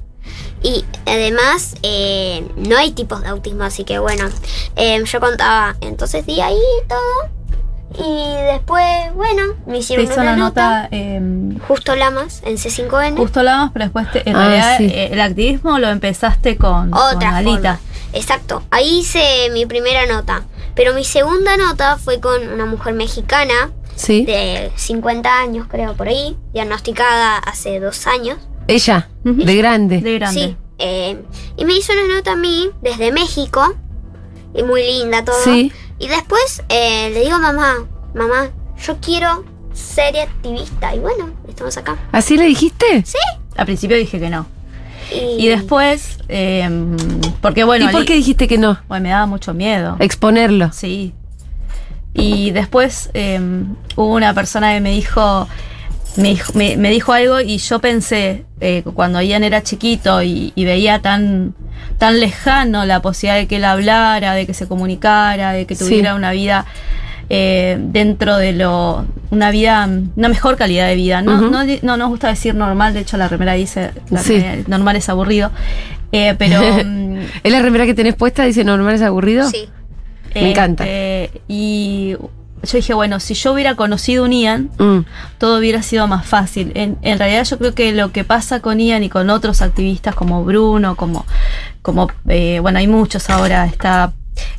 Y 0.62 0.85
además, 1.07 1.74
eh, 1.83 2.46
no 2.57 2.76
hay 2.78 2.92
tipos 2.92 3.20
de 3.22 3.28
autismo, 3.28 3.64
así 3.64 3.83
que 3.85 3.98
bueno, 3.98 4.28
eh, 4.76 5.02
yo 5.05 5.18
contaba, 5.20 5.76
entonces 5.81 6.24
di 6.24 6.40
ahí 6.40 6.57
todo. 6.88 7.31
Y 7.98 8.35
después, 8.52 8.85
bueno, 9.14 9.42
me 9.66 9.74
Te 9.74 9.78
hicieron 9.78 10.05
hizo 10.05 10.14
una 10.14 10.22
una 10.22 10.37
nota. 10.37 10.83
nota, 10.85 10.88
em, 10.96 11.59
Justo 11.61 11.94
Lamas, 11.96 12.42
en 12.44 12.57
C5N. 12.59 13.16
justo 13.16 13.40
hablamos, 13.40 13.70
pero 13.72 13.85
después 13.87 14.11
te- 14.11 14.28
en 14.28 14.37
Ah, 14.37 14.40
realidad 14.48 14.78
sí. 14.78 14.85
eh, 14.87 15.09
el 15.12 15.20
activismo 15.20 15.78
lo 15.78 15.88
empezaste 15.88 16.57
con, 16.57 16.90
con 16.90 17.16
Otra 17.16 17.37
Alita. 17.37 17.76
forma. 17.76 17.81
Exacto. 18.14 18.62
Ahí 18.70 19.00
hice 19.00 19.22
mi 19.52 19.66
primera 19.66 20.07
nota. 20.07 20.42
Pero 20.74 20.94
mi 20.94 21.05
segunda 21.05 21.57
nota 21.57 21.98
fue 21.98 22.18
con 22.20 22.48
una 22.48 22.64
mujer 22.66 22.94
mexicana 22.94 23.70
Sí. 23.94 24.24
de 24.24 24.70
50 24.76 25.38
años, 25.40 25.66
creo, 25.70 25.94
por 25.94 26.09
ahí, 26.09 26.37
diagnosticada 26.55 27.37
hace 27.38 27.78
dos 27.78 28.07
años. 28.07 28.38
Ella, 28.68 29.09
de 29.24 29.57
grande. 29.57 30.00
De 30.00 30.14
grande. 30.18 30.40
Sí. 30.40 30.57
eh, 30.78 31.22
y 31.57 31.64
me 31.64 31.74
hizo 31.74 31.92
una 31.92 32.16
nota 32.16 32.33
a 32.33 32.37
mí 32.37 32.70
desde 32.81 33.12
México. 33.12 33.74
Y 34.55 34.62
muy 34.62 34.83
linda 34.83 35.24
todo. 35.24 35.37
Sí. 35.44 35.72
Y 36.03 36.09
después 36.09 36.65
eh, 36.69 37.11
le 37.15 37.21
digo 37.21 37.37
a 37.37 37.38
mamá, 37.38 37.87
mamá, 38.12 38.51
yo 38.85 38.97
quiero 39.01 39.45
ser 39.73 40.19
activista. 40.19 40.93
Y 40.97 40.99
bueno, 40.99 41.31
estamos 41.47 41.77
acá. 41.77 41.97
¿Así 42.11 42.37
le 42.37 42.45
dijiste? 42.47 43.05
Sí. 43.07 43.19
Al 43.57 43.67
principio 43.67 43.97
dije 43.97 44.19
que 44.19 44.29
no. 44.29 44.45
Y, 45.12 45.45
Y 45.45 45.47
después, 45.47 46.19
em, 46.27 46.97
porque 47.41 47.62
bueno, 47.62 47.88
¿Y 47.88 47.93
por 47.93 48.05
qué 48.05 48.15
dijiste 48.15 48.49
que 48.49 48.59
no? 48.59 48.81
bueno, 48.88 49.05
me 49.05 49.11
daba 49.11 49.27
mucho 49.27 49.55
miedo. 49.55 49.95
Exponerlo. 50.01 50.73
Sí. 50.73 51.15
Y 52.15 52.51
después 52.51 53.11
em, 53.15 53.77
hubo 53.95 54.15
una 54.17 54.35
persona 54.35 54.75
que 54.75 54.81
me 54.81 54.91
dijo, 54.91 55.47
me, 56.16 56.31
dijo- 56.35 56.53
me- 56.55 56.77
me 56.77 56.90
dijo 56.90 57.12
algo 57.12 57.40
y 57.40 57.59
yo 57.59 57.79
pensé, 57.81 58.44
eh, 58.61 58.83
cuando 58.94 59.20
Ian 59.22 59.44
era 59.44 59.62
chiquito 59.62 60.22
y, 60.22 60.53
y 60.55 60.64
veía 60.64 61.01
tan, 61.01 61.55
tan 61.98 62.20
lejano 62.20 62.85
la 62.85 63.01
posibilidad 63.03 63.37
de 63.40 63.46
que 63.48 63.57
él 63.57 63.64
hablara, 63.64 64.35
de 64.35 64.46
que 64.46 64.55
se 64.55 64.66
comunicara, 64.68 65.53
de 65.53 65.66
que 65.66 65.75
Sí. 65.75 65.85
tuviera 65.85 66.14
una 66.14 66.33
vida 66.33 66.66
eh, 67.31 67.79
dentro 67.81 68.37
de 68.37 68.53
lo, 68.53 69.07
una 69.31 69.51
vida, 69.51 69.88
una 70.16 70.29
mejor 70.29 70.57
calidad 70.57 70.87
de 70.88 70.96
vida. 70.96 71.22
No, 71.22 71.40
no, 71.51 71.64
no 71.83 71.96
nos 71.96 72.09
gusta 72.11 72.29
decir 72.29 72.55
normal, 72.55 72.92
de 72.92 73.01
hecho 73.01 73.16
la 73.16 73.29
remera 73.29 73.55
dice, 73.55 73.92
la 74.11 74.20
Sí. 74.20 74.35
remera- 74.38 74.64
normal 74.68 74.96
es 74.96 75.09
aburrido. 75.09 75.51
Eh, 76.12 76.35
pero 76.37 76.61
¿Es 77.42 77.51
la 77.53 77.62
remera 77.62 77.87
que 77.87 77.94
tenés 77.94 78.14
puesta? 78.16 78.44
Dice 78.44 78.64
normal 78.64 78.94
es 78.96 79.03
aburrido. 79.03 79.48
Sí. 79.48 79.66
Me 80.35 80.51
encanta. 80.51 80.85
Este, 80.87 81.40
y 81.48 82.16
yo 82.62 82.77
dije, 82.79 82.94
bueno, 82.94 83.18
si 83.20 83.35
yo 83.35 83.53
hubiera 83.53 83.75
conocido 83.75 84.25
un 84.25 84.33
Ian, 84.33 84.70
Mm, 84.79 85.01
todo 85.38 85.59
hubiera 85.59 85.83
sido 85.83 86.07
más 86.07 86.27
fácil. 86.27 86.72
En, 86.75 86.96
en 87.03 87.18
realidad 87.18 87.44
yo 87.44 87.59
creo 87.59 87.75
que 87.75 87.92
lo 87.92 88.12
que 88.12 88.25
pasa 88.25 88.61
con 88.61 88.79
Ian 88.81 89.03
y 89.03 89.09
con 89.09 89.31
otros 89.31 89.62
activistas 89.62 90.14
como 90.14 90.44
Bruno, 90.44 90.94
como, 90.96 91.27
como 91.83 92.09
eh, 92.29 92.59
bueno, 92.61 92.79
hay 92.79 92.87
muchos 92.87 93.29
ahora, 93.31 93.66
está 93.66 94.12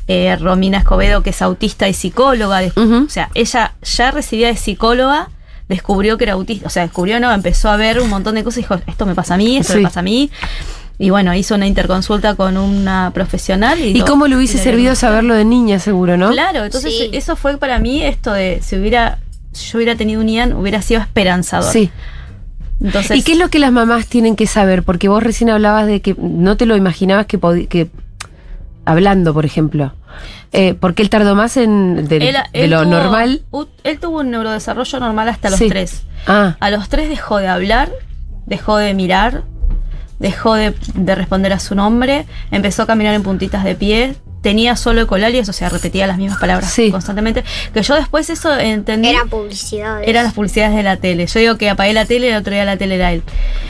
eh, 0.06 0.36
Romina 0.40 0.78
Escobedo, 0.78 1.22
que 1.22 1.30
es 1.30 1.42
autista 1.42 1.88
y 1.88 1.94
psicóloga. 1.94 2.60
O 2.76 3.08
sea, 3.08 3.30
ella 3.34 3.72
ya 3.82 4.10
recibía 4.10 4.48
de 4.48 4.56
psicóloga, 4.56 5.30
descubrió 5.68 6.18
que 6.18 6.24
era 6.24 6.34
autista. 6.34 6.66
O 6.66 6.70
sea, 6.70 6.82
descubrió, 6.82 7.18
no, 7.20 7.32
empezó 7.32 7.70
a 7.70 7.76
ver 7.76 8.00
un 8.00 8.10
montón 8.10 8.34
de 8.34 8.44
cosas 8.44 8.58
y 8.58 8.60
dijo, 8.62 8.78
esto 8.86 9.06
me 9.06 9.14
pasa 9.14 9.34
a 9.34 9.36
mí, 9.38 9.56
esto 9.56 9.72
Sí. 9.72 9.78
me 9.78 9.84
pasa 9.84 10.00
a 10.00 10.02
mí. 10.02 10.30
Y 10.98 11.10
bueno, 11.10 11.34
hizo 11.34 11.54
una 11.56 11.66
interconsulta 11.66 12.34
con 12.36 12.56
una 12.56 13.10
profesional. 13.12 13.78
¿Y, 13.80 13.88
¿Y 13.88 13.98
lo- 14.00 14.04
cómo 14.06 14.26
le 14.28 14.36
hubiese 14.36 14.58
servido 14.58 14.94
saberlo 14.94 15.34
de 15.34 15.44
niña, 15.44 15.78
seguro, 15.80 16.16
no? 16.16 16.30
Claro, 16.30 16.64
entonces 16.64 16.92
Sí. 16.96 17.10
eso 17.12 17.34
fue 17.36 17.58
para 17.58 17.78
mí 17.80 18.02
esto 18.02 18.32
de 18.32 18.60
si 18.62 18.76
hubiera 18.76 19.18
si 19.52 19.70
yo 19.70 19.78
hubiera 19.78 19.94
tenido 19.96 20.20
un 20.20 20.28
Ian 20.28 20.52
hubiera 20.52 20.82
sido 20.82 21.00
esperanzador. 21.00 21.70
Sí. 21.72 21.90
Entonces 22.80 23.16
¿Y 23.16 23.22
qué 23.22 23.32
es 23.32 23.38
lo 23.38 23.48
que 23.50 23.58
las 23.60 23.70
mamás 23.72 24.06
tienen 24.06 24.34
que 24.36 24.46
saber? 24.46 24.82
Porque 24.82 25.08
vos 25.08 25.22
recién 25.22 25.48
hablabas 25.50 25.86
de 25.86 26.00
que 26.00 26.14
no 26.18 26.56
te 26.56 26.66
lo 26.66 26.76
imaginabas 26.76 27.26
que 27.26 27.38
podía. 27.38 27.66
Que, 27.68 27.88
hablando, 28.84 29.32
por 29.32 29.44
ejemplo. 29.46 29.92
Eh, 30.52 30.74
porque 30.74 31.02
él 31.02 31.10
tardó 31.10 31.34
más 31.34 31.56
en 31.56 32.06
de, 32.06 32.16
él- 32.18 32.36
de 32.52 32.64
él 32.64 32.70
lo 32.70 32.82
tuvo- 32.82 32.90
normal. 32.90 33.42
él 33.84 33.98
tuvo 33.98 34.20
un 34.20 34.30
neurodesarrollo 34.30 35.00
normal 35.00 35.28
hasta 35.28 35.50
los 35.50 35.58
Sí. 35.58 35.68
tres. 35.68 36.02
Ah, 36.26 36.56
A 36.60 36.70
los 36.70 36.88
tres 36.88 37.08
dejó 37.08 37.38
de 37.38 37.48
hablar, 37.48 37.90
dejó 38.46 38.76
de 38.76 38.94
mirar, 38.94 39.42
dejó 40.18 40.54
de, 40.54 40.74
de 40.94 41.14
responder 41.14 41.52
a 41.52 41.58
su 41.58 41.74
nombre, 41.74 42.26
empezó 42.50 42.82
a 42.82 42.86
caminar 42.86 43.14
en 43.14 43.22
puntitas 43.22 43.64
de 43.64 43.74
pie, 43.74 44.14
tenía 44.44 44.76
solo 44.76 45.00
ecolalios, 45.00 45.48
o 45.48 45.52
sea, 45.52 45.68
repetía 45.70 46.06
las 46.06 46.18
mismas 46.18 46.38
palabras 46.38 46.70
Sí. 46.70 46.92
constantemente. 46.92 47.42
Que 47.72 47.82
yo 47.82 47.96
después 47.96 48.30
eso 48.30 48.56
entendí. 48.56 49.08
Eran 49.08 49.28
publicidades. 49.28 50.06
eran 50.06 50.22
las 50.24 50.34
publicidades 50.34 50.76
de 50.76 50.82
la 50.84 50.98
tele. 50.98 51.26
Yo 51.26 51.40
digo 51.40 51.56
que 51.58 51.68
apagué 51.70 51.92
la 51.94 52.04
tele 52.04 52.26
y 52.26 52.30
el 52.30 52.36
otro 52.36 52.52
día 52.52 52.64
la 52.64 52.76
tele 52.76 52.94
era 52.94 53.10
él. 53.12 53.22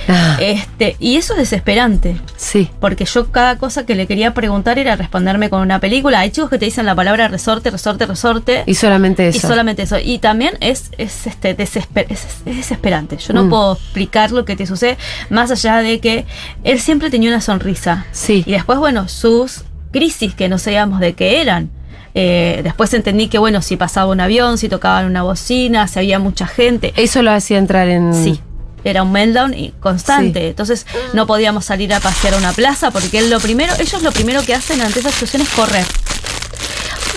ah, 0.09 0.37
Este, 0.41 0.97
y 0.99 1.17
eso 1.17 1.33
es 1.35 1.39
desesperante. 1.39 2.21
sí. 2.37 2.69
Porque 2.81 3.05
yo 3.07 3.31
cada 3.31 3.57
cosa 3.57 3.87
que 3.87 3.95
le 3.95 4.07
quería 4.07 4.35
preguntar 4.35 4.79
era 4.79 4.97
responderme 4.97 5.49
con 5.49 5.61
una 5.63 5.79
película. 5.81 6.19
Hay 6.19 6.31
chicos 6.31 6.51
que 6.51 6.59
te 6.59 6.65
dicen 6.67 6.85
la 6.85 6.95
palabra 6.95 7.29
resorte, 7.29 7.71
resorte, 7.71 8.05
resorte. 8.05 8.65
Y 8.67 8.75
solamente 8.75 9.25
y 9.27 9.29
eso. 9.29 9.47
solamente 9.49 9.83
eso. 9.85 9.97
Y 9.99 10.19
también 10.19 10.59
es, 10.61 10.91
es, 10.99 11.27
este, 11.27 11.57
desesper- 11.57 12.07
es, 12.09 12.25
es 12.45 12.57
desesperante. 12.57 13.17
Yo 13.17 13.33
no 13.33 13.45
Mm. 13.45 13.49
puedo 13.51 13.73
explicar 13.75 14.33
lo 14.33 14.45
que 14.45 14.57
te 14.57 14.67
sucede, 14.67 14.99
más 15.31 15.51
allá 15.53 15.77
de 15.79 16.01
que 16.01 16.27
él 16.65 16.81
siempre 16.81 17.11
tenía 17.11 17.31
una 17.31 17.41
sonrisa. 17.41 18.07
Sí. 18.11 18.43
Y 18.45 18.53
después, 18.53 18.79
bueno, 18.81 19.07
sus 19.09 19.63
crisis 19.95 20.35
que 20.35 20.49
no 20.49 20.59
sabíamos 20.59 20.99
de 20.99 21.15
qué 21.15 21.41
eran. 21.41 21.71
Eh, 22.15 22.61
después 22.65 22.93
entendí 22.95 23.29
que, 23.29 23.39
bueno, 23.39 23.63
si 23.63 23.77
pasaba 23.77 24.11
un 24.11 24.21
avión, 24.21 24.59
si 24.59 24.69
tocaban 24.69 25.07
una 25.07 25.23
bocina, 25.23 25.87
si 25.87 26.01
había 26.01 26.19
mucha 26.19 26.47
gente. 26.47 26.93
Eso 26.97 27.23
lo 27.23 27.31
hacía 27.31 27.59
entrar 27.59 27.89
en. 27.89 28.13
Sí. 28.13 28.41
Era 28.83 29.03
un 29.05 29.13
meltdown 29.13 29.55
constante. 29.81 30.41
Sí. 30.41 30.47
Entonces 30.47 30.87
no 31.15 31.27
podíamos 31.27 31.65
salir 31.65 31.95
a 31.95 32.01
pasear 32.01 32.35
a 32.35 32.37
una 32.37 32.53
plaza 32.53 32.91
porque 32.91 33.19
él 33.19 33.31
lo 33.31 33.41
primero, 33.41 33.73
ellos 33.79 34.03
lo 34.03 34.13
primero 34.13 34.43
que 34.43 34.55
hacen 34.55 34.83
ante 34.83 34.99
esa 34.99 35.11
situación 35.11 35.43
es 35.43 35.49
correr. 35.51 35.87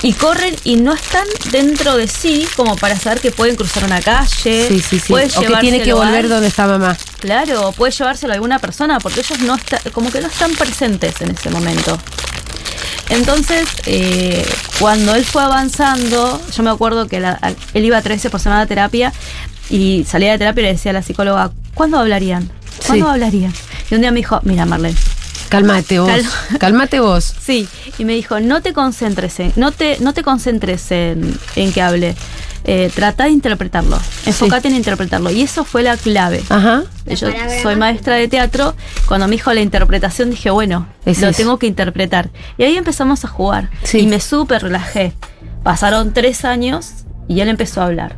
Y 0.03 0.13
corren 0.13 0.55
y 0.63 0.75
no 0.75 0.93
están 0.93 1.25
dentro 1.51 1.97
de 1.97 2.07
sí 2.07 2.47
como 2.55 2.75
para 2.75 2.95
saber 2.97 3.19
que 3.19 3.31
pueden 3.31 3.55
cruzar 3.55 3.83
una 3.83 3.99
calle. 3.99 4.67
Sí, 4.69 4.79
sí, 4.79 4.99
sí. 4.99 5.11
O 5.11 5.17
que 5.17 5.55
tiene 5.59 5.81
que 5.81 5.93
volver 5.93 6.29
donde 6.29 6.47
está 6.47 6.67
mamá. 6.67 6.95
Claro, 7.19 7.71
puede 7.71 7.91
llevárselo 7.91 8.33
a 8.33 8.35
alguna 8.35 8.59
persona 8.59 8.99
porque 8.99 9.21
ellos 9.21 9.39
no 9.39 9.55
están, 9.55 9.79
como 9.91 10.11
que 10.11 10.21
no 10.21 10.27
están 10.27 10.51
presentes 10.53 11.19
en 11.21 11.31
ese 11.31 11.49
momento. 11.49 11.97
Entonces, 13.09 13.67
eh, 13.85 14.45
cuando 14.79 15.15
él 15.15 15.23
fue 15.25 15.41
avanzando, 15.43 16.41
yo 16.55 16.63
me 16.63 16.69
acuerdo 16.69 17.07
que 17.07 17.19
la- 17.19 17.39
él 17.73 17.85
iba 17.85 18.01
13 18.01 18.29
por 18.29 18.39
semana 18.39 18.61
a 18.61 18.65
terapia 18.67 19.13
y 19.69 20.05
salía 20.07 20.31
de 20.33 20.37
terapia 20.37 20.61
y 20.61 20.65
le 20.65 20.71
decía 20.73 20.91
a 20.91 20.93
la 20.93 21.01
psicóloga, 21.01 21.51
¿cuándo 21.73 21.97
hablarían? 21.99 22.49
¿Cuándo 22.85 23.05
Sí. 23.05 23.11
hablarían? 23.11 23.53
Y 23.89 23.95
un 23.95 24.01
día 24.01 24.11
me 24.11 24.17
dijo, 24.17 24.39
mira 24.43 24.65
Marlene, 24.65 24.95
Cálmate 25.49 25.99
vos. 25.99 26.09
Cal- 26.09 26.57
Cálmate 26.59 26.99
vos. 26.99 27.33
Sí, 27.41 27.67
y 27.97 28.05
me 28.05 28.13
dijo, 28.13 28.39
no 28.39 28.61
te 28.61 28.73
concentres 28.73 29.39
en, 29.39 29.53
no 29.55 29.71
te, 29.71 29.97
no 29.99 30.13
te 30.13 30.23
concentres 30.23 30.91
en, 30.91 31.37
en 31.55 31.71
que 31.73 31.81
hable. 31.81 32.15
eh, 32.69 32.91
trata 32.93 33.25
de 33.25 33.29
interpretarlo, 33.29 33.97
enfócate 34.25 34.67
en 34.67 34.75
interpretarlo. 34.75 35.31
Y 35.31 35.41
eso 35.41 35.63
fue 35.63 35.83
la 35.83 35.95
clave. 35.95 36.43
Ajá. 36.49 36.83
Yo 37.05 37.29
soy 37.63 37.75
maestra 37.77 38.15
de 38.15 38.27
teatro. 38.27 38.75
Cuando 39.07 39.27
me 39.27 39.37
dijo 39.37 39.53
la 39.53 39.61
interpretación, 39.61 40.31
dije, 40.31 40.49
bueno, 40.49 40.87
Es 41.05 41.21
lo 41.21 41.29
eso. 41.29 41.37
tengo 41.37 41.57
que 41.59 41.67
interpretar. 41.67 42.29
Y 42.57 42.63
ahí 42.63 42.75
empezamos 42.75 43.23
a 43.23 43.29
jugar. 43.29 43.69
Sí. 43.83 43.99
Y 43.99 44.07
me 44.07 44.19
súper 44.19 44.63
relajé. 44.63 45.13
Pasaron 45.63 46.13
tres 46.13 46.43
años 46.43 46.89
y 47.29 47.39
él 47.39 47.47
empezó 47.47 47.81
a 47.81 47.85
hablar. 47.85 48.17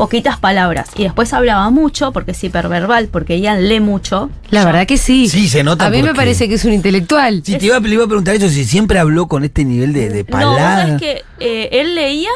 Poquitas 0.00 0.38
palabras. 0.38 0.88
Y 0.96 1.02
después 1.02 1.30
hablaba 1.34 1.68
mucho, 1.68 2.10
porque 2.12 2.30
es 2.30 2.42
hiperverbal, 2.42 3.08
porque 3.08 3.38
Ian 3.38 3.68
lee 3.68 3.80
mucho. 3.80 4.30
La 4.48 4.64
verdad 4.64 4.86
que 4.86 4.96
sí. 4.96 5.28
Sí, 5.28 5.46
se 5.46 5.62
nota 5.62 5.84
A 5.84 5.90
mí 5.90 6.02
me 6.02 6.14
parece 6.14 6.48
que 6.48 6.54
es 6.54 6.64
un 6.64 6.72
intelectual. 6.72 7.42
Si 7.44 7.58
te 7.58 7.66
iba, 7.66 7.78
le 7.80 7.90
iba 7.94 8.04
a 8.04 8.06
preguntar 8.06 8.34
eso, 8.34 8.48
si 8.48 8.64
siempre 8.64 8.98
habló 8.98 9.28
con 9.28 9.44
este 9.44 9.62
nivel 9.62 9.92
de, 9.92 10.08
de 10.08 10.22
No, 10.24 10.30
palabras. 10.30 10.80
sabés 10.86 11.00
que 11.02 11.22
eh, 11.38 11.68
él 11.82 11.94
leía, 11.94 12.30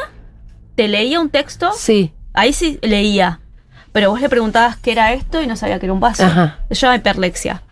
te 0.75 0.87
leía 0.87 1.19
un 1.19 1.29
texto, 1.29 1.71
Sí. 1.75 2.13
ahí 2.35 2.53
sí 2.53 2.77
leía. 2.83 3.39
Pero 3.91 4.11
vos 4.11 4.21
le 4.21 4.29
preguntabas 4.29 4.77
qué 4.77 4.91
era 4.91 5.13
esto 5.13 5.41
y 5.41 5.47
no 5.47 5.55
sabía 5.55 5.79
que 5.79 5.87
era 5.87 5.93
un 5.93 5.99
vaso. 5.99 6.23
Ajá. 6.23 6.59
Se 6.69 6.75
llama 6.75 6.97
hiperlexia. 6.97 7.63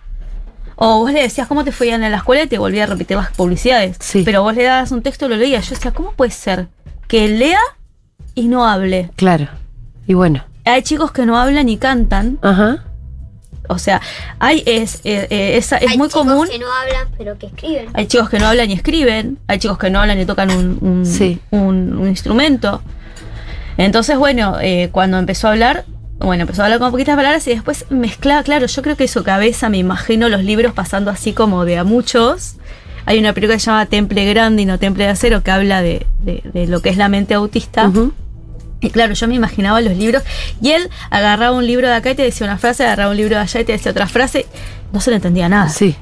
O 0.76 0.98
vos 1.02 1.14
le 1.14 1.22
decías 1.22 1.48
cómo 1.48 1.64
te 1.64 1.72
fue 1.72 1.90
en 1.94 2.02
la 2.02 2.18
escuela 2.18 2.42
y 2.42 2.48
te 2.48 2.58
volvía 2.58 2.86
a 2.86 2.88
repetir 2.88 3.16
las 3.16 3.30
publicidades. 3.32 3.98
Sí. 4.00 4.24
Pero 4.26 4.42
vos 4.42 4.56
le 4.56 4.64
dabas 4.64 4.92
un 4.92 5.04
texto 5.04 5.28
y 5.28 5.30
lo 5.30 5.36
leías. 5.36 5.70
Yo 5.70 5.76
decía, 5.76 5.92
¿cómo 5.92 6.14
puede 6.14 6.32
ser 6.32 6.68
que 7.08 7.28
lea 7.28 7.60
y 8.34 8.48
no 8.48 8.66
hable? 8.68 9.12
Claro. 9.16 9.50
Y 10.08 10.14
bueno. 10.14 10.44
Hay 10.66 10.82
chicos 10.84 11.12
que 11.12 11.26
no 11.26 11.38
hablan 11.38 11.68
y 11.70 11.78
cantan. 11.78 12.38
Ajá. 12.42 12.84
O 13.70 13.78
sea, 13.78 14.02
hay 14.40 14.62
es, 14.66 14.96
eh, 15.06 15.28
eh, 15.30 15.58
esa- 15.58 15.78
es 15.78 15.92
Hay 15.92 15.98
muy 15.98 16.10
chicos 16.10 16.26
común. 16.26 16.48
que 16.50 16.60
no 16.60 16.66
hablan, 16.72 17.08
pero 17.18 17.38
que 17.38 17.46
escriben. 17.48 17.88
Hay 17.94 18.08
chicos 18.08 18.30
que 18.30 18.38
no 18.40 18.48
hablan 18.48 18.70
y 18.70 18.74
escriben, 18.74 19.38
hay 19.48 19.60
chicos 19.60 19.78
que 19.78 19.90
no 19.90 20.02
hablan 20.02 20.20
y 20.20 20.26
tocan 20.26 20.52
un, 20.52 20.78
un- 20.82 21.06
Sí. 21.06 21.40
un- 21.52 21.98
un 21.98 22.08
instrumento. 22.08 22.82
Entonces, 23.78 24.18
bueno, 24.18 24.58
eh, 24.62 24.90
cuando 24.92 25.18
empezó 25.18 25.48
a 25.48 25.52
hablar, 25.52 25.86
bueno, 26.20 26.42
empezó 26.42 26.62
a 26.62 26.66
hablar 26.66 26.80
con 26.80 26.92
poquitas 26.92 27.16
palabras 27.16 27.48
y 27.48 27.52
después 27.52 27.86
mezclaba, 27.90 28.44
claro, 28.44 28.66
yo 28.68 28.82
creo 28.82 28.96
que 28.98 29.08
su 29.08 29.24
cabeza, 29.24 29.70
me 29.70 29.78
imagino 29.78 30.30
los 30.30 30.44
libros 30.44 30.74
pasando 30.74 31.10
así 31.10 31.34
como 31.34 31.66
de 31.66 31.78
a 31.78 31.84
muchos. 31.84 32.56
Hay 33.06 33.18
una 33.20 33.34
película 33.34 33.56
que 33.56 33.60
se 33.62 33.66
llama 33.68 33.86
Temple 33.88 34.26
Grande 34.26 34.62
y 34.62 34.66
no 34.66 34.78
Temple 34.78 35.06
de 35.06 35.10
Acero 35.10 35.42
que 35.42 35.52
habla 35.52 35.82
de, 35.82 36.06
de- 36.22 36.42
de 36.54 36.68
lo 36.68 36.82
que 36.82 36.90
es 36.90 36.98
la 36.98 37.10
mente 37.10 37.34
autista. 37.34 37.92
Y 38.84 38.90
claro, 38.92 39.14
yo 39.14 39.28
me 39.28 39.36
imaginaba 39.36 39.82
los 39.82 39.96
libros 39.98 40.22
y 40.62 40.72
él 40.72 40.90
agarraba 41.10 41.56
un 41.56 41.66
libro 41.66 41.88
de 41.88 41.94
acá 41.96 42.12
y 42.12 42.16
te 42.16 42.24
decía 42.24 42.46
una 42.46 42.58
frase, 42.58 42.84
agarraba 42.84 43.12
un 43.12 43.18
libro 43.18 43.36
de 43.38 43.42
allá 43.42 43.60
y 43.62 43.64
te 43.66 43.72
decía 43.72 43.92
otra 43.92 44.08
frase. 44.08 44.46
No 44.92 45.00
se 45.02 45.10
le 45.10 45.16
entendía 45.16 45.48
nada. 45.50 45.70
Sí. 45.70 45.96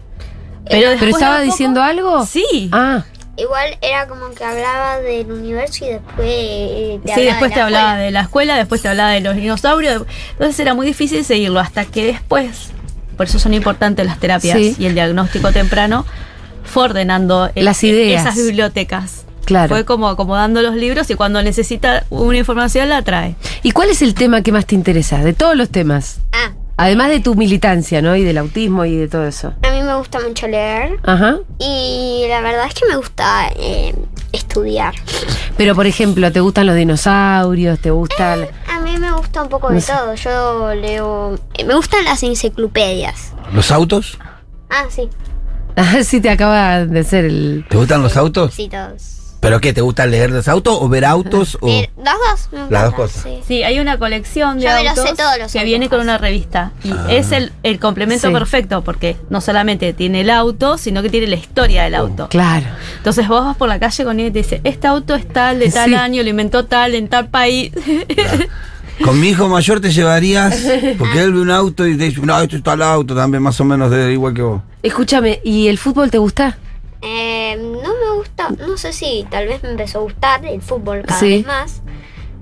Pero, 0.70 0.90
¿Pero 1.00 1.12
estaba 1.12 1.36
poco- 1.38 1.46
diciendo 1.46 1.82
algo? 1.82 2.26
Sí. 2.26 2.70
Ah, 2.72 3.04
Igual 3.38 3.78
era 3.82 4.08
como 4.08 4.30
que 4.32 4.44
hablaba 4.44 4.98
del 5.00 5.32
universo 5.32 5.86
y 5.86 5.90
después 5.90 6.28
eh, 6.28 7.00
te 7.04 7.08
Sí, 7.08 7.14
hablaba 7.14 7.32
después 7.32 7.50
de 7.50 7.54
te 7.54 7.60
la 7.60 7.66
hablaba 7.66 7.88
escuela. 7.92 8.04
de 8.06 8.12
la 8.12 8.22
escuela, 8.22 8.56
después 8.58 8.82
te 8.82 8.88
hablaba 8.90 9.10
de 9.12 9.22
los 9.22 9.36
dinosaurios. 9.36 10.04
Entonces 10.34 10.60
era 10.60 10.74
muy 10.74 10.86
difícil 10.86 11.24
seguirlo 11.24 11.60
hasta 11.60 11.86
que 11.86 12.06
después, 12.06 12.72
por 13.18 13.26
eso 13.28 13.40
son 13.40 13.54
importantes 13.54 14.06
las 14.06 14.20
terapias 14.20 14.58
Sí. 14.58 14.76
y 14.78 14.86
el 14.86 14.94
diagnóstico 14.96 15.52
temprano, 15.52 16.06
fue 16.64 16.84
ordenando 16.84 17.50
el- 17.56 17.66
Las 17.66 17.84
ideas. 17.84 18.22
esas 18.24 18.36
bibliotecas. 18.36 19.26
Claro. 19.52 19.70
Fue 19.76 19.86
como 19.86 20.08
acomodando 20.10 20.62
los 20.62 20.76
libros 20.76 21.10
y 21.10 21.16
cuando 21.16 21.42
necesita 21.44 22.06
una 22.10 22.38
información 22.38 22.90
la 22.90 23.02
trae. 23.02 23.36
¿Y 23.64 23.72
cuál 23.72 23.90
es 23.90 24.02
el 24.02 24.14
tema 24.14 24.42
que 24.42 24.52
más 24.52 24.66
te 24.66 24.76
interesa? 24.76 25.20
De 25.24 25.34
todos 25.34 25.56
los 25.56 25.70
temas. 25.70 26.20
Ah, 26.32 26.52
Además 26.78 27.10
de 27.10 27.20
tu 27.20 27.36
militancia, 27.36 28.02
¿no? 28.02 28.16
Y 28.16 28.24
del 28.24 28.40
autismo 28.40 28.86
y 28.86 28.96
de 28.96 29.08
todo 29.08 29.28
eso. 29.28 29.54
a 29.62 29.70
mí 29.72 29.82
me 29.84 29.94
gusta 29.96 30.20
mucho 30.20 30.48
leer 30.48 30.98
Ajá. 31.04 31.38
y 31.60 32.26
la 32.28 32.42
verdad 32.42 32.66
es 32.68 32.74
que 32.74 32.88
me 32.90 32.96
gusta 32.96 33.50
eh, 33.56 33.94
estudiar. 34.32 34.96
Pero, 35.58 35.76
por 35.76 35.86
ejemplo, 35.86 36.32
¿te 36.32 36.40
gustan 36.40 36.66
los 36.66 36.76
dinosaurios? 36.76 37.78
¿Te 37.80 37.92
gusta...? 37.92 38.36
la- 38.36 38.48
A 38.68 38.80
mí 38.80 38.98
me 38.98 39.12
gusta 39.12 39.44
un 39.44 39.50
poco 39.50 39.70
No 39.70 39.76
de 39.76 39.82
sé. 39.82 39.94
todo. 39.94 40.16
Yo 40.16 40.74
leo... 40.74 41.40
eh, 41.54 41.66
me 41.66 41.76
gustan 41.76 42.04
las 42.04 42.24
enciclopedias. 42.24 43.34
¿Los 43.54 43.70
autos? 43.72 44.18
Ah, 44.70 44.86
sí. 44.90 45.08
Ah, 45.76 46.04
sí, 46.04 46.20
te 46.20 46.30
acaba 46.30 46.86
de 46.86 47.04
ser 47.06 47.24
el... 47.26 47.64
¿Te 47.70 47.78
gustan 47.78 48.02
los 48.02 48.18
autos? 48.18 48.54
Sí, 48.54 48.68
todos. 48.70 49.21
¿Pero 49.42 49.60
qué? 49.60 49.74
¿Te 49.74 49.82
gusta 49.82 50.06
leer 50.06 50.30
los 50.30 50.48
autos 50.48 50.78
o 50.80 50.88
ver 50.88 51.04
autos? 51.04 51.58
O... 51.62 51.68
Eh, 51.68 51.90
¿Las 51.98 52.14
dos? 52.14 52.50
me 52.52 52.72
Las 52.72 52.84
dos 52.86 52.94
cosas. 52.94 53.24
sí. 53.24 53.40
Sí, 53.48 53.64
hay 53.64 53.80
una 53.80 53.98
colección 53.98 54.60
de 54.60 54.66
Yo 54.66 54.70
me 54.70 54.84
los 54.84 54.94
sé 54.94 55.00
autos 55.02 55.18
todos 55.18 55.32
los 55.40 55.52
que 55.52 55.58
autos, 55.60 55.64
viene 55.66 55.90
con 55.90 56.00
una 56.00 56.18
revista. 56.20 56.72
Y 56.84 56.92
Ah. 56.92 57.08
es 57.10 57.32
el, 57.32 57.52
el 57.64 57.80
complemento 57.80 58.28
Sí. 58.28 58.34
perfecto 58.34 58.84
porque 58.84 59.18
no 59.32 59.42
solamente 59.42 59.94
tiene 59.94 60.22
el 60.22 60.30
auto, 60.30 60.78
sino 60.78 61.02
que 61.02 61.10
tiene 61.10 61.26
la 61.28 61.36
historia 61.38 61.84
del 61.84 61.96
auto. 61.96 62.28
Claro. 62.30 62.68
Entonces 62.98 63.28
vos 63.28 63.44
vas 63.44 63.58
por 63.58 63.68
la 63.68 63.80
calle 63.80 64.04
con 64.04 64.20
él 64.20 64.28
y 64.28 64.32
te 64.32 64.38
dice, 64.40 64.62
este 64.64 64.86
auto 64.88 65.16
es 65.16 65.28
tal, 65.28 65.58
de 65.60 65.70
tal 65.72 65.90
Sí. 65.90 65.96
año, 65.96 66.22
lo 66.22 66.30
inventó 66.30 66.66
tal, 66.66 66.94
en 66.94 67.08
tal 67.08 67.28
país. 67.30 67.72
Con 69.04 69.20
mi 69.20 69.30
hijo 69.30 69.48
mayor 69.48 69.82
te 69.82 69.90
llevarías, 69.90 70.56
porque 71.00 71.24
él 71.24 71.34
ve 71.34 71.42
un 71.42 71.50
auto 71.50 71.88
y 71.88 71.98
te 71.98 72.04
dice, 72.04 72.22
no, 72.22 72.40
esto 72.40 72.56
está 72.58 72.74
el 72.74 72.84
auto 72.84 73.16
también, 73.16 73.42
más 73.42 73.60
o 73.60 73.66
menos 73.66 73.90
de 73.90 74.14
igual 74.14 74.36
que 74.36 74.44
vos. 74.44 74.62
Escúchame, 74.84 75.40
¿y 75.44 75.68
el 75.68 75.80
fútbol 75.80 76.12
te 76.12 76.20
gusta? 76.20 76.60
Eh, 77.02 77.58
no 77.60 77.90
gusta, 78.22 78.50
no 78.68 78.78
sé 78.78 78.94
si 78.94 79.26
tal 79.30 79.48
vez 79.48 79.62
me 79.64 79.70
empezó 79.72 80.00
a 80.00 80.02
gustar 80.02 80.46
el 80.46 80.62
fútbol 80.62 81.04
cada 81.06 81.20
Sí. 81.20 81.38
vez 81.38 81.46
más. 81.46 81.82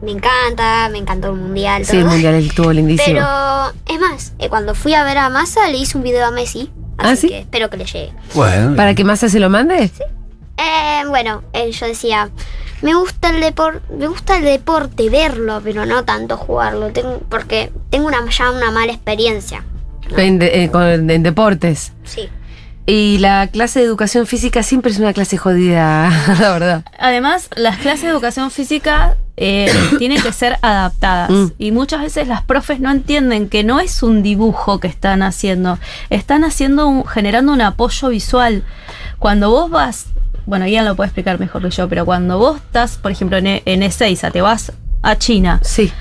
Me 0.01 0.11
encanta, 0.11 0.87
me 0.89 0.97
encantó 0.97 1.27
el 1.27 1.35
mundial, 1.35 1.85
Sí, 1.85 1.97
el 1.97 2.05
mundial 2.05 2.35
estuvo 2.35 2.71
lindísimo. 2.71 3.19
Pero 3.19 3.73
es 3.85 3.99
más, 3.99 4.33
eh, 4.39 4.47
cuando 4.47 4.73
fui 4.75 4.93
a 4.93 5.03
ver 5.03 5.17
a 5.17 5.29
Massa 5.29 5.67
le 5.67 5.77
hice 5.77 5.97
un 5.97 6.03
video 6.03 6.25
a 6.25 6.31
Messi. 6.31 6.71
¿Ah, 6.97 7.09
Así 7.11 7.21
sí? 7.21 7.29
que 7.29 7.39
espero 7.39 7.69
que 7.69 7.77
le 7.77 7.85
llegue. 7.85 8.13
Bueno. 8.33 8.75
¿Para 8.75 8.93
que 8.95 9.03
Massa 9.03 9.27
se 9.29 9.39
lo 9.39 9.49
mande? 9.49 9.89
Eh, 10.57 11.03
bueno, 11.07 11.43
eh, 11.53 11.71
yo 11.71 11.85
decía, 11.85 12.29
me 12.81 12.93
gusta 12.93 13.29
el 13.29 13.39
deporte, 13.41 13.81
me 13.93 14.07
gusta 14.07 14.37
el 14.37 14.43
deporte, 14.45 15.09
verlo, 15.09 15.61
pero 15.63 15.85
no 15.85 16.03
tanto 16.05 16.37
jugarlo, 16.37 16.91
tengo, 16.91 17.19
porque 17.29 17.71
tengo 17.89 18.07
una, 18.07 18.29
ya 18.29 18.51
una 18.51 18.71
mala 18.71 18.91
experiencia. 18.93 19.63
En, 20.17 20.39
de- 20.39 20.63
eh, 20.63 20.71
con- 20.71 21.09
en 21.09 21.23
deportes. 21.23 21.93
Sí. 22.03 22.29
Y 22.89 23.19
la 23.19 23.47
clase 23.47 23.79
de 23.79 23.85
educación 23.85 24.25
física 24.25 24.63
siempre 24.63 24.91
es 24.91 24.97
una 24.97 25.13
clase 25.13 25.37
jodida, 25.37 26.09
la 26.39 26.51
verdad. 26.51 26.83
Además, 26.97 27.49
las 27.55 27.77
clases 27.77 28.03
de 28.03 28.09
educación 28.09 28.49
física 28.49 29.15
eh, 29.37 29.71
tienen 29.99 30.19
que 30.21 30.33
ser 30.33 30.57
adaptadas. 30.63 31.29
Mm. 31.29 31.45
Y 31.59 31.71
muchas 31.71 32.01
veces 32.01 32.27
las 32.27 32.41
profes 32.41 32.79
no 32.79 32.89
entienden 32.89 33.47
que 33.47 33.63
no 33.63 33.79
es 33.79 34.01
un 34.01 34.23
dibujo 34.23 34.79
que 34.79 34.87
están 34.87 35.21
haciendo, 35.21 35.77
están 36.09 36.43
haciendo 36.43 36.87
un- 36.87 37.05
generando 37.05 37.53
un 37.53 37.61
apoyo 37.61 38.09
visual. 38.09 38.63
Cuando 39.19 39.51
vos 39.51 39.69
vas, 39.69 40.07
bueno, 40.47 40.65
Ian 40.65 40.85
lo 40.85 40.95
puede 40.95 41.09
explicar 41.09 41.39
mejor 41.39 41.61
que 41.61 41.69
yo, 41.69 41.87
pero 41.87 42.05
cuando 42.05 42.39
vos 42.39 42.57
estás, 42.57 42.97
por 42.97 43.11
ejemplo, 43.11 43.37
en, 43.37 43.45
E- 43.47 43.63
en 43.65 43.83
Ezeiza, 43.83 44.31
te 44.31 44.41
vas 44.41 44.71
a 45.03 45.15
China, 45.15 45.59
Sí. 45.63 45.91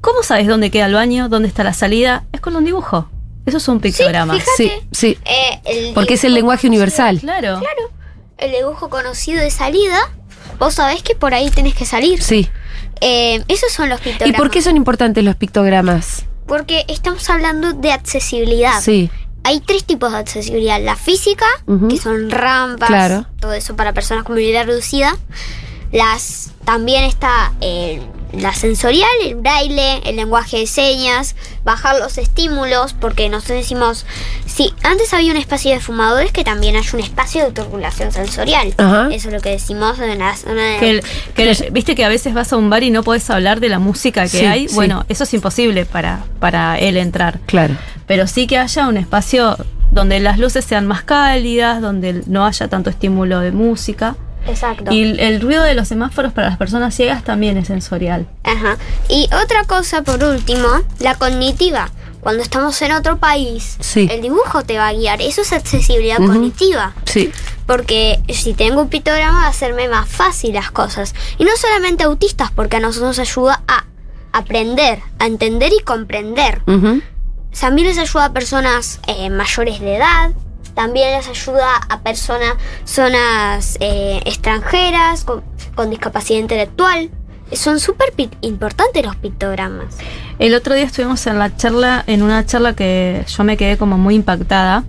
¿cómo 0.00 0.22
sabes 0.22 0.46
dónde 0.46 0.70
queda 0.70 0.86
el 0.86 0.94
baño, 0.94 1.28
dónde 1.28 1.48
está 1.48 1.64
la 1.64 1.72
salida? 1.72 2.22
Es 2.32 2.40
con 2.40 2.54
un 2.54 2.64
dibujo. 2.64 3.08
Eso 3.50 3.58
es 3.58 3.68
un 3.68 3.80
pictograma. 3.80 4.34
fíjate. 4.34 4.50
Sí, 4.56 4.72
sí. 4.92 5.18
Eh, 5.24 5.60
el 5.64 5.94
Porque 5.94 6.14
es 6.14 6.24
el 6.24 6.34
lenguaje 6.34 6.62
conocido- 6.68 6.70
universal. 6.70 7.18
Claro. 7.20 7.58
Claro, 7.60 7.90
el 8.38 8.52
dibujo 8.52 8.88
conocido 8.88 9.40
de 9.42 9.50
salida, 9.50 9.98
vos 10.58 10.74
sabés 10.74 11.02
que 11.02 11.14
por 11.14 11.34
ahí 11.34 11.50
tenés 11.50 11.74
que 11.74 11.84
salir. 11.84 12.22
Sí. 12.22 12.48
Eh, 13.00 13.42
esos 13.48 13.72
son 13.72 13.88
los 13.88 14.00
¿Y 14.00 14.04
pictogramas. 14.04 14.38
por 14.38 14.50
qué 14.50 14.62
son 14.62 14.76
importantes 14.76 15.24
los 15.24 15.34
pictogramas? 15.36 16.24
Porque 16.46 16.84
estamos 16.88 17.28
hablando 17.30 17.72
de 17.72 17.92
accesibilidad. 17.92 18.80
Sí. 18.80 19.10
Hay 19.42 19.60
tres 19.60 19.84
tipos 19.84 20.12
de 20.12 20.18
accesibilidad. 20.18 20.80
La 20.82 20.96
física, 20.96 21.46
que 21.88 21.96
son 21.96 22.28
rampas, 22.30 22.88
Claro. 22.88 23.26
todo 23.40 23.54
eso 23.54 23.74
para 23.74 23.92
personas 23.94 24.24
con 24.24 24.34
movilidad 24.34 24.66
reducida. 24.66 25.16
Las 25.92 26.52
también 26.64 27.02
está 27.04 27.52
eh, 27.60 28.00
la 28.32 28.54
sensorial, 28.54 29.08
el 29.24 29.34
braille, 29.34 30.00
el 30.08 30.14
lenguaje 30.14 30.58
de 30.58 30.66
señas, 30.68 31.34
bajar 31.64 31.98
los 31.98 32.16
estímulos, 32.16 32.92
porque 32.92 33.28
nosotros 33.28 33.58
decimos, 33.58 34.06
sí, 34.46 34.72
antes 34.84 35.12
había 35.12 35.32
un 35.32 35.36
espacio 35.36 35.72
de 35.72 35.80
fumadores 35.80 36.30
que 36.30 36.44
también 36.44 36.76
hay 36.76 36.84
un 36.92 37.00
espacio 37.00 37.40
de 37.40 37.46
autorregulación 37.48 38.12
sensorial. 38.12 38.72
Ajá. 38.76 39.08
Eso 39.10 39.28
es 39.28 39.34
lo 39.34 39.40
que 39.40 39.50
decimos 39.50 39.98
en 39.98 40.16
la 40.20 40.36
zona 40.36 40.62
de... 40.62 40.76
Que 40.78 40.90
el- 40.90 41.02
que 41.34 41.50
el- 41.50 41.70
Viste 41.72 41.96
que 41.96 42.04
a 42.04 42.08
veces 42.08 42.34
vas 42.34 42.52
a 42.52 42.56
un 42.56 42.70
bar 42.70 42.84
y 42.84 42.90
no 42.90 43.02
podés 43.02 43.28
hablar 43.30 43.58
de 43.58 43.68
la 43.68 43.80
música 43.80 44.22
que 44.22 44.28
Sí, 44.28 44.44
hay. 44.44 44.68
sí. 44.68 44.74
Bueno, 44.76 45.04
eso 45.08 45.24
es 45.24 45.34
imposible 45.34 45.86
para, 45.86 46.22
para 46.38 46.78
él 46.78 46.96
entrar. 46.98 47.40
Claro. 47.46 47.74
Pero 48.06 48.28
sí 48.28 48.46
que 48.46 48.58
haya 48.58 48.86
un 48.86 48.96
espacio 48.96 49.56
donde 49.90 50.20
las 50.20 50.38
luces 50.38 50.64
sean 50.64 50.86
más 50.86 51.02
cálidas, 51.02 51.80
donde 51.80 52.22
no 52.26 52.46
haya 52.46 52.68
tanto 52.68 52.90
estímulo 52.90 53.40
de 53.40 53.50
música. 53.50 54.14
Exacto. 54.46 54.92
Y 54.92 55.02
el, 55.02 55.20
el 55.20 55.40
ruido 55.40 55.62
de 55.62 55.74
los 55.74 55.88
semáforos 55.88 56.32
para 56.32 56.48
las 56.48 56.56
personas 56.58 56.94
ciegas 56.94 57.22
también 57.24 57.56
es 57.56 57.66
sensorial. 57.68 58.26
Ajá. 58.44 58.76
Y 59.08 59.28
otra 59.42 59.64
cosa, 59.64 60.02
por 60.02 60.22
último, 60.24 60.68
la 60.98 61.14
cognitiva. 61.16 61.90
Cuando 62.20 62.42
estamos 62.42 62.80
en 62.82 62.92
otro 62.92 63.16
país, 63.18 63.76
Sí. 63.80 64.06
el 64.10 64.20
dibujo 64.20 64.62
te 64.62 64.76
va 64.76 64.88
a 64.88 64.92
guiar. 64.92 65.22
Eso 65.22 65.40
es 65.40 65.52
accesibilidad 65.54 66.18
cognitiva. 66.18 66.92
Sí. 67.06 67.32
Porque 67.66 68.20
si 68.28 68.52
tengo 68.52 68.82
un 68.82 68.88
pictograma 68.90 69.38
va 69.40 69.44
a 69.46 69.48
hacerme 69.48 69.88
más 69.88 70.06
fácil 70.08 70.52
las 70.54 70.70
cosas. 70.70 71.14
Y 71.38 71.44
no 71.44 71.50
solamente 71.56 72.04
autistas, 72.04 72.50
porque 72.50 72.76
a 72.76 72.80
nosotros 72.80 73.16
nos 73.16 73.18
ayuda 73.20 73.62
a 73.66 73.84
aprender, 74.32 75.00
a 75.18 75.26
entender 75.26 75.72
y 75.72 75.82
comprender. 75.82 76.60
Ujú. 76.66 77.00
También 77.58 77.88
les 77.88 77.98
ayuda 77.98 78.26
a 78.26 78.32
personas 78.32 79.00
eh, 79.06 79.30
mayores 79.30 79.80
de 79.80 79.96
edad. 79.96 80.30
También 80.74 81.16
les 81.16 81.28
ayuda 81.28 81.76
a 81.88 82.00
personas 82.00 82.54
zonas 82.84 83.76
eh, 83.80 84.20
extranjeras 84.24 85.24
con, 85.24 85.42
con 85.74 85.90
discapacidad 85.90 86.38
intelectual. 86.40 87.10
son 87.52 87.80
súper 87.80 88.12
importantes 88.42 89.04
los 89.04 89.16
pictogramas. 89.16 89.96
El 90.38 90.54
otro 90.54 90.74
día 90.74 90.84
estuvimos 90.84 91.26
en 91.26 91.38
la 91.38 91.54
charla, 91.56 92.04
en 92.06 92.22
una 92.22 92.46
charla 92.46 92.74
que 92.74 93.24
yo 93.26 93.44
me 93.44 93.56
quedé 93.56 93.76
como 93.76 93.98
muy 93.98 94.14
impactada. 94.14 94.84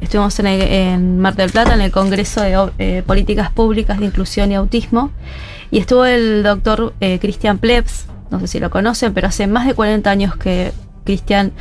Estuvimos 0.00 0.38
en, 0.40 0.46
el- 0.48 0.62
en 0.62 1.20
Mar 1.20 1.36
del 1.36 1.50
Plata, 1.50 1.74
en 1.74 1.80
el 1.80 1.90
Congreso 1.92 2.40
de 2.42 2.70
eh, 2.78 3.02
Políticas 3.06 3.50
Públicas 3.52 3.98
de 4.00 4.06
Inclusión 4.06 4.50
y 4.52 4.56
Autismo. 4.56 5.10
Y 5.70 5.78
estuvo 5.78 6.04
el 6.04 6.42
doctor 6.42 6.94
eh, 7.00 7.18
Cristian 7.20 7.58
Plebs, 7.58 8.06
no 8.30 8.40
sé 8.40 8.48
si 8.48 8.58
lo 8.60 8.70
conocen, 8.70 9.14
pero 9.14 9.28
hace 9.28 9.46
más 9.46 9.66
de 9.66 9.74
40 9.74 10.10
años 10.10 10.36
que 10.36 10.72
Cristian 11.14 11.52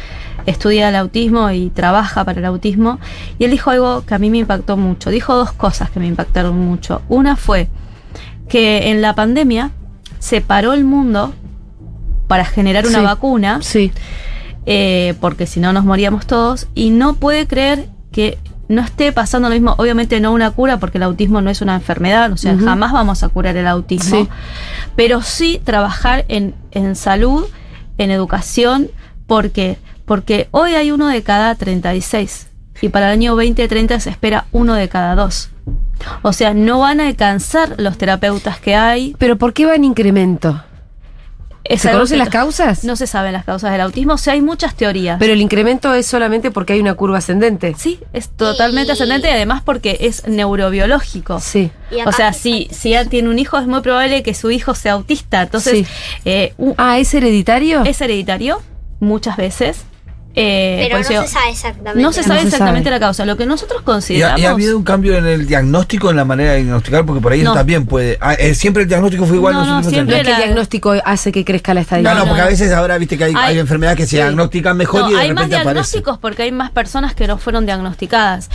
estudia 0.45 0.89
el 0.89 0.95
autismo 0.95 1.49
y 1.49 1.69
trabaja 1.71 2.23
para 2.23 2.39
el 2.39 2.45
autismo. 2.45 2.99
Y 3.39 3.45
él 3.45 3.51
dijo 3.51 3.71
algo 3.71 4.05
que 4.05 4.13
a 4.13 4.19
mí 4.19 4.29
me 4.29 4.37
impactó 4.37 4.77
mucho. 4.77 5.09
Dijo 5.09 5.35
dos 5.35 5.51
cosas 5.53 5.89
que 5.89 5.99
me 5.99 6.05
impactaron 6.07 6.57
mucho. 6.57 7.01
Una 7.09 7.35
fue 7.35 7.67
que 8.47 8.89
en 8.91 9.01
la 9.01 9.15
pandemia 9.15 9.71
se 10.19 10.41
paró 10.41 10.73
el 10.73 10.83
mundo 10.83 11.33
para 12.27 12.45
generar 12.45 12.85
una 12.85 12.99
Sí. 12.99 13.03
vacuna 13.05 13.59
Sí. 13.61 13.91
eh, 14.67 15.15
porque 15.19 15.47
si 15.47 15.59
no 15.59 15.73
nos 15.73 15.83
moríamos 15.83 16.27
todos, 16.27 16.67
y 16.75 16.91
no 16.91 17.15
puede 17.15 17.47
creer 17.47 17.87
que 18.11 18.37
no 18.67 18.81
esté 18.83 19.11
pasando 19.11 19.49
lo 19.49 19.55
mismo, 19.55 19.73
obviamente 19.79 20.19
no 20.19 20.31
una 20.31 20.51
cura, 20.51 20.77
porque 20.77 20.99
el 20.99 21.03
autismo 21.03 21.41
no 21.41 21.49
es 21.49 21.61
una 21.61 21.73
enfermedad, 21.73 22.31
o 22.31 22.37
sea, 22.37 22.55
jamás 22.55 22.91
vamos 22.91 23.23
a 23.23 23.29
curar 23.29 23.57
el 23.57 23.65
autismo, 23.65 24.21
Sí. 24.25 24.29
pero 24.95 25.23
sí 25.23 25.59
trabajar 25.63 26.25
en, 26.27 26.53
en 26.69 26.95
salud, 26.95 27.45
en 27.97 28.11
educación, 28.11 28.89
porque 29.29 29.77
porque 30.03 30.47
hoy 30.51 30.73
hay 30.73 30.91
uno 30.91 31.07
de 31.07 31.21
cada 31.23 31.55
36 31.55 32.47
y 32.81 32.89
para 32.89 33.05
el 33.07 33.13
año 33.13 33.35
2030 33.35 33.99
se 34.01 34.09
espera 34.09 34.45
uno 34.51 34.73
de 34.73 34.89
cada 34.89 35.13
dos. 35.15 35.49
O 36.23 36.33
sea, 36.33 36.53
no 36.53 36.79
van 36.79 36.99
a 36.99 37.07
alcanzar 37.07 37.75
los 37.77 37.97
terapeutas 37.97 38.59
que 38.59 38.73
hay. 38.75 39.15
Pero 39.19 39.37
¿por 39.37 39.53
qué 39.53 39.65
va 39.65 39.75
en 39.75 39.83
incremento? 39.83 40.63
Es 41.65 41.81
¿Se 41.81 41.91
conocen 41.91 42.17
las 42.17 42.29
causas? 42.29 42.83
No 42.85 42.95
se 42.95 43.05
saben 43.05 43.33
las 43.33 43.43
causas 43.45 43.71
del 43.71 43.81
autismo, 43.81 44.13
o 44.13 44.17
sea, 44.17 44.33
hay 44.33 44.41
muchas 44.41 44.73
teorías. 44.75 45.17
Pero 45.19 45.33
el 45.33 45.41
incremento 45.41 45.93
es 45.93 46.07
solamente 46.07 46.49
porque 46.49 46.73
hay 46.73 46.79
una 46.79 46.95
curva 46.95 47.19
ascendente. 47.19 47.75
Sí, 47.77 47.99
es 48.13 48.29
totalmente 48.29 48.91
Y- 48.91 48.93
ascendente 48.93 49.27
y 49.27 49.31
además 49.33 49.61
porque 49.63 49.97
es 49.99 50.25
neurobiológico. 50.27 51.39
Sí. 51.39 51.69
O 52.07 52.11
sea, 52.11 52.33
si, 52.33 52.67
si 52.71 52.93
él 52.93 53.09
tiene 53.09 53.29
un 53.29 53.37
hijo, 53.37 53.59
es 53.59 53.67
muy 53.67 53.81
probable 53.81 54.23
que 54.23 54.33
su 54.33 54.49
hijo 54.49 54.73
sea 54.73 54.93
autista. 54.93 55.43
Entonces, 55.43 55.85
Sí. 55.85 55.93
eh, 56.25 56.53
Ah, 56.77 56.97
¿es 56.97 57.13
hereditario? 57.13 57.83
es 57.83 58.01
hereditario 58.01 58.61
muchas 58.99 59.37
veces. 59.37 59.83
Eh, 60.35 60.87
Pero 60.87 61.01
por 61.03 61.11
no 61.15 61.21
se 61.23 61.27
sabe 61.27 61.49
exactamente. 61.49 62.01
no 62.03 62.13
se 62.13 62.21
No 62.21 62.27
sabe 62.27 62.39
se 62.41 62.45
exactamente 62.45 62.87
sabe. 62.89 62.95
la 62.99 62.99
causa. 62.99 63.25
Lo 63.25 63.35
que 63.35 63.47
nosotros 63.47 63.79
Y 63.79 63.81
ha, 63.81 63.85
consideramos. 63.85 64.39
y 64.39 64.45
ha 64.45 64.51
habido 64.51 64.77
un 64.77 64.83
cambio 64.83 65.15
en 65.17 65.25
el 65.25 65.47
diagnóstico, 65.47 66.11
en 66.11 66.15
la 66.17 66.23
manera 66.23 66.51
de 66.51 66.57
diagnosticar, 66.59 67.03
porque 67.03 67.19
por 67.19 67.31
ahí 67.31 67.41
eso 67.41 67.49
No. 67.49 67.55
también 67.55 67.87
puede. 67.87 68.19
ah, 68.21 68.35
eh, 68.35 68.53
siempre 68.53 68.83
el 68.83 68.89
diagnóstico 68.89 69.25
fue 69.25 69.37
igual 69.37 69.55
No, 69.55 69.65
no, 69.65 69.81
siempre 69.83 70.05
No 70.15 70.21
es 70.21 70.23
que 70.27 70.31
el 70.31 70.37
diagnóstico 70.37 70.93
hace 71.03 71.31
que 71.31 71.43
crezca 71.43 71.73
la 71.73 71.79
No, 71.79 71.81
estadística. 71.81 72.13
no, 72.13 72.25
porque 72.27 72.41
a 72.41 72.45
veces 72.45 72.71
ahora 72.71 72.97
viste 72.99 73.17
que 73.17 73.23
hay, 73.23 73.33
Hay- 73.35 73.53
hay 73.55 73.59
enfermedades 73.59 73.97
que 73.97 74.03
se 74.03 74.09
Sí. 74.11 74.15
diagnostican 74.17 74.77
mejor 74.77 75.01
No, 75.01 75.09
y 75.09 75.13
de 75.15 75.19
hay 75.19 75.33
más 75.33 75.45
repente 75.45 75.63
diagnósticos 75.63 76.17
porque 76.19 76.43
hay 76.43 76.51
más 76.51 76.69
personas 76.69 77.15
que 77.15 77.27
no 77.27 77.39
fueron 77.39 77.65
diagnosticadas 77.65 78.49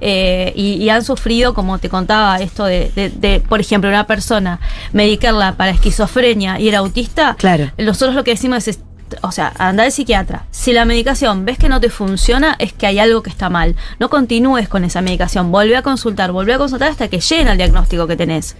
eh, 0.00 0.52
y, 0.56 0.74
y 0.82 0.90
han 0.90 1.04
sufrido, 1.04 1.54
como 1.54 1.78
te 1.78 1.88
contaba, 1.88 2.38
esto 2.40 2.64
de, 2.64 2.90
de- 2.96 3.08
de, 3.10 3.40
por 3.40 3.60
ejemplo, 3.60 3.88
una 3.88 4.06
persona 4.06 4.58
medicarla 4.92 5.52
para 5.52 5.70
esquizofrenia 5.70 6.58
y 6.58 6.68
era 6.68 6.78
autista. 6.78 7.36
Claro. 7.38 7.70
Nosotros 7.78 8.16
lo 8.16 8.24
que 8.24 8.32
decimos 8.32 8.66
es, 8.66 8.80
o 9.22 9.32
sea, 9.32 9.52
anda 9.58 9.84
al 9.84 9.92
psiquiatra. 9.92 10.44
Si 10.50 10.72
la 10.72 10.84
medicación 10.84 11.44
ves 11.44 11.58
que 11.58 11.68
no 11.68 11.80
te 11.80 11.90
funciona, 11.90 12.56
es 12.58 12.72
que 12.72 12.86
hay 12.86 12.98
algo 12.98 13.22
que 13.22 13.30
está 13.30 13.48
mal. 13.48 13.76
No 13.98 14.10
continúes 14.10 14.68
con 14.68 14.84
esa 14.84 15.00
medicación. 15.00 15.52
Volvé 15.52 15.76
a 15.76 15.82
consultar, 15.82 16.32
volvé 16.32 16.54
a 16.54 16.58
consultar 16.58 16.90
hasta 16.90 17.08
que 17.08 17.20
llegue 17.20 17.50
el 17.50 17.58
diagnóstico 17.58 18.06
que 18.06 18.16
tenés. 18.16 18.56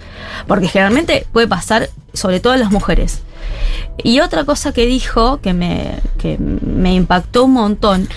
Porque 0.46 0.68
generalmente 0.68 1.26
puede 1.32 1.48
pasar, 1.48 1.90
sobre 2.12 2.40
todo 2.40 2.54
en 2.54 2.60
las 2.60 2.70
mujeres. 2.70 3.22
Y 4.02 4.20
otra 4.20 4.44
cosa 4.44 4.72
que 4.72 4.86
dijo 4.86 5.40
que 5.40 5.52
me, 5.52 5.98
que 6.18 6.38
me 6.38 6.94
impactó 6.94 7.44
un 7.44 7.52
montón 7.52 8.08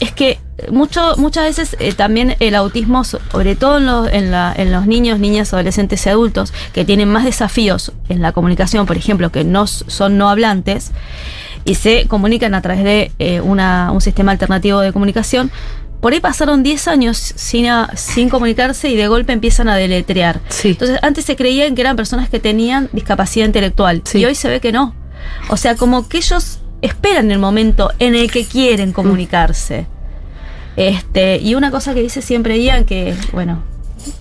es 0.00 0.12
que 0.12 0.38
mucho, 0.70 1.14
muchas 1.16 1.44
veces 1.44 1.76
eh, 1.78 1.92
también 1.92 2.36
el 2.40 2.54
autismo, 2.54 3.04
sobre 3.04 3.54
todo 3.54 3.78
en 3.78 3.86
los, 3.86 4.08
en, 4.56 4.72
los 4.72 4.86
niños, 4.86 5.18
niñas, 5.18 5.52
adolescentes 5.52 6.04
y 6.04 6.08
adultos, 6.08 6.52
que 6.72 6.84
tienen 6.84 7.08
más 7.08 7.24
desafíos 7.24 7.92
en 8.08 8.22
la 8.22 8.32
comunicación, 8.32 8.86
por 8.86 8.96
ejemplo, 8.96 9.30
que 9.30 9.44
no 9.44 9.66
son 9.66 10.18
no 10.18 10.28
hablantes 10.28 10.92
y 11.70 11.74
se 11.76 12.06
comunican 12.08 12.54
a 12.54 12.62
través 12.62 12.82
de 12.84 13.12
eh, 13.18 13.40
una- 13.40 13.90
un 13.92 14.00
sistema 14.00 14.32
alternativo 14.32 14.80
de 14.80 14.92
comunicación, 14.92 15.50
por 16.00 16.12
ahí 16.12 16.20
pasaron 16.20 16.62
10 16.62 16.88
años 16.88 17.16
sin, 17.18 17.66
a- 17.66 17.90
sin 17.94 18.28
comunicarse 18.30 18.88
y 18.88 18.96
de 18.96 19.06
golpe 19.08 19.32
empiezan 19.32 19.68
a 19.68 19.76
deletrear. 19.76 20.40
Sí. 20.48 20.68
Entonces, 20.70 20.98
antes 21.02 21.24
se 21.26 21.36
creían 21.36 21.74
que 21.74 21.82
eran 21.82 21.94
personas 21.96 22.28
que 22.30 22.40
tenían 22.40 22.88
discapacidad 22.92 23.46
intelectual 23.46 24.02
Sí. 24.04 24.18
y 24.18 24.24
hoy 24.24 24.34
se 24.34 24.48
ve 24.48 24.60
que 24.60 24.72
no. 24.72 24.94
O 25.50 25.56
sea, 25.56 25.76
como 25.76 26.08
que 26.08 26.16
ellos 26.18 26.60
esperan 26.82 27.30
el 27.30 27.38
momento 27.38 27.90
en 27.98 28.14
el 28.14 28.30
que 28.30 28.44
quieren 28.46 28.92
comunicarse. 28.92 29.86
Este, 30.76 31.36
y 31.38 31.54
una 31.54 31.70
cosa 31.70 31.92
que 31.94 32.00
dice 32.00 32.22
siempre 32.22 32.62
Ian, 32.62 32.84
que, 32.84 33.14
bueno, 33.32 33.62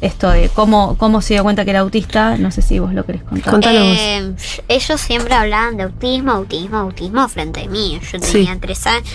esto 0.02 0.30
de 0.30 0.50
cómo, 0.50 0.98
cómo 0.98 1.22
se 1.22 1.34
dio 1.36 1.44
cuenta 1.44 1.64
que 1.66 1.72
era 1.72 1.80
autista, 1.82 2.38
no 2.38 2.52
sé 2.52 2.62
si 2.62 2.80
vos 2.80 2.94
lo 2.94 3.06
querés 3.06 3.24
contar. 3.24 3.52
Contanos. 3.52 3.82
Eh, 3.98 4.34
ellos 4.68 5.00
siempre 5.02 5.34
hablaban 5.34 5.78
de 5.78 5.84
autismo, 5.84 6.32
autismo, 6.32 6.78
autismo 6.78 7.28
frente 7.30 7.64
a 7.64 7.68
mí. 7.68 8.00
Yo 8.02 8.20
Sí. 8.20 8.32
tenía 8.34 8.58
tres 8.60 8.86
años, 8.88 9.08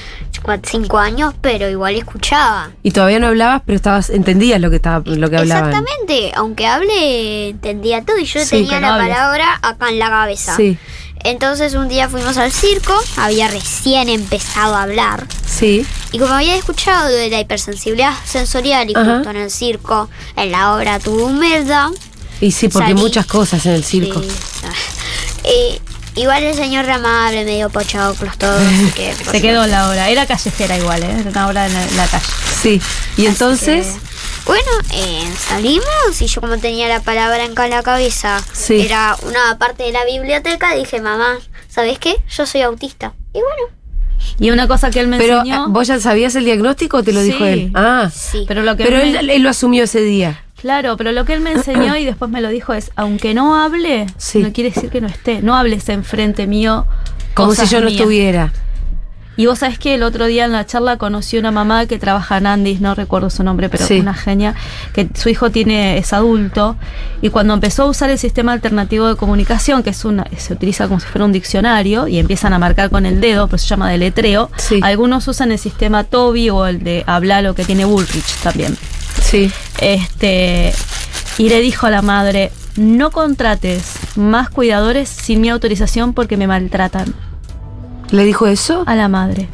cuatro, 0.42 0.70
cinco 0.70 0.98
años, 0.98 1.34
pero 1.40 1.68
igual 1.68 1.94
escuchaba. 1.94 2.70
Y 2.82 2.90
todavía 2.90 3.18
no 3.18 3.28
hablabas, 3.28 3.62
pero 3.64 3.76
estabas, 3.76 4.10
entendías 4.10 4.60
lo 4.60 4.70
que 4.70 4.76
estaba, 4.76 5.02
lo 5.04 5.30
que 5.30 5.36
hablaban. 5.36 5.70
Exactamente, 5.70 6.32
aunque 6.36 6.66
hable, 6.66 7.48
entendía 7.50 8.04
todo 8.04 8.18
y 8.18 8.24
yo 8.24 8.40
Sí, 8.40 8.50
tenía 8.50 8.80
no 8.80 8.88
la 8.88 8.98
palabra 8.98 9.58
acá 9.62 9.88
en 9.88 9.98
la 9.98 10.08
cabeza. 10.08 10.56
Sí, 10.56 10.76
Entonces 11.24 11.74
un 11.74 11.88
día 11.88 12.08
fuimos 12.08 12.36
al 12.36 12.52
circo, 12.52 12.94
había 13.16 13.48
recién 13.48 14.08
empezado 14.08 14.74
a 14.76 14.82
hablar. 14.82 15.26
sí. 15.46 15.84
Y 16.12 16.18
como 16.20 16.32
había 16.34 16.54
escuchado 16.54 17.08
de 17.08 17.28
la 17.28 17.40
hipersensibilidad 17.40 18.12
sensorial 18.24 18.88
y 18.88 18.94
Ajá. 18.94 19.16
justo 19.16 19.30
en 19.30 19.36
el 19.36 19.50
circo, 19.50 20.08
en 20.36 20.52
la 20.52 20.74
obra 20.76 21.00
tuvo 21.00 21.24
humedad. 21.26 21.88
Y 22.40 22.52
sí, 22.52 22.68
porque 22.68 22.90
Salí. 22.90 23.00
muchas 23.00 23.26
cosas 23.26 23.66
en 23.66 23.72
el 23.72 23.84
circo. 23.84 24.20
Sí, 25.44 25.50
eh, 25.50 25.80
igual 26.14 26.42
el 26.44 26.54
señor 26.54 26.84
re 26.86 26.92
amable, 26.92 27.44
medio 27.44 27.68
pochoclos, 27.68 28.38
todo. 28.38 28.56
así 28.56 28.92
que, 28.94 29.14
por 29.24 29.32
Se 29.32 29.42
quedó 29.42 29.66
la 29.66 29.88
obra. 29.90 30.08
Era 30.08 30.24
callejera 30.26 30.76
igual, 30.78 31.02
¿eh? 31.02 31.16
Era 31.20 31.30
una 31.30 31.48
obra 31.48 31.66
en 31.66 31.74
la, 31.74 31.82
en 31.84 31.96
la 31.96 32.06
calle. 32.06 32.24
Sí. 32.62 32.80
Y 33.16 33.22
Así 33.22 33.26
entonces, 33.26 33.86
que, 33.86 34.13
bueno, 34.46 34.70
eh, 34.92 35.24
salimos 35.36 36.20
y 36.20 36.26
yo 36.26 36.40
como 36.40 36.58
tenía 36.58 36.88
la 36.88 37.00
palabra 37.00 37.44
en 37.44 37.54
la 37.70 37.82
cabeza, 37.82 38.42
Sí. 38.52 38.80
era 38.82 39.16
una 39.22 39.58
parte 39.58 39.84
de 39.84 39.92
la 39.92 40.04
biblioteca, 40.04 40.74
dije, 40.74 41.00
mamá, 41.00 41.38
¿sabes 41.68 41.98
qué? 41.98 42.16
Yo 42.28 42.46
soy 42.46 42.60
autista. 42.62 43.14
Y 43.32 43.38
bueno, 43.40 43.74
Y 44.38 44.50
una 44.50 44.66
cosa 44.66 44.90
que 44.90 45.00
él 45.00 45.08
me 45.08 45.18
pero 45.18 45.38
enseñó. 45.40 45.68
¿vos 45.68 45.86
ya 45.88 46.00
sabías 46.00 46.34
el 46.34 46.44
diagnóstico 46.46 46.98
o 46.98 47.02
te 47.02 47.12
lo 47.12 47.20
Sí. 47.20 47.26
dijo 47.32 47.44
él? 47.44 47.70
Ah, 47.74 48.10
sí. 48.14 48.44
Pero 48.48 48.62
lo 48.62 48.76
que 48.76 48.84
pero 48.84 48.96
él 49.00 49.12
me- 49.12 49.18
él, 49.20 49.30
él 49.30 49.42
lo 49.42 49.50
asumió 49.50 49.84
ese 49.84 50.00
día. 50.00 50.42
Claro, 50.60 50.96
pero 50.96 51.12
lo 51.12 51.24
que 51.26 51.34
él 51.34 51.40
me 51.40 51.52
enseñó 51.52 51.94
y 51.96 52.04
después 52.06 52.30
me 52.30 52.40
lo 52.40 52.48
dijo 52.48 52.72
es, 52.72 52.90
aunque 52.96 53.34
no 53.34 53.62
hable, 53.62 54.06
Sí. 54.16 54.38
no 54.38 54.50
quiere 54.52 54.70
decir 54.70 54.88
que 54.90 55.00
no 55.02 55.08
esté. 55.08 55.42
No 55.42 55.54
hables 55.56 55.88
enfrente 55.90 56.46
mío. 56.46 56.86
Como 57.34 57.54
si 57.54 57.66
yo 57.66 57.80
no 57.80 57.86
mías. 57.86 57.98
estuviera. 58.00 58.52
Y 59.36 59.46
vos 59.46 59.58
sabés 59.58 59.78
que 59.80 59.94
el 59.96 60.04
otro 60.04 60.26
día 60.26 60.44
en 60.44 60.52
la 60.52 60.64
charla 60.64 60.96
conocí 60.96 61.38
una 61.38 61.50
mamá 61.50 61.86
que 61.86 61.98
trabaja 61.98 62.38
en 62.38 62.46
Andis, 62.46 62.80
no 62.80 62.94
recuerdo 62.94 63.30
su 63.30 63.42
nombre, 63.42 63.68
pero 63.68 63.84
Sí. 63.84 63.98
una 63.98 64.14
genia, 64.14 64.54
que 64.92 65.08
su 65.14 65.28
hijo 65.28 65.50
tiene, 65.50 65.98
es 65.98 66.12
adulto, 66.12 66.76
y 67.20 67.30
cuando 67.30 67.52
empezó 67.54 67.82
a 67.82 67.86
usar 67.86 68.10
el 68.10 68.18
sistema 68.18 68.52
alternativo 68.52 69.08
de 69.08 69.16
comunicación, 69.16 69.82
que 69.82 69.90
es 69.90 70.04
una, 70.04 70.24
se 70.36 70.52
utiliza 70.52 70.86
como 70.86 71.00
si 71.00 71.06
fuera 71.06 71.24
un 71.24 71.32
diccionario, 71.32 72.06
y 72.06 72.18
empiezan 72.18 72.52
a 72.52 72.58
marcar 72.60 72.90
con 72.90 73.06
el 73.06 73.20
dedo, 73.20 73.48
pero 73.48 73.58
se 73.58 73.66
llama 73.66 73.90
deletreo, 73.90 74.50
Sí. 74.56 74.78
algunos 74.82 75.26
usan 75.26 75.50
el 75.50 75.58
sistema 75.58 76.04
Toby 76.04 76.50
o 76.50 76.66
el 76.66 76.84
de 76.84 77.02
Hablalo 77.06 77.54
que 77.56 77.64
tiene 77.64 77.84
Bullrich 77.84 78.36
también. 78.42 78.76
Sí. 79.20 79.50
Este, 79.80 80.72
y 81.38 81.48
le 81.48 81.60
dijo 81.60 81.86
a 81.86 81.90
la 81.90 82.02
madre, 82.02 82.52
no 82.76 83.10
contrates 83.10 83.84
más 84.16 84.48
cuidadores 84.48 85.08
sin 85.08 85.40
mi 85.40 85.48
autorización 85.48 86.12
porque 86.12 86.36
me 86.36 86.46
maltratan. 86.46 87.14
¿Le 88.14 88.24
dijo 88.24 88.46
eso? 88.46 88.84
A 88.86 88.94
la 88.94 89.08
madre. 89.08 89.48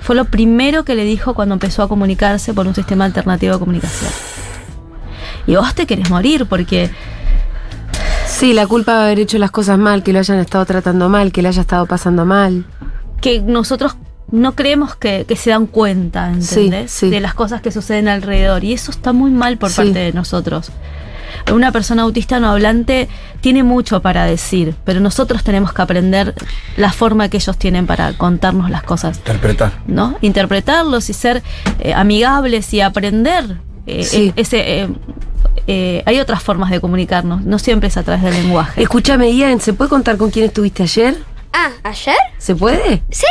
Fue 0.00 0.16
lo 0.16 0.24
primero 0.24 0.84
que 0.84 0.94
le 0.94 1.04
dijo 1.04 1.34
cuando 1.34 1.54
empezó 1.54 1.82
a 1.82 1.88
comunicarse 1.88 2.54
por 2.54 2.66
un 2.66 2.74
sistema 2.74 3.04
alternativo 3.04 3.52
de 3.52 3.58
comunicación. 3.58 4.10
Y 5.46 5.56
vos 5.56 5.74
te 5.74 5.86
querés 5.86 6.08
morir 6.10 6.46
porque 6.46 6.90
Sí, 8.26 8.54
la 8.54 8.66
culpa 8.66 8.94
de 8.96 9.02
haber 9.04 9.18
hecho 9.18 9.36
las 9.38 9.50
cosas 9.50 9.76
mal, 9.78 10.02
que 10.02 10.12
lo 10.14 10.18
hayan 10.20 10.38
estado 10.38 10.64
tratando 10.64 11.08
mal, 11.10 11.30
que 11.30 11.42
le 11.42 11.48
haya 11.48 11.60
estado 11.60 11.84
pasando 11.86 12.24
mal. 12.24 12.64
que 13.20 13.42
nosotros 13.42 13.96
no 14.30 14.54
creemos 14.54 14.94
que, 14.94 15.26
que 15.28 15.36
se 15.36 15.50
dan 15.50 15.66
cuenta, 15.66 16.28
¿entendés? 16.32 16.90
Sí, 16.90 17.06
sí. 17.08 17.10
De 17.10 17.20
las 17.20 17.34
cosas 17.34 17.60
que 17.60 17.70
suceden 17.70 18.08
alrededor. 18.08 18.64
Y 18.64 18.72
eso 18.72 18.90
está 18.92 19.12
muy 19.12 19.30
mal 19.30 19.58
por 19.58 19.68
Sí. 19.70 19.76
parte 19.76 19.98
de 19.98 20.12
nosotros. 20.14 20.70
Una 21.52 21.72
persona 21.72 22.02
autista 22.02 22.40
no 22.40 22.50
hablante 22.50 23.08
tiene 23.40 23.62
mucho 23.62 24.00
para 24.02 24.24
decir, 24.24 24.74
pero 24.84 25.00
nosotros 25.00 25.42
tenemos 25.44 25.72
que 25.72 25.82
aprender 25.82 26.34
la 26.76 26.92
forma 26.92 27.28
que 27.28 27.36
ellos 27.38 27.56
tienen 27.58 27.86
para 27.86 28.12
contarnos 28.14 28.70
las 28.70 28.82
cosas. 28.82 29.18
Interpretar. 29.18 29.72
¿no? 29.86 30.16
Interpretarlos 30.20 31.10
y 31.10 31.12
ser 31.12 31.42
eh, 31.80 31.92
amigables 31.94 32.72
y 32.74 32.80
aprender 32.80 33.56
eh, 33.86 34.04
Sí. 34.04 34.28
eh, 34.28 34.32
ese, 34.36 34.80
eh, 34.82 34.88
eh, 35.66 36.02
hay 36.06 36.20
otras 36.20 36.42
formas 36.42 36.70
de 36.70 36.80
comunicarnos, 36.80 37.42
no 37.42 37.58
siempre 37.58 37.88
es 37.88 37.96
a 37.96 38.02
través 38.02 38.22
del 38.22 38.34
lenguaje. 38.34 38.82
Escúchame, 38.82 39.32
Ian, 39.32 39.60
¿se 39.60 39.72
puede 39.72 39.88
contar 39.88 40.16
con 40.16 40.30
quién 40.30 40.46
estuviste 40.46 40.82
ayer? 40.82 41.16
Ah, 41.52 41.70
¿ayer? 41.82 42.16
¿Se 42.38 42.54
puede? 42.54 43.02
Sí, 43.10 43.24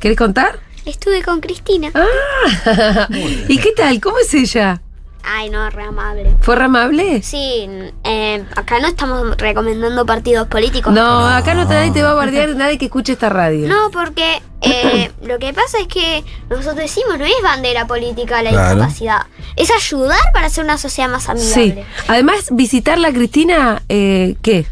¿Querés 0.00 0.16
contar? 0.18 0.58
estuve 0.84 1.22
con 1.22 1.40
Cristina. 1.40 1.90
Ah, 1.94 3.08
¿y 3.48 3.56
qué 3.58 3.72
tal? 3.76 4.00
¿Cómo 4.00 4.18
es 4.18 4.34
ella? 4.34 4.82
Ay, 5.26 5.48
no, 5.48 5.68
re 5.70 5.84
amable. 5.84 6.36
¿Fue 6.40 6.54
re 6.54 6.64
amable? 6.64 7.22
Sí, 7.22 7.66
eh, 8.04 8.44
acá 8.56 8.78
no 8.80 8.88
estamos 8.88 9.36
recomendando 9.38 10.04
partidos 10.04 10.46
políticos. 10.48 10.92
No, 10.92 11.26
acá 11.26 11.54
no 11.54 11.66
te, 11.66 12.02
va 12.02 12.10
a 12.10 12.14
bardear 12.14 12.48
nadie 12.56 12.76
que 12.78 12.84
escuche 12.86 13.12
esta 13.14 13.30
radio. 13.30 13.66
No, 13.66 13.90
porque 13.90 14.42
eh, 14.60 15.10
lo 15.22 15.38
que 15.38 15.54
pasa 15.54 15.78
es 15.80 15.86
que 15.88 16.22
nosotros 16.50 16.76
decimos, 16.76 17.18
no 17.18 17.24
es 17.24 17.32
bandera 17.42 17.86
política 17.86 18.42
la 18.42 18.50
Claro. 18.50 18.74
discapacidad, 18.74 19.22
es 19.56 19.70
ayudar 19.70 20.20
para 20.32 20.46
hacer 20.46 20.62
una 20.64 20.76
sociedad 20.78 21.08
más 21.08 21.24
Sí. 21.24 21.30
amigable. 21.30 21.86
Además, 22.08 22.48
visitarla, 22.50 23.10
Cristina, 23.12 23.82
eh, 23.88 24.36
¿qué? 24.42 24.66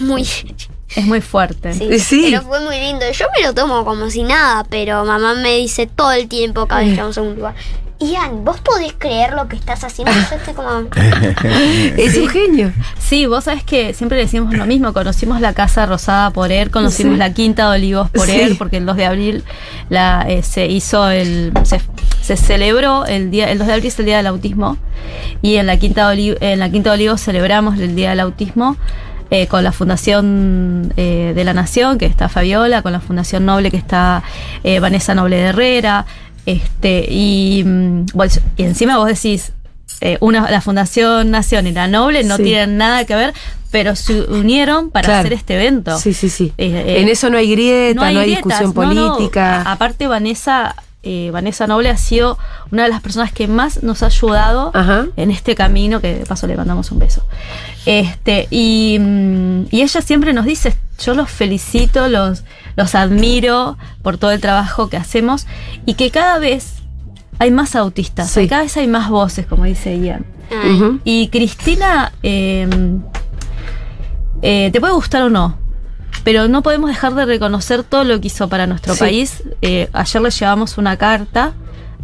Muy. 0.00 0.22
Es 0.94 1.04
muy 1.04 1.20
fuerte. 1.20 1.72
Sí, 1.74 1.98
Sí. 1.98 2.22
Pero 2.30 2.42
fue 2.42 2.60
muy 2.60 2.78
lindo. 2.80 3.10
Yo 3.10 3.26
me 3.36 3.42
lo 3.46 3.54
tomo 3.54 3.84
como 3.84 4.10
si 4.10 4.22
nada, 4.22 4.64
pero 4.68 5.04
mamá 5.04 5.34
me 5.34 5.56
dice 5.56 5.86
todo 5.86 6.12
el 6.12 6.28
tiempo 6.28 6.66
cada 6.66 6.82
vez 6.82 6.94
que 6.94 7.00
vamos 7.00 7.16
a 7.18 7.22
un 7.22 7.34
lugar. 7.36 7.54
Ian, 8.00 8.44
¿vos 8.44 8.60
podés 8.60 8.92
creer 8.96 9.32
lo 9.32 9.48
que 9.48 9.56
estás 9.56 9.82
haciendo? 9.82 10.12
Yo 10.30 10.36
estoy 10.36 10.54
como. 10.54 10.70
Es 11.96 12.16
un 12.16 12.28
genio. 12.28 12.72
Sí, 12.98 13.26
vos 13.26 13.44
sabés 13.44 13.64
que 13.64 13.92
siempre 13.92 14.18
decimos 14.18 14.54
lo 14.54 14.66
mismo. 14.66 14.92
Conocimos 14.92 15.40
la 15.40 15.52
Casa 15.52 15.84
Rosada 15.84 16.30
por 16.30 16.52
él, 16.52 16.70
conocimos 16.70 17.14
Sí. 17.14 17.18
la 17.18 17.32
Quinta 17.34 17.68
de 17.70 17.76
Olivos 17.78 18.08
por 18.10 18.26
Sí. 18.26 18.40
él, 18.40 18.54
porque 18.56 18.76
el 18.76 18.86
2 18.86 18.96
de 18.96 19.04
abril 19.04 19.44
la, 19.90 20.24
eh, 20.28 20.42
se 20.44 20.66
hizo 20.66 21.08
el. 21.10 21.52
Se, 21.64 21.80
se 22.22 22.36
celebró 22.36 23.04
el 23.04 23.32
día. 23.32 23.50
El 23.50 23.58
2 23.58 23.66
de 23.66 23.72
abril 23.72 23.88
es 23.88 23.98
el 23.98 24.04
Día 24.06 24.18
del 24.18 24.28
Autismo. 24.28 24.76
Y 25.42 25.56
en 25.56 25.66
la 25.66 25.76
Quinta 25.76 26.08
de, 26.08 26.14
Oli- 26.14 26.38
en 26.40 26.60
la 26.60 26.70
Quinta 26.70 26.90
de 26.90 26.94
Olivos 26.94 27.20
celebramos 27.20 27.78
el 27.80 27.96
Día 27.96 28.10
del 28.10 28.20
Autismo. 28.20 28.76
eh, 29.30 29.46
con 29.46 29.62
la 29.62 29.72
Fundación 29.72 30.90
eh, 30.96 31.32
de 31.36 31.44
la 31.44 31.52
Nación, 31.52 31.98
que 31.98 32.06
está 32.06 32.30
Fabiola, 32.30 32.80
con 32.80 32.92
la 32.92 33.00
Fundación 33.00 33.44
Noble, 33.44 33.70
que 33.70 33.76
está 33.76 34.22
eh, 34.64 34.80
Vanessa 34.80 35.14
Noble 35.14 35.36
de 35.36 35.42
Herrera, 35.48 36.06
este, 36.48 37.06
y, 37.10 37.62
mm, 37.64 38.06
bueno, 38.14 38.32
y 38.56 38.62
encima 38.62 38.96
vos 38.96 39.06
decís, 39.08 39.52
eh, 40.00 40.16
una, 40.20 40.50
la 40.50 40.60
Fundación 40.60 41.30
Nación 41.30 41.66
y 41.66 41.72
la 41.72 41.88
Noble 41.88 42.22
no 42.24 42.36
Sí. 42.36 42.44
tienen 42.44 42.76
nada 42.78 43.04
que 43.04 43.14
ver, 43.16 43.34
pero 43.70 43.96
se 43.96 44.22
unieron 44.22 44.90
para 44.90 45.06
Claro. 45.06 45.20
hacer 45.20 45.32
este 45.34 45.54
evento. 45.56 45.98
Sí, 45.98 46.14
sí, 46.14 46.28
sí. 46.30 46.52
Eh, 46.56 46.70
eh, 46.86 47.00
en 47.02 47.08
eso 47.08 47.28
no 47.30 47.36
hay 47.36 47.50
grieta, 47.50 48.00
no 48.00 48.06
hay, 48.06 48.14
grietas, 48.14 48.60
discusión 48.60 48.74
no, 48.74 48.94
no. 48.94 49.08
política. 49.16 49.62
Aparte, 49.62 50.06
Vanessa, 50.06 50.74
Vanessa 51.32 51.66
Noble 51.66 51.88
ha 51.88 51.96
sido 51.96 52.36
una 52.70 52.82
de 52.82 52.90
las 52.90 53.00
personas 53.00 53.32
que 53.32 53.48
más 53.48 53.82
nos 53.82 54.02
ha 54.02 54.06
ayudado 54.06 54.70
Ajá. 54.74 55.06
en 55.16 55.30
este 55.30 55.54
camino, 55.54 56.00
que 56.02 56.14
de 56.18 56.26
paso 56.26 56.46
le 56.46 56.54
mandamos 56.56 56.90
un 56.92 56.98
beso. 56.98 57.24
Este, 57.86 58.46
y, 58.50 58.98
mm, 59.00 59.62
y 59.70 59.80
ella 59.82 60.02
siempre 60.02 60.32
nos 60.34 60.44
dice, 60.44 60.76
yo 61.02 61.14
los 61.14 61.30
felicito, 61.30 62.08
los, 62.08 62.42
los 62.78 62.94
admiro 62.94 63.76
por 64.02 64.16
todo 64.18 64.30
el 64.30 64.40
trabajo 64.40 64.88
que 64.88 64.96
hacemos 64.96 65.46
y 65.84 65.94
que 65.94 66.10
cada 66.12 66.38
vez 66.38 66.76
hay 67.40 67.50
más 67.50 67.74
autistas, 67.76 68.30
Sí. 68.30 68.48
cada 68.48 68.62
vez 68.62 68.76
hay 68.76 68.86
más 68.86 69.10
voces, 69.10 69.46
como 69.46 69.64
dice 69.64 69.98
Ian. 69.98 70.24
Y 71.04 71.28
Cristina, 71.28 72.12
eh, 72.22 72.66
eh, 74.42 74.70
te 74.72 74.80
puede 74.80 74.92
gustar 74.94 75.22
o 75.22 75.28
no, 75.28 75.58
pero 76.24 76.48
no 76.48 76.62
podemos 76.62 76.88
dejar 76.88 77.14
de 77.14 77.26
reconocer 77.26 77.82
todo 77.82 78.04
lo 78.04 78.20
que 78.20 78.28
hizo 78.28 78.48
para 78.48 78.66
nuestro 78.66 78.94
Sí. 78.94 79.00
país. 79.00 79.42
Eh, 79.60 79.88
ayer 79.92 80.22
le 80.22 80.30
llevamos 80.30 80.78
una 80.78 80.96
carta, 80.96 81.52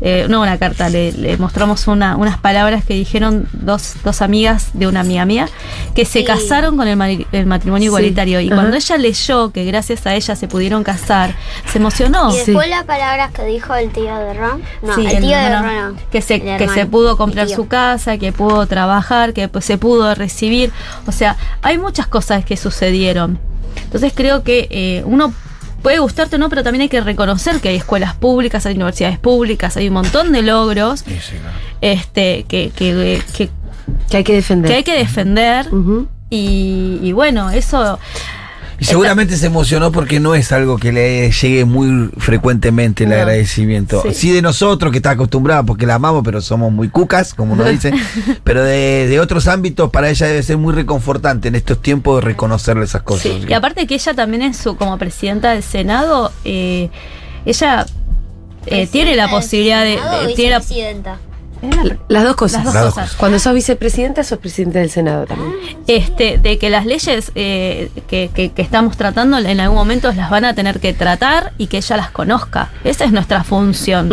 eh, 0.00 0.26
no 0.28 0.40
una 0.42 0.58
carta, 0.58 0.88
le, 0.88 1.12
le 1.12 1.36
mostramos 1.38 1.86
una- 1.86 2.16
unas 2.16 2.36
palabras 2.38 2.84
que 2.84 2.94
dijeron 2.94 3.48
dos, 3.52 3.94
dos 4.04 4.22
amigas 4.22 4.70
de 4.74 4.86
una 4.88 5.00
amiga 5.00 5.24
mía 5.24 5.48
que 5.94 6.04
se 6.04 6.18
Sí. 6.20 6.24
casaron 6.24 6.76
con 6.76 6.88
el, 6.88 6.96
mari- 6.96 7.26
el 7.32 7.46
matrimonio 7.46 7.82
Sí. 7.82 7.86
igualitario. 7.86 8.40
Y 8.40 8.46
Ajá. 8.48 8.56
cuando 8.56 8.76
ella 8.76 8.96
leyó 8.98 9.50
que 9.52 9.64
gracias 9.64 10.04
a 10.06 10.14
ella 10.14 10.34
se 10.36 10.48
pudieron 10.48 10.82
casar, 10.82 11.34
se 11.70 11.78
emocionó. 11.78 12.30
Y 12.30 12.32
Sí. 12.38 12.38
después 12.46 12.68
las 12.68 12.84
palabras 12.84 13.30
que 13.32 13.44
dijo 13.44 13.74
el 13.76 13.90
tío 13.92 14.14
de 14.16 14.34
Ron. 14.34 14.62
No, 14.82 14.94
Sí, 14.96 15.06
el 15.06 15.20
tío 15.20 15.36
de 15.38 15.48
Ron. 15.56 15.66
no. 15.94 15.96
que 16.10 16.20
se, 16.20 16.40
que 16.40 16.54
hermano, 16.54 16.74
se 16.74 16.86
pudo 16.86 17.16
comprar 17.16 17.48
su 17.48 17.66
casa, 17.68 18.18
que 18.18 18.32
pudo 18.32 18.66
trabajar, 18.66 19.32
que 19.32 19.48
pues, 19.48 19.64
se 19.64 19.78
pudo 19.78 20.14
recibir. 20.14 20.72
O 21.06 21.12
sea, 21.12 21.36
hay 21.62 21.78
muchas 21.78 22.08
cosas 22.08 22.44
que 22.44 22.56
sucedieron. 22.56 23.38
Entonces 23.84 24.12
creo 24.14 24.42
que 24.42 24.66
eh, 24.70 25.02
uno 25.06 25.32
puede 25.84 26.00
gustarte 26.00 26.34
o 26.34 26.38
no, 26.40 26.48
pero 26.48 26.64
también 26.64 26.82
hay 26.82 26.88
que 26.88 27.00
reconocer 27.00 27.60
que 27.60 27.68
hay 27.68 27.76
escuelas 27.76 28.14
públicas, 28.16 28.66
hay 28.66 28.74
universidades 28.74 29.18
públicas, 29.20 29.76
hay 29.76 29.86
un 29.86 29.94
montón 29.94 30.32
de 30.32 30.42
logros 30.42 31.04
este, 31.80 32.44
que, 32.48 32.72
que, 32.74 33.22
que- 33.36 33.50
Que 34.10 34.16
hay 34.16 34.24
que 34.24 34.34
defender. 34.34 34.68
que 34.70 34.76
hay 34.78 34.82
que 34.82 34.96
defender. 34.96 35.68
Y, 36.30 36.98
y 37.02 37.12
bueno, 37.12 37.50
eso 37.50 37.98
Y 38.84 38.86
seguramente 38.86 39.36
se 39.36 39.46
emocionó 39.46 39.90
porque 39.92 40.20
no 40.20 40.34
es 40.34 40.52
algo 40.52 40.76
que 40.76 40.92
le 40.92 41.30
llegue 41.30 41.64
muy 41.64 42.10
frecuentemente 42.18 43.04
el 43.04 43.10
No. 43.10 43.16
agradecimiento. 43.16 44.02
Sí. 44.08 44.14
Sí. 44.14 44.32
de 44.32 44.42
nosotros, 44.42 44.90
que 44.92 44.98
está 44.98 45.10
acostumbrada 45.12 45.62
porque 45.62 45.86
la 45.86 45.94
amamos, 45.94 46.22
pero 46.24 46.40
somos 46.40 46.70
muy 46.70 46.88
cucas, 46.88 47.32
como 47.34 47.54
uno 47.54 47.64
dice. 47.64 47.92
pero 48.44 48.62
de, 48.62 49.06
de 49.08 49.20
otros 49.20 49.48
ámbitos, 49.48 49.90
para 49.90 50.10
ella 50.10 50.26
debe 50.26 50.42
ser 50.42 50.58
muy 50.58 50.74
reconfortante 50.74 51.48
en 51.48 51.54
estos 51.54 51.80
tiempos 51.80 52.16
de 52.20 52.26
reconocerle 52.26 52.84
esas 52.84 53.02
cosas. 53.02 53.32
Y 53.48 53.52
aparte 53.52 53.86
que 53.86 53.94
ella 53.94 54.12
también 54.14 54.42
en 54.42 54.54
su 54.54 54.76
como 54.76 54.98
presidenta 54.98 55.52
del 55.52 55.62
Senado, 55.62 56.30
eh, 56.44 56.90
ella 57.46 57.86
eh, 58.66 58.86
tiene 58.86 59.14
la 59.16 59.28
posibilidad 59.28 59.82
de, 59.82 59.98
de- 60.26 60.34
tiene 60.34 60.50
la- 60.52 60.60
Las 62.08 62.24
dos 62.24 62.36
cosas. 62.36 62.64
Las 62.64 62.64
dos 62.66 62.74
Las 62.74 62.84
dos 62.84 62.94
cosas. 62.94 63.14
Cuando 63.16 63.38
sos 63.38 63.54
vicepresidenta, 63.54 64.22
sos 64.24 64.38
presidente 64.38 64.78
del 64.78 64.90
Senado 64.90 65.26
también. 65.26 65.52
este, 65.86 66.38
de 66.38 66.58
que 66.58 66.70
las 66.70 66.86
leyes 66.86 67.32
eh, 67.34 67.90
que, 68.06 68.30
que- 68.34 68.50
que 68.52 68.62
estamos 68.62 68.96
tratando 68.96 69.38
en 69.38 69.60
algún 69.60 69.76
momento 69.78 70.12
las 70.12 70.30
van 70.30 70.44
a 70.44 70.54
tener 70.54 70.80
que 70.80 70.92
tratar 70.92 71.52
y 71.58 71.66
que 71.68 71.78
ella 71.78 71.96
las 71.96 72.10
conozca. 72.10 72.70
Esa 72.84 73.04
es 73.04 73.12
nuestra 73.12 73.44
función. 73.44 74.08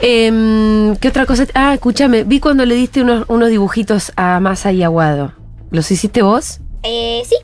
Em, 0.00 0.96
¿Qué 0.96 1.08
otra 1.08 1.26
cosa? 1.26 1.46
Ah, 1.54 1.74
escúchame, 1.74 2.24
vi 2.24 2.40
cuando 2.40 2.64
le 2.64 2.74
diste 2.74 3.02
unos, 3.02 3.24
unos 3.28 3.48
dibujitos 3.50 4.12
a 4.16 4.40
Masa 4.40 4.72
y 4.72 4.82
Aguado. 4.82 5.32
¿Los 5.70 5.90
hiciste 5.90 6.22
vos? 6.22 6.60
Eh, 6.82 7.22
sí. 7.28 7.36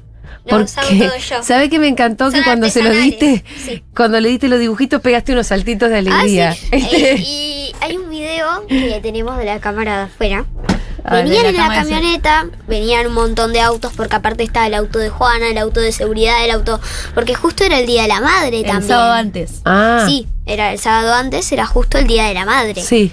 Porque, 0.49 1.07
todo 1.07 1.17
yo. 1.17 1.43
¿sabe 1.43 1.69
que 1.69 1.79
me 1.79 1.89
encantó 1.89 2.31
Son 2.31 2.35
que 2.41 2.45
cuando 2.45 2.69
se 2.71 2.81
artesanales, 2.81 3.19
diste, 3.19 3.45
sí. 3.65 3.83
cuando 3.95 4.21
le 4.21 4.29
diste 4.29 4.49
los 4.49 4.59
dibujitos, 4.61 5.01
pegaste 5.01 5.33
unos 5.33 5.47
saltitos 5.49 5.89
de 5.91 5.97
Ah, 5.97 5.99
alegría? 5.99 6.53
sí. 6.55 6.67
Este, 6.73 7.13
Eh, 7.15 7.19
y 7.21 7.73
hay 7.81 7.97
un 7.97 8.09
video 8.11 8.67
que 8.69 9.01
tenemos 9.03 9.37
de 9.39 9.45
la 9.45 9.61
cámara 9.61 9.97
de 9.99 10.03
afuera. 10.05 10.45
Ah, 11.09 11.17
Venían 11.17 11.47
en 11.47 11.57
la 11.57 11.69
camioneta, 11.69 12.47
venían 12.67 13.07
un 13.07 13.15
montón 13.15 13.53
de 13.53 13.61
autos, 13.61 13.93
porque 13.97 14.17
aparte 14.17 14.43
estaba 14.43 14.67
el 14.67 14.75
auto 14.75 14.99
de 14.99 15.09
Juana, 15.09 15.49
el 15.51 15.59
auto 15.59 15.79
de 15.81 15.93
seguridad, 15.93 16.45
el 16.45 16.51
auto. 16.51 16.81
Porque 17.15 17.35
justo 17.35 17.63
era 17.63 17.79
el 17.79 17.87
día 17.87 18.03
de 18.03 18.09
la 18.09 18.21
madre 18.21 18.59
El 18.59 18.65
también. 18.67 18.89
sábado 18.89 19.13
antes. 19.13 19.61
ah, 19.65 20.05
Sí, 20.09 20.27
era 20.47 20.73
el 20.73 20.81
sábado 20.81 21.15
antes, 21.15 21.51
era 21.53 21.65
justo 21.65 21.99
el 21.99 22.09
día 22.09 22.25
de 22.27 22.35
la 22.35 22.45
madre. 22.45 22.83
sí. 22.83 23.13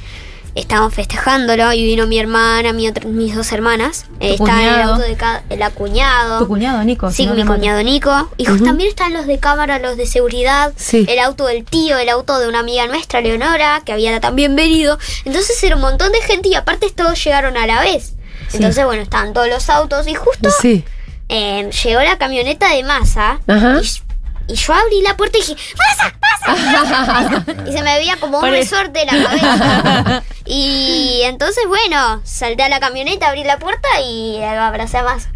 Estábamos 0.56 0.94
festejándolo 0.94 1.74
y 1.74 1.84
vino 1.84 2.06
mi 2.06 2.20
hermana, 2.20 2.74
mi 2.74 2.88
otra- 2.88 3.08
mis 3.08 3.36
dos 3.36 3.52
hermanas. 3.52 4.06
Eh, 4.20 4.34
estaba 4.34 4.62
en 4.62 4.74
el 4.74 4.82
auto 4.82 5.02
de 5.02 5.18
el 5.50 5.72
cuñado. 5.72 6.40
Tu 6.40 6.48
cuñado, 6.48 6.84
Nico. 6.84 7.10
Sí, 7.12 7.26
no 7.26 7.34
mi 7.34 7.44
cuñado 7.44 7.82
Nico. 7.82 8.30
Y 8.38 8.46
también 8.46 8.90
están 8.90 9.14
los 9.14 9.26
de 9.26 9.40
cámara, 9.40 9.80
los 9.80 9.98
de 9.98 10.06
seguridad. 10.06 10.72
Sí. 10.76 11.06
El 11.10 11.18
auto 11.20 11.48
del 11.48 11.64
tío, 11.66 11.98
el 11.98 12.08
auto 12.10 12.38
de 12.38 12.48
una 12.48 12.60
amiga 12.60 12.86
nuestra, 12.86 13.20
Leonora, 13.22 13.82
que 13.84 13.94
había 13.94 14.20
también 14.20 14.56
venido. 14.56 15.00
Entonces 15.26 15.62
era 15.64 15.76
un 15.76 15.82
montón 15.82 16.12
de 16.12 16.22
gente 16.22 16.50
y 16.50 16.56
aparte 16.56 16.92
todos 16.92 17.24
llegaron 17.24 17.58
a 17.58 17.66
la 17.66 17.82
vez. 17.82 18.14
Entonces, 18.54 18.86
bueno, 18.86 19.02
estaban 19.02 19.34
todos 19.34 19.48
los 19.48 19.68
autos 19.72 20.08
y 20.08 20.14
justo 20.14 20.50
Sí. 20.62 20.84
eh, 21.30 21.68
llegó 21.84 22.02
la 22.02 22.20
camioneta 22.20 22.70
de 22.76 22.84
masa. 22.84 23.40
Ajá. 23.48 23.80
Y, 23.82 24.13
y 24.48 24.56
yo 24.56 24.74
abrí 24.74 25.02
la 25.02 25.16
puerta 25.16 25.38
y 25.38 25.42
dije, 25.42 25.56
¡Masa! 25.78 26.14
¡Masa! 26.20 27.46
y 27.68 27.72
se 27.72 27.82
me 27.82 27.98
veía 27.98 28.18
como 28.18 28.40
un 28.40 28.50
resorte 28.50 29.00
de 29.00 29.06
la 29.06 29.24
cabeza. 29.24 30.24
y 30.46 31.22
entonces, 31.24 31.64
bueno, 31.68 32.22
salté 32.24 32.64
a 32.64 32.70
la 32.70 32.80
camioneta, 32.80 33.30
abrí 33.30 33.44
la 33.44 33.60
puerta 33.60 33.88
y 34.02 34.42
abracé 34.44 34.98
a 34.98 35.04
Masa. 35.04 35.30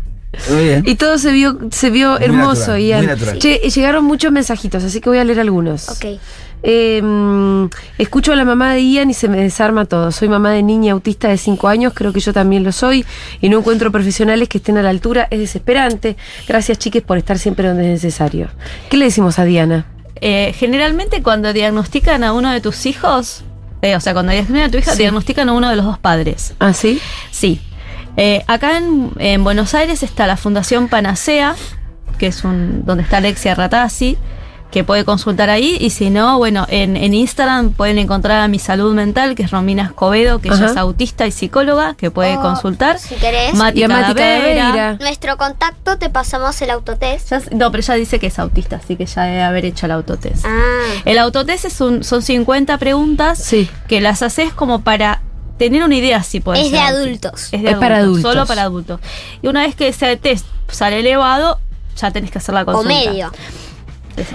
Muy 0.49 0.63
bien. 0.63 0.83
Y 0.85 0.95
todo 0.95 1.17
se 1.17 1.31
vio, 1.31 1.57
se 1.71 1.89
vio 1.89 2.13
Muy 2.13 2.23
hermoso, 2.23 2.59
natural, 2.71 2.81
Ian. 2.81 2.99
muy 2.99 3.07
natural. 3.07 3.39
Che, 3.39 3.61
y 3.63 3.69
llegaron 3.69 4.05
muchos 4.05 4.31
mensajitos, 4.31 4.83
así 4.83 5.01
que 5.01 5.09
voy 5.09 5.19
a 5.19 5.23
leer 5.23 5.39
algunos. 5.39 5.89
Ok. 5.89 6.05
Eh, 6.63 7.01
mm, 7.03 7.65
escucho 7.99 8.33
a 8.33 8.35
la 8.35 8.43
mamá 8.43 8.73
de 8.73 8.81
Ian 8.83 9.09
y 9.11 9.13
se 9.13 9.27
me 9.27 9.37
desarma 9.37 9.85
todo. 9.85 10.11
Soy 10.11 10.27
mamá 10.27 10.51
de 10.51 10.63
niña 10.63 10.93
autista 10.93 11.27
de 11.27 11.37
5 11.37 11.67
años, 11.67 11.93
creo 11.95 12.11
que 12.13 12.19
yo 12.19 12.33
también 12.33 12.63
lo 12.63 12.71
soy, 12.71 13.05
y 13.41 13.49
no 13.49 13.59
encuentro 13.59 13.91
profesionales 13.91 14.49
que 14.49 14.57
estén 14.57 14.77
a 14.77 14.81
la 14.81 14.89
altura. 14.89 15.27
Es 15.29 15.39
desesperante. 15.39 16.17
Gracias, 16.47 16.79
chiques, 16.79 17.03
por 17.03 17.17
estar 17.19 17.37
siempre 17.37 17.67
donde 17.67 17.83
es 17.83 18.03
necesario. 18.03 18.49
¿Qué 18.89 18.97
le 18.97 19.05
decimos 19.05 19.37
a 19.39 19.45
Diana? 19.45 19.85
Eh, 20.19 20.51
generalmente 20.57 21.21
cuando 21.21 21.53
diagnostican 21.53 22.23
a 22.23 22.33
uno 22.33 22.51
de 22.51 22.59
tus 22.59 22.87
hijos, 22.87 23.43
eh, 23.83 23.95
o 23.95 23.99
sea, 23.99 24.13
cuando 24.13 24.31
diagnostican 24.31 24.63
a 24.67 24.71
tu 24.71 24.77
hija, 24.79 24.91
Sí. 24.93 24.97
diagnostican 24.97 25.49
a 25.49 25.53
uno 25.53 25.69
de 25.69 25.75
los 25.75 25.85
dos 25.85 25.99
padres. 25.99 26.55
¿Ah, 26.59 26.73
sí? 26.73 26.99
Sí. 27.29 27.61
Eh, 28.17 28.43
acá 28.47 28.77
en, 28.77 29.11
en 29.19 29.43
Buenos 29.43 29.73
Aires 29.75 30.03
está 30.03 30.27
la 30.27 30.37
Fundación 30.37 30.87
Panacea, 30.89 31.55
que 32.17 32.27
es 32.27 32.43
un 32.43 32.83
donde 32.85 33.03
está 33.03 33.17
Alexia 33.17 33.53
Ratazzi, 33.53 34.17
que 34.71 34.83
puede 34.83 35.05
consultar 35.05 35.49
ahí. 35.49 35.77
Y 35.79 35.91
si 35.91 36.09
no, 36.09 36.37
bueno, 36.39 36.65
en, 36.69 36.97
en 36.97 37.13
Instagram 37.13 37.71
pueden 37.73 37.99
encontrar 37.99 38.41
a 38.41 38.47
mi 38.47 38.59
salud 38.59 38.93
mental, 38.93 39.35
que 39.35 39.43
es 39.43 39.51
Romina 39.51 39.83
Escobedo, 39.83 40.39
que 40.39 40.49
ella 40.49 40.65
es 40.65 40.75
autista 40.77 41.25
y 41.27 41.31
psicóloga, 41.31 41.93
que 41.93 42.11
puede 42.11 42.35
Oh, 42.37 42.41
consultar. 42.41 42.99
si 42.99 43.15
querés. 43.15 43.53
Mati 43.53 43.79
Y 43.79 43.83
a 43.83 43.87
Mati 43.87 44.13
Cadavera. 44.15 44.61
Cadavera. 44.61 44.93
Nuestro 44.99 45.37
contacto 45.37 45.97
te 45.97 46.09
pasamos 46.09 46.59
el 46.61 46.71
autotest. 46.71 47.29
Ya- 47.29 47.41
no, 47.51 47.71
pero 47.71 47.81
ella 47.81 47.93
dice 47.93 48.19
que 48.19 48.27
es 48.27 48.39
autista, 48.39 48.75
así 48.77 48.95
que 48.97 49.05
ya 49.05 49.21
debe 49.23 49.43
haber 49.43 49.63
hecho 49.63 49.85
el 49.85 49.91
autotest. 49.93 50.43
Ah, 50.45 50.81
El 51.05 51.17
autotest 51.19 51.65
es 51.65 51.79
un- 51.79 52.03
son 52.03 52.21
50 52.21 52.77
preguntas 52.77 53.37
Sí. 53.41 53.69
que 53.87 54.01
las 54.01 54.21
haces 54.21 54.51
como 54.53 54.81
para 54.81 55.21
tener 55.57 55.83
una 55.83 55.95
idea 55.95 56.23
si 56.23 56.39
puedes 56.39 56.65
Es 56.65 56.71
de 56.71 56.79
adultos. 56.79 57.49
Es, 57.51 57.61
de 57.61 57.71
Es 57.71 57.77
para 57.77 57.97
adultos. 57.97 58.31
Solo 58.31 58.45
para 58.45 58.63
adultos. 58.63 58.99
Y 59.41 59.47
una 59.47 59.61
vez 59.61 59.75
que 59.75 59.87
ese 59.87 60.17
test 60.17 60.45
sale 60.69 60.99
elevado, 60.99 61.59
ya 61.95 62.11
tenés 62.11 62.31
que 62.31 62.37
hacer 62.37 62.55
la 62.55 62.61
o 62.61 62.65
consulta. 62.65 63.31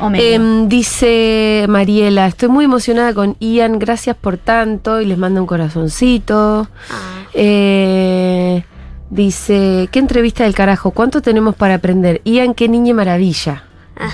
o 0.01 0.11
medio. 0.11 0.35
Em, 0.35 0.69
dice 0.69 1.67
Mariela, 1.69 2.27
estoy 2.27 2.49
muy 2.49 2.67
emocionada 2.67 3.13
con 3.15 3.37
Ian, 3.41 3.79
gracias 3.79 4.17
por 4.17 4.37
tanto, 4.37 5.01
y 5.01 5.07
les 5.07 5.19
manda 5.19 5.41
un 5.41 5.47
corazoncito. 5.47 6.69
Ah. 6.89 7.25
Eh, 7.35 8.65
dice, 9.11 9.89
¿qué 9.91 9.99
entrevista 9.99 10.45
del 10.45 10.55
carajo? 10.55 10.93
¿Cuánto 10.93 11.21
tenemos 11.21 11.57
para 11.57 11.75
aprender? 11.75 12.21
Ian, 12.25 12.55
qué 12.55 12.69
niña 12.69 12.95
maravilla. 12.95 13.65
Ah. 13.97 14.13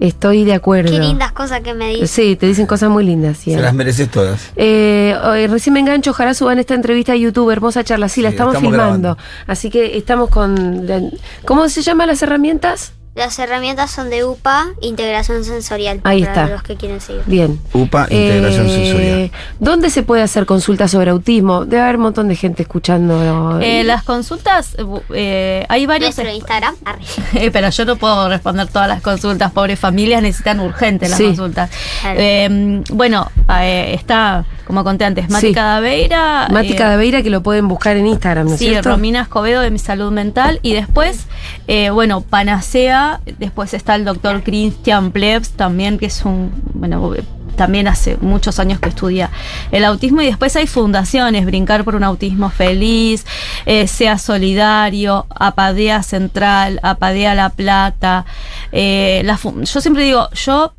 Estoy 0.00 0.44
de 0.44 0.54
acuerdo. 0.54 0.92
Qué 0.92 1.00
lindas 1.00 1.32
cosas 1.32 1.60
que 1.60 1.74
me 1.74 1.88
dices. 1.88 2.10
Sí, 2.10 2.36
te 2.36 2.46
dicen 2.46 2.66
cosas 2.66 2.88
muy 2.90 3.04
lindas. 3.04 3.38
Se 3.38 3.56
las 3.60 3.74
mereces 3.74 4.08
todas. 4.10 4.50
Eh, 4.56 5.16
eh, 5.36 5.48
recién 5.48 5.72
me 5.74 5.80
engancho, 5.80 6.10
ojalá 6.12 6.34
suban 6.34 6.58
esta 6.58 6.74
entrevista 6.74 7.12
a 7.12 7.16
YouTube, 7.16 7.50
hermosa 7.50 7.82
charla. 7.82 8.08
Sí, 8.08 8.22
la 8.22 8.28
Sí, 8.30 8.34
estamos, 8.34 8.54
estamos 8.54 8.70
filmando. 8.72 9.08
grabando. 9.08 9.22
Así 9.46 9.70
que 9.70 9.96
estamos 9.96 10.30
con. 10.30 10.86
la- 10.86 11.02
¿Cómo 11.44 11.68
se 11.68 11.82
llaman 11.82 12.06
las 12.08 12.22
herramientas? 12.22 12.92
Las 13.18 13.36
herramientas 13.40 13.90
son 13.90 14.10
de 14.10 14.24
UPA, 14.24 14.68
integración 14.80 15.42
sensorial. 15.44 16.00
Ahí 16.04 16.20
para 16.24 16.32
está. 16.42 16.54
los 16.54 16.62
que 16.62 16.76
quieren 16.76 17.00
seguir. 17.00 17.22
Bien. 17.26 17.60
UPA, 17.72 18.06
integración 18.08 18.66
Eh, 18.66 18.70
sensorial. 18.70 19.30
¿Dónde 19.58 19.90
se 19.90 20.04
puede 20.04 20.22
hacer 20.22 20.46
consultas 20.46 20.92
sobre 20.92 21.10
autismo? 21.10 21.64
Debe 21.64 21.82
haber 21.82 21.96
un 21.96 22.02
montón 22.02 22.28
de 22.28 22.36
gente 22.36 22.62
escuchando. 22.62 23.58
Eh, 23.60 23.82
las 23.82 24.04
consultas, 24.04 24.76
eh, 25.12 25.66
hay 25.68 25.84
varios. 25.86 26.16
Nuestro 26.16 26.32
Instagram. 26.34 26.76
Eh, 27.34 27.50
pero 27.52 27.68
yo 27.70 27.84
no 27.84 27.96
puedo 27.96 28.28
responder 28.28 28.68
todas 28.68 28.86
las 28.88 29.02
consultas. 29.02 29.50
Pobres 29.52 29.78
familias 29.78 30.22
necesitan 30.22 30.60
urgente 30.60 31.08
las 31.08 31.18
Sí. 31.18 31.24
consultas. 31.26 31.70
Claro. 32.00 32.18
Eh, 32.20 32.82
bueno, 32.90 33.30
eh, 33.60 33.94
está, 33.94 34.44
como 34.68 34.84
conté 34.84 35.04
antes, 35.04 35.28
Mati 35.30 35.48
Sí. 35.48 35.52
Cadaveira. 35.54 36.46
Mati 36.52 36.74
eh, 36.74 36.76
Cadaveira, 36.76 37.22
que 37.24 37.30
lo 37.30 37.42
pueden 37.42 37.66
buscar 37.66 37.96
en 37.96 38.06
Instagram, 38.06 38.46
¿no 38.46 38.52
es 38.52 38.58
Sí, 38.60 38.66
cierto? 38.68 38.90
Romina 38.90 39.22
Escobedo 39.22 39.62
de 39.62 39.70
mi 39.72 39.80
salud 39.80 40.12
mental. 40.12 40.60
Y 40.62 40.74
después, 40.74 41.26
eh, 41.66 41.90
bueno, 41.90 42.20
Panacea. 42.20 43.20
Después 43.38 43.74
está 43.74 43.96
el 43.96 44.04
doctor 44.04 44.42
Christian 44.44 45.10
Plebs 45.10 45.50
también, 45.50 45.98
que 45.98 46.06
es 46.06 46.24
un. 46.24 46.52
Bueno, 46.74 47.12
también 47.56 47.88
hace 47.88 48.16
muchos 48.20 48.60
años 48.60 48.78
que 48.78 48.88
estudia 48.88 49.30
el 49.72 49.84
autismo. 49.84 50.20
Y 50.22 50.26
después 50.26 50.54
hay 50.54 50.66
fundaciones: 50.68 51.44
Brincar 51.44 51.82
por 51.82 51.96
un 51.96 52.04
autismo 52.04 52.50
feliz, 52.50 53.26
eh, 53.66 53.88
Sea 53.88 54.16
Solidario, 54.18 55.26
Apadea 55.30 56.02
Central, 56.04 56.78
Apadea 56.84 57.34
La 57.34 57.48
Plata. 57.50 58.24
eh, 58.70 59.22
la 59.24 59.36
yo 59.42 59.80
siempre 59.80 60.04
digo, 60.04 60.28
yo. 60.34 60.72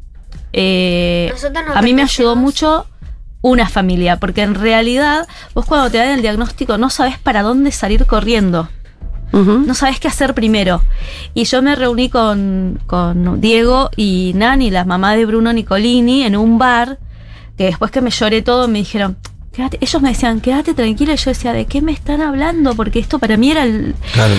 eh, 0.54 1.34
a 1.76 1.82
mí 1.82 1.94
me 1.94 2.02
ayudó 2.04 2.36
mucho 2.36 2.86
una 3.42 3.70
familia, 3.70 4.18
porque 4.18 4.42
en 4.42 4.56
realidad 4.56 5.28
vos 5.54 5.66
cuando 5.66 5.90
te 5.90 5.98
dan 5.98 6.10
el 6.10 6.22
diagnóstico 6.22 6.78
no 6.78 6.90
sabes 6.90 7.18
para 7.18 7.42
dónde 7.42 7.72
salir 7.72 8.06
corriendo, 8.06 8.70
no 9.32 9.74
sabes 9.76 10.00
qué 10.00 10.08
hacer 10.08 10.34
primero. 10.34 10.82
Y 11.36 11.44
yo 11.44 11.62
me 11.62 11.76
reuní 11.76 12.10
con, 12.10 12.80
con 12.88 13.40
Diego 13.40 13.92
y 13.96 14.32
Nani, 14.36 14.72
la 14.72 14.86
mamá 14.86 15.16
de 15.16 15.26
Bruno 15.26 15.54
Nicolini, 15.54 16.24
en 16.24 16.36
un 16.36 16.58
bar, 16.58 16.98
que 17.56 17.66
después 17.66 17.92
que 17.92 18.02
me 18.02 18.10
lloré 18.10 18.42
todo 18.42 18.68
me 18.68 18.80
dijeron, 18.80 19.18
quédate, 19.52 19.78
ellos 19.82 20.02
me 20.02 20.10
decían, 20.10 20.40
quédate 20.42 20.74
tranquila, 20.74 21.14
y 21.14 21.18
yo 21.18 21.32
decía, 21.32 21.54
¿de 21.54 21.66
qué 21.66 21.82
me 21.82 21.92
están 21.92 22.22
hablando? 22.22 22.76
Porque 22.76 23.00
esto 23.00 23.20
para 23.20 23.36
mí 23.38 23.52
era 23.52 23.64
el, 23.64 23.96
Claro. 24.14 24.34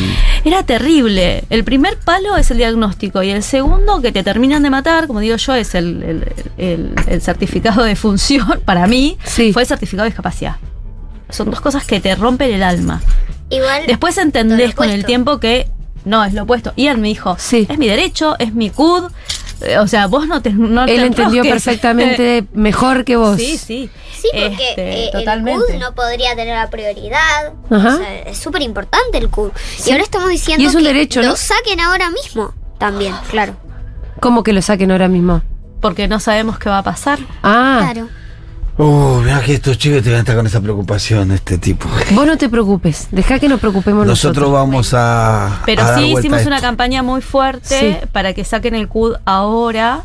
era 0.45 0.63
terrible. 0.63 1.45
El 1.51 1.65
primer 1.65 1.99
palo 1.99 2.37
es 2.37 2.51
el 2.51 2.59
diagnóstico 2.59 3.23
y 3.23 3.31
el 3.31 3.43
segundo 3.43 4.01
que 4.01 4.13
te 4.13 4.23
terminan 4.23 4.63
de 4.63 4.71
matar, 4.71 5.07
como 5.07 5.21
digo 5.21 5.37
yo, 5.37 5.55
es 5.55 5.75
el, 5.75 6.03
el- 6.03 6.33
el- 6.59 6.95
el 7.07 7.21
certificado 7.23 7.83
de 7.83 7.97
función. 7.97 8.61
Para 8.65 8.87
mí 8.87 9.19
Sí. 9.25 9.53
fue 9.53 9.63
el 9.63 9.69
certificado 9.69 10.05
de 10.05 10.11
discapacidad. 10.11 10.57
Son 11.29 11.51
dos 11.51 11.61
cosas 11.61 11.85
que 11.85 12.01
te 12.01 12.15
rompen 12.15 12.53
el 12.53 12.63
alma. 12.63 13.01
Igual. 13.51 13.83
Después 13.87 14.17
entendés 14.19 14.75
con 14.75 14.89
el 14.91 15.05
tiempo 15.05 15.39
que 15.41 15.69
no, 16.05 16.25
es 16.25 16.33
lo 16.35 16.45
opuesto. 16.45 16.73
Ian 16.77 17.01
me 17.01 17.09
dijo, 17.09 17.37
Sí. 17.39 17.67
es 17.69 17.79
mi 17.79 17.87
derecho, 17.89 18.37
es 18.39 18.55
mi 18.55 18.71
CUD. 18.71 19.11
O 19.81 19.87
sea, 19.87 20.07
vos 20.07 20.27
no 20.27 20.41
te... 20.43 20.51
No 20.53 20.87
te 20.87 20.95
Él 20.95 21.05
entendió 21.05 21.43
perfectamente 21.43 22.45
mejor 22.53 23.05
que 23.05 23.17
vos. 23.17 23.37
Sí, 23.37 23.59
sí. 23.59 23.91
Sí, 24.21 24.29
porque 24.33 24.69
Este, 24.71 25.05
eh, 25.07 25.11
totalmente. 25.13 25.65
el 25.73 25.73
CUD 25.75 25.81
no 25.81 25.95
podría 25.95 26.35
tener 26.37 26.55
la 26.57 26.69
prioridad. 26.69 27.53
Ajá. 27.71 27.95
O 27.95 27.99
sea, 27.99 28.19
es 28.21 28.39
súper 28.39 28.63
importante 28.63 29.19
el 29.19 29.29
CUD. 29.31 29.51
Y 29.87 29.91
ahora 29.93 30.03
estamos 30.03 30.29
diciendo 30.29 30.63
Y 30.63 30.67
es 30.67 30.75
un 30.75 30.83
que 30.83 30.89
derecho, 30.89 31.23
lo 31.23 31.37
saquen 31.37 31.81
ahora 31.81 32.11
mismo. 32.11 32.55
También, 32.79 33.15
claro. 33.31 33.55
¿Cómo 34.21 34.43
que 34.43 34.53
lo 34.53 34.61
saquen 34.63 34.91
ahora 34.91 35.09
mismo? 35.09 35.43
Porque 35.81 36.07
no 36.09 36.21
sabemos 36.21 36.59
qué 36.59 36.69
va 36.69 36.79
a 36.79 36.83
pasar. 36.83 37.19
Ah, 37.43 37.81
Claro. 37.93 38.09
Uh, 38.83 39.21
mira 39.21 39.41
que 39.43 39.55
estos 39.55 39.77
chicos 39.77 40.03
te 40.03 40.09
van 40.11 40.17
a 40.17 40.21
estar 40.21 40.37
con 40.37 40.47
esa 40.47 40.61
preocupación 40.61 41.33
este 41.33 41.59
tipo. 41.59 41.87
vos 42.13 42.27
no 42.27 42.39
te 42.39 42.49
preocupes, 42.49 43.09
deja 43.11 43.39
que 43.39 43.49
nos 43.49 43.61
preocupemos 43.61 44.07
Nosotros 44.07 44.49
nosotros. 44.49 44.53
vamos 44.53 44.95
a. 44.95 45.61
Pero 45.67 45.83
a 45.83 45.91
dar 45.91 45.99
sí 46.01 46.15
hicimos 46.17 46.39
esto. 46.39 46.49
una 46.49 46.61
campaña 46.61 47.03
muy 47.03 47.21
fuerte 47.21 47.99
Sí. 48.01 48.07
para 48.13 48.33
que 48.33 48.45
saquen 48.45 48.75
el 48.75 48.89
CUD 48.89 49.17
ahora. 49.27 50.03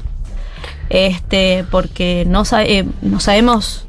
Este, 0.89 1.65
porque 1.71 2.25
no, 2.27 2.43
eh, 2.59 2.85
no 3.01 3.19
sabemos 3.19 3.85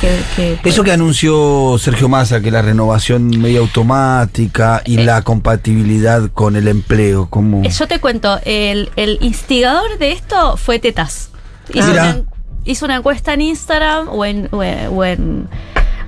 que, 0.00 0.18
que- 0.36 0.68
Eso 0.68 0.82
que 0.84 0.92
anunció 0.92 1.76
Sergio 1.78 2.08
Massa, 2.08 2.40
que 2.40 2.50
la 2.50 2.62
renovación 2.62 3.28
media 3.28 3.58
automática 3.60 4.82
y 4.86 4.98
Eh. 5.00 5.04
la 5.04 5.22
compatibilidad 5.22 6.30
con 6.32 6.56
el 6.56 6.68
empleo, 6.68 7.26
como 7.28 7.62
Eh, 7.64 7.70
Yo 7.70 7.86
te 7.88 7.98
cuento, 8.00 8.38
el, 8.44 8.90
el 8.96 9.18
instigador 9.22 9.98
de 9.98 10.12
esto 10.12 10.56
fue 10.56 10.78
Tetas. 10.78 11.30
Ah. 11.78 12.16
Hizo 12.64 12.84
una 12.84 12.96
encuesta 12.96 13.32
en 13.34 13.40
Instagram 13.42 14.08
o 14.08 14.24
en, 14.24 14.48
o 14.52 14.62
en, 14.62 14.88
o 14.88 15.04
en- 15.04 15.48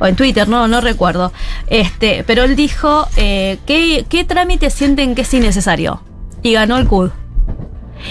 o 0.03 0.07
en 0.07 0.17
Twitter, 0.17 0.49
no, 0.49 0.67
no 0.67 0.81
recuerdo. 0.81 1.31
Este, 1.67 2.25
pero 2.27 2.45
él 2.45 2.57
dijo, 2.57 3.07
eh, 3.17 3.59
¿qué, 3.67 4.07
¿qué 4.09 4.25
trámite 4.25 4.71
sienten 4.71 5.15
que 5.15 5.23
es 5.23 5.35
innecesario? 5.35 6.03
Y 6.43 6.55
ganó 6.55 6.79
el 6.79 6.87
CUD. 6.87 7.11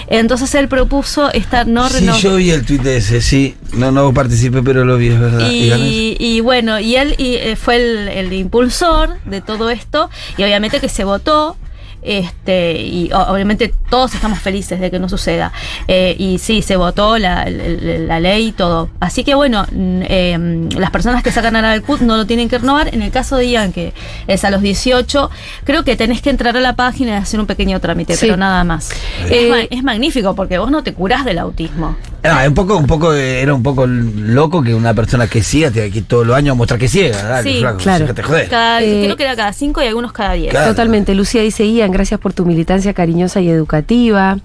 Entonces 0.06 0.54
él 0.54 0.68
propuso 0.68 1.32
esta 1.32 1.64
no 1.64 1.88
Sí, 1.88 1.98
renovación. 1.98 2.32
yo 2.34 2.36
vi 2.38 2.50
el 2.50 2.64
tuit 2.64 2.82
de 2.82 2.98
ese, 2.98 3.20
sí. 3.20 3.56
No, 3.72 3.90
no 3.90 4.14
participé, 4.14 4.62
pero 4.62 4.84
lo 4.84 4.96
vi, 4.98 5.08
es 5.08 5.18
verdad. 5.18 5.50
Y. 5.50 5.72
Y, 5.72 6.16
y 6.20 6.40
bueno, 6.40 6.78
y 6.78 6.94
él 6.94 7.16
y, 7.18 7.34
eh, 7.34 7.56
fue 7.56 7.76
el, 7.76 8.08
el 8.08 8.32
impulsor 8.32 9.18
de 9.24 9.40
todo 9.40 9.68
esto, 9.70 10.10
y 10.36 10.44
obviamente 10.44 10.78
que 10.80 10.88
se 10.88 11.02
votó. 11.04 11.56
Este, 12.02 12.72
y 12.80 13.10
obviamente 13.12 13.72
todos 13.90 14.14
estamos 14.14 14.38
felices 14.38 14.80
de 14.80 14.90
que 14.90 14.98
no 14.98 15.08
suceda. 15.08 15.52
Eh, 15.88 16.14
y 16.18 16.38
sí, 16.38 16.62
se 16.62 16.76
votó 16.76 17.18
la, 17.18 17.44
la- 17.48 17.98
la 17.98 18.20
ley 18.20 18.48
y 18.48 18.52
todo. 18.52 18.88
Así 19.00 19.24
que 19.24 19.34
bueno, 19.34 19.66
eh, 19.72 20.68
las 20.76 20.90
personas 20.90 21.22
que 21.22 21.30
sacan 21.32 21.56
el 21.56 21.82
CUT 21.82 22.00
no 22.00 22.16
lo 22.16 22.26
tienen 22.26 22.48
que 22.48 22.58
renovar. 22.58 22.94
En 22.94 23.02
el 23.02 23.10
caso 23.10 23.36
de 23.36 23.48
Ian, 23.50 23.72
que 23.72 23.92
es 24.26 24.44
a 24.44 24.50
los 24.50 24.62
18, 24.62 25.30
creo 25.64 25.84
que 25.84 25.96
tenés 25.96 26.22
que 26.22 26.30
entrar 26.30 26.56
a 26.56 26.60
la 26.60 26.74
página 26.76 27.12
y 27.12 27.14
hacer 27.14 27.38
un 27.40 27.46
pequeño 27.46 27.80
trámite, 27.80 28.14
Sí. 28.14 28.26
pero 28.26 28.36
nada 28.36 28.64
más. 28.64 28.90
Eh, 29.28 29.44
es, 29.44 29.50
ma- 29.50 29.60
es 29.70 29.82
magnífico 29.82 30.34
porque 30.34 30.58
vos 30.58 30.70
no 30.70 30.82
te 30.82 30.94
curás 30.94 31.24
del 31.24 31.38
autismo. 31.38 31.96
Ah, 32.22 32.44
un 32.46 32.54
poco, 32.54 32.76
un 32.76 32.86
poco, 32.86 33.14
eh, 33.14 33.40
era 33.40 33.54
un 33.54 33.62
poco 33.62 33.86
loco 33.86 34.62
que 34.62 34.74
una 34.74 34.92
persona 34.92 35.26
que 35.26 35.42
ciega 35.42 35.70
te 35.70 35.82
aquí 35.82 36.02
todos 36.02 36.26
los 36.26 36.36
años 36.36 36.52
a 36.52 36.54
mostrar 36.54 36.78
que 36.78 36.86
ciega. 36.88 37.42
Sí, 37.42 37.62
claro. 37.78 38.06
que 38.06 38.12
te 38.14 38.22
joder. 38.22 38.48
Cada, 38.48 38.80
creo 38.80 39.16
que 39.16 39.22
era 39.22 39.36
cada 39.36 39.52
cinco 39.54 39.82
y 39.82 39.86
algunos 39.86 40.12
cada 40.12 40.34
diez. 40.34 40.50
Claro. 40.50 40.70
Totalmente. 40.70 41.14
Lucía 41.14 41.40
dice, 41.42 41.66
Ian, 41.70 41.89
gracias 41.90 42.20
por 42.20 42.32
tu 42.32 42.44
militancia 42.44 42.94
cariñosa 42.94 43.40
y 43.40 43.48
educativa. 43.48 44.38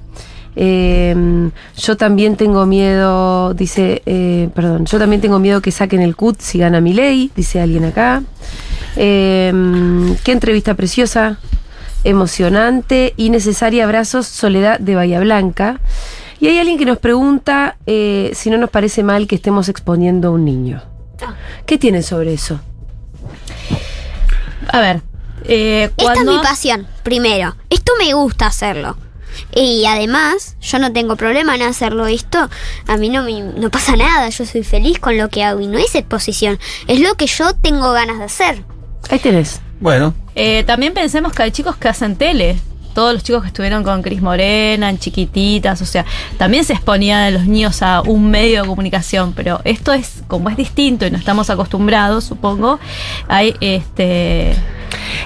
Eh, 0.56 1.50
yo 1.78 1.98
también 1.98 2.38
tengo 2.38 2.66
miedo, 2.66 3.54
dice, 3.54 4.02
eh, 4.06 4.50
perdón, 4.56 4.86
yo 4.86 4.98
también 4.98 5.22
tengo 5.22 5.40
miedo 5.40 5.62
que 5.62 5.72
saquen 5.72 6.02
el 6.02 6.16
CUT 6.16 6.40
si 6.40 6.60
gana 6.60 6.80
mi 6.80 6.94
ley, 6.94 7.32
dice 7.36 7.60
alguien 7.60 7.86
acá. 7.86 8.24
Eh, 8.96 9.52
qué 10.24 10.32
entrevista 10.32 10.74
preciosa, 10.76 11.40
emocionante 12.04 13.14
y 13.18 13.30
necesaria. 13.30 13.84
Abrazos, 13.84 14.28
Soledad 14.28 14.80
de 14.80 14.96
Bahía 14.96 15.20
Blanca. 15.20 15.82
Y 16.40 16.48
hay 16.48 16.60
alguien 16.60 16.78
que 16.78 16.86
nos 16.86 16.98
pregunta 16.98 17.78
eh, 17.86 18.32
si 18.34 18.50
no 18.50 18.58
nos 18.58 18.70
parece 18.70 19.04
mal 19.04 19.28
que 19.28 19.36
estemos 19.36 19.70
exponiendo 19.70 20.30
a 20.30 20.32
un 20.32 20.46
niño. 20.46 20.82
Ah. 21.22 21.36
¿Qué 21.66 21.78
tienen 21.78 22.04
sobre 22.04 22.34
eso? 22.34 22.60
A 24.68 24.80
ver, 24.80 25.02
eh, 25.48 25.92
Esta 25.98 26.14
es 26.14 26.26
mi 26.26 26.38
pasión, 26.40 26.88
primero. 27.04 27.56
Esto 27.70 27.94
me 28.00 28.14
gusta 28.14 28.48
hacerlo. 28.48 28.98
Y 29.54 29.86
además, 29.86 30.56
yo 30.62 30.80
no 30.80 30.94
tengo 30.94 31.16
problema 31.18 31.56
en 31.56 31.62
hacerlo 31.64 32.08
esto. 32.08 32.50
A 32.88 32.98
mí 32.98 33.10
no 33.10 33.24
me 33.24 33.42
no 33.42 33.70
pasa 33.70 33.96
nada. 33.98 34.30
Yo 34.30 34.46
soy 34.46 34.64
feliz 34.64 35.00
con 35.00 35.18
lo 35.18 35.30
que 35.30 35.44
hago. 35.44 35.60
Y 35.60 35.68
no 35.68 35.78
es 35.78 35.94
exposición. 35.96 36.58
Es 36.88 37.00
lo 37.02 37.16
que 37.16 37.28
yo 37.28 37.54
tengo 37.56 37.92
ganas 37.92 38.20
de 38.20 38.26
hacer. 38.26 38.64
Ahí 39.10 39.20
tenés. 39.20 39.62
Bueno, 39.80 40.14
Eh, 40.36 40.64
también 40.66 40.94
pensemos 40.94 41.32
que 41.34 41.44
hay 41.44 41.52
chicos 41.52 41.76
que 41.78 41.88
hacen 41.90 42.16
tele 42.18 42.58
todos 42.96 43.14
los 43.14 43.24
chicos 43.24 43.42
que 43.44 43.50
estuvieron 43.50 43.84
con 43.84 44.02
Cris 44.02 44.22
Morena, 44.22 44.90
en 44.90 44.98
chiquititas, 44.98 45.82
o 45.82 45.86
sea, 45.86 46.06
también 46.38 46.64
se 46.64 46.74
exponían 46.74 47.22
a 47.22 47.30
los 47.30 47.46
niños 47.46 47.84
a 47.84 48.02
un 48.02 48.32
medio 48.32 48.62
de 48.64 48.68
comunicación, 48.68 49.34
pero 49.34 49.60
esto 49.66 49.94
es, 49.94 50.24
como 50.28 50.50
es 50.50 50.56
distinto 50.56 51.06
y 51.06 51.12
no 51.12 51.18
estamos 51.18 51.52
acostumbrados, 51.52 52.24
supongo, 52.24 52.80
hay 53.28 53.56
este. 53.60 54.56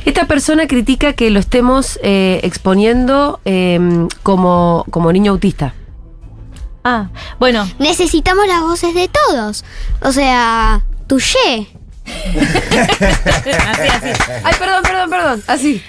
Esta 0.03 0.25
persona 0.25 0.65
critica 0.67 1.13
que 1.13 1.29
lo 1.29 1.39
estemos 1.39 1.99
eh, 2.01 2.39
exponiendo 2.43 3.39
eh, 3.45 3.79
como, 4.23 4.85
como 4.89 5.11
niño 5.11 5.31
autista. 5.33 5.73
Ah, 6.83 7.09
bueno, 7.39 7.69
Necesitamos 7.77 8.47
las 8.47 8.61
voces 8.61 8.95
de 8.95 9.09
todos. 9.09 9.63
O 10.01 10.11
sea, 10.11 10.83
Touché. 11.07 11.67
así, 12.07 13.87
así. 13.87 14.21
Ay, 14.43 14.53
perdón, 14.57 14.81
perdón, 14.81 15.09
perdón. 15.09 15.43
Así. 15.45 15.83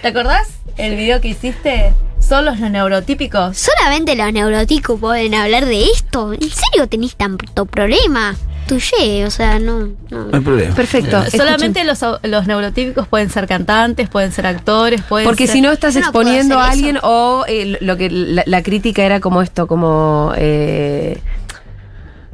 ¿Te 0.00 0.08
acordás 0.08 0.59
el 0.80 0.96
video 0.96 1.20
que 1.20 1.28
hiciste? 1.28 1.92
Son 2.18 2.44
los 2.44 2.58
neurotípicos. 2.60 3.56
Solamente 3.56 4.14
los 4.14 4.32
neuroticos 4.32 5.00
pueden 5.00 5.34
hablar 5.34 5.64
de 5.66 5.84
esto. 5.86 6.32
¿En 6.34 6.40
serio 6.50 6.86
tenéis 6.88 7.16
tanto 7.16 7.64
problema? 7.66 8.36
Touché, 8.68 9.24
o 9.24 9.30
sea, 9.30 9.58
no. 9.58 9.88
no. 10.10 10.24
No 10.26 10.36
hay 10.36 10.40
problema. 10.40 10.74
Perfecto. 10.74 11.24
Solamente 11.30 11.82
los, 11.84 11.98
los 12.22 12.46
neurotípicos 12.46 13.08
pueden 13.08 13.30
ser 13.30 13.46
cantantes, 13.48 14.08
pueden 14.08 14.30
ser 14.32 14.46
actores, 14.46 15.00
pueden 15.02 15.26
Porque 15.26 15.46
ser... 15.46 15.54
si 15.56 15.60
no 15.62 15.72
estás 15.72 15.94
no 15.94 16.00
exponiendo 16.02 16.58
a 16.60 16.70
alguien 16.70 16.96
eso. 16.98 17.06
o 17.08 17.44
eh, 17.48 17.78
lo 17.80 17.96
que 17.96 18.10
la, 18.10 18.42
la 18.46 18.62
crítica 18.62 19.02
era 19.02 19.18
como 19.18 19.42
esto, 19.42 19.66
como 19.66 20.32
eh, 20.36 21.18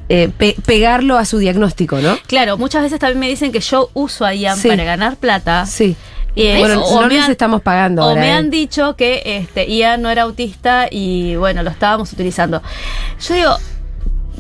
eh, 0.09 0.31
pe- 0.37 0.57
pegarlo 0.67 1.17
a 1.17 1.25
su 1.25 1.39
diagnóstico, 1.39 1.99
¿no? 2.01 2.17
Claro, 2.27 2.57
muchas 2.59 2.83
veces 2.83 2.99
también 2.99 3.19
me 3.21 3.29
dicen 3.29 3.51
que 3.51 3.61
yo 3.61 3.91
uso 3.95 4.25
a 4.25 4.35
Ian 4.35 4.57
Sí. 4.59 4.69
para 4.69 4.85
ganar 4.85 5.17
plata. 5.17 5.65
Sí. 5.67 5.97
Eh, 6.37 6.59
bueno, 6.59 6.83
o 6.85 7.01
no 7.01 7.09
me 7.09 7.15
les 7.15 7.25
han- 7.25 7.31
estamos 7.31 7.63
pagando. 7.63 8.03
O 8.03 8.09
ahora, 8.11 8.21
me 8.21 8.29
eh. 8.29 8.33
han 8.33 8.51
dicho 8.51 8.95
que 8.95 9.23
este, 9.25 9.67
Ian 9.67 10.03
no 10.03 10.11
era 10.11 10.23
autista 10.23 10.87
y 10.91 11.35
bueno, 11.37 11.63
lo 11.63 11.71
estábamos 11.71 12.13
utilizando. 12.13 12.63
Yo 13.27 13.35
digo, 13.35 13.57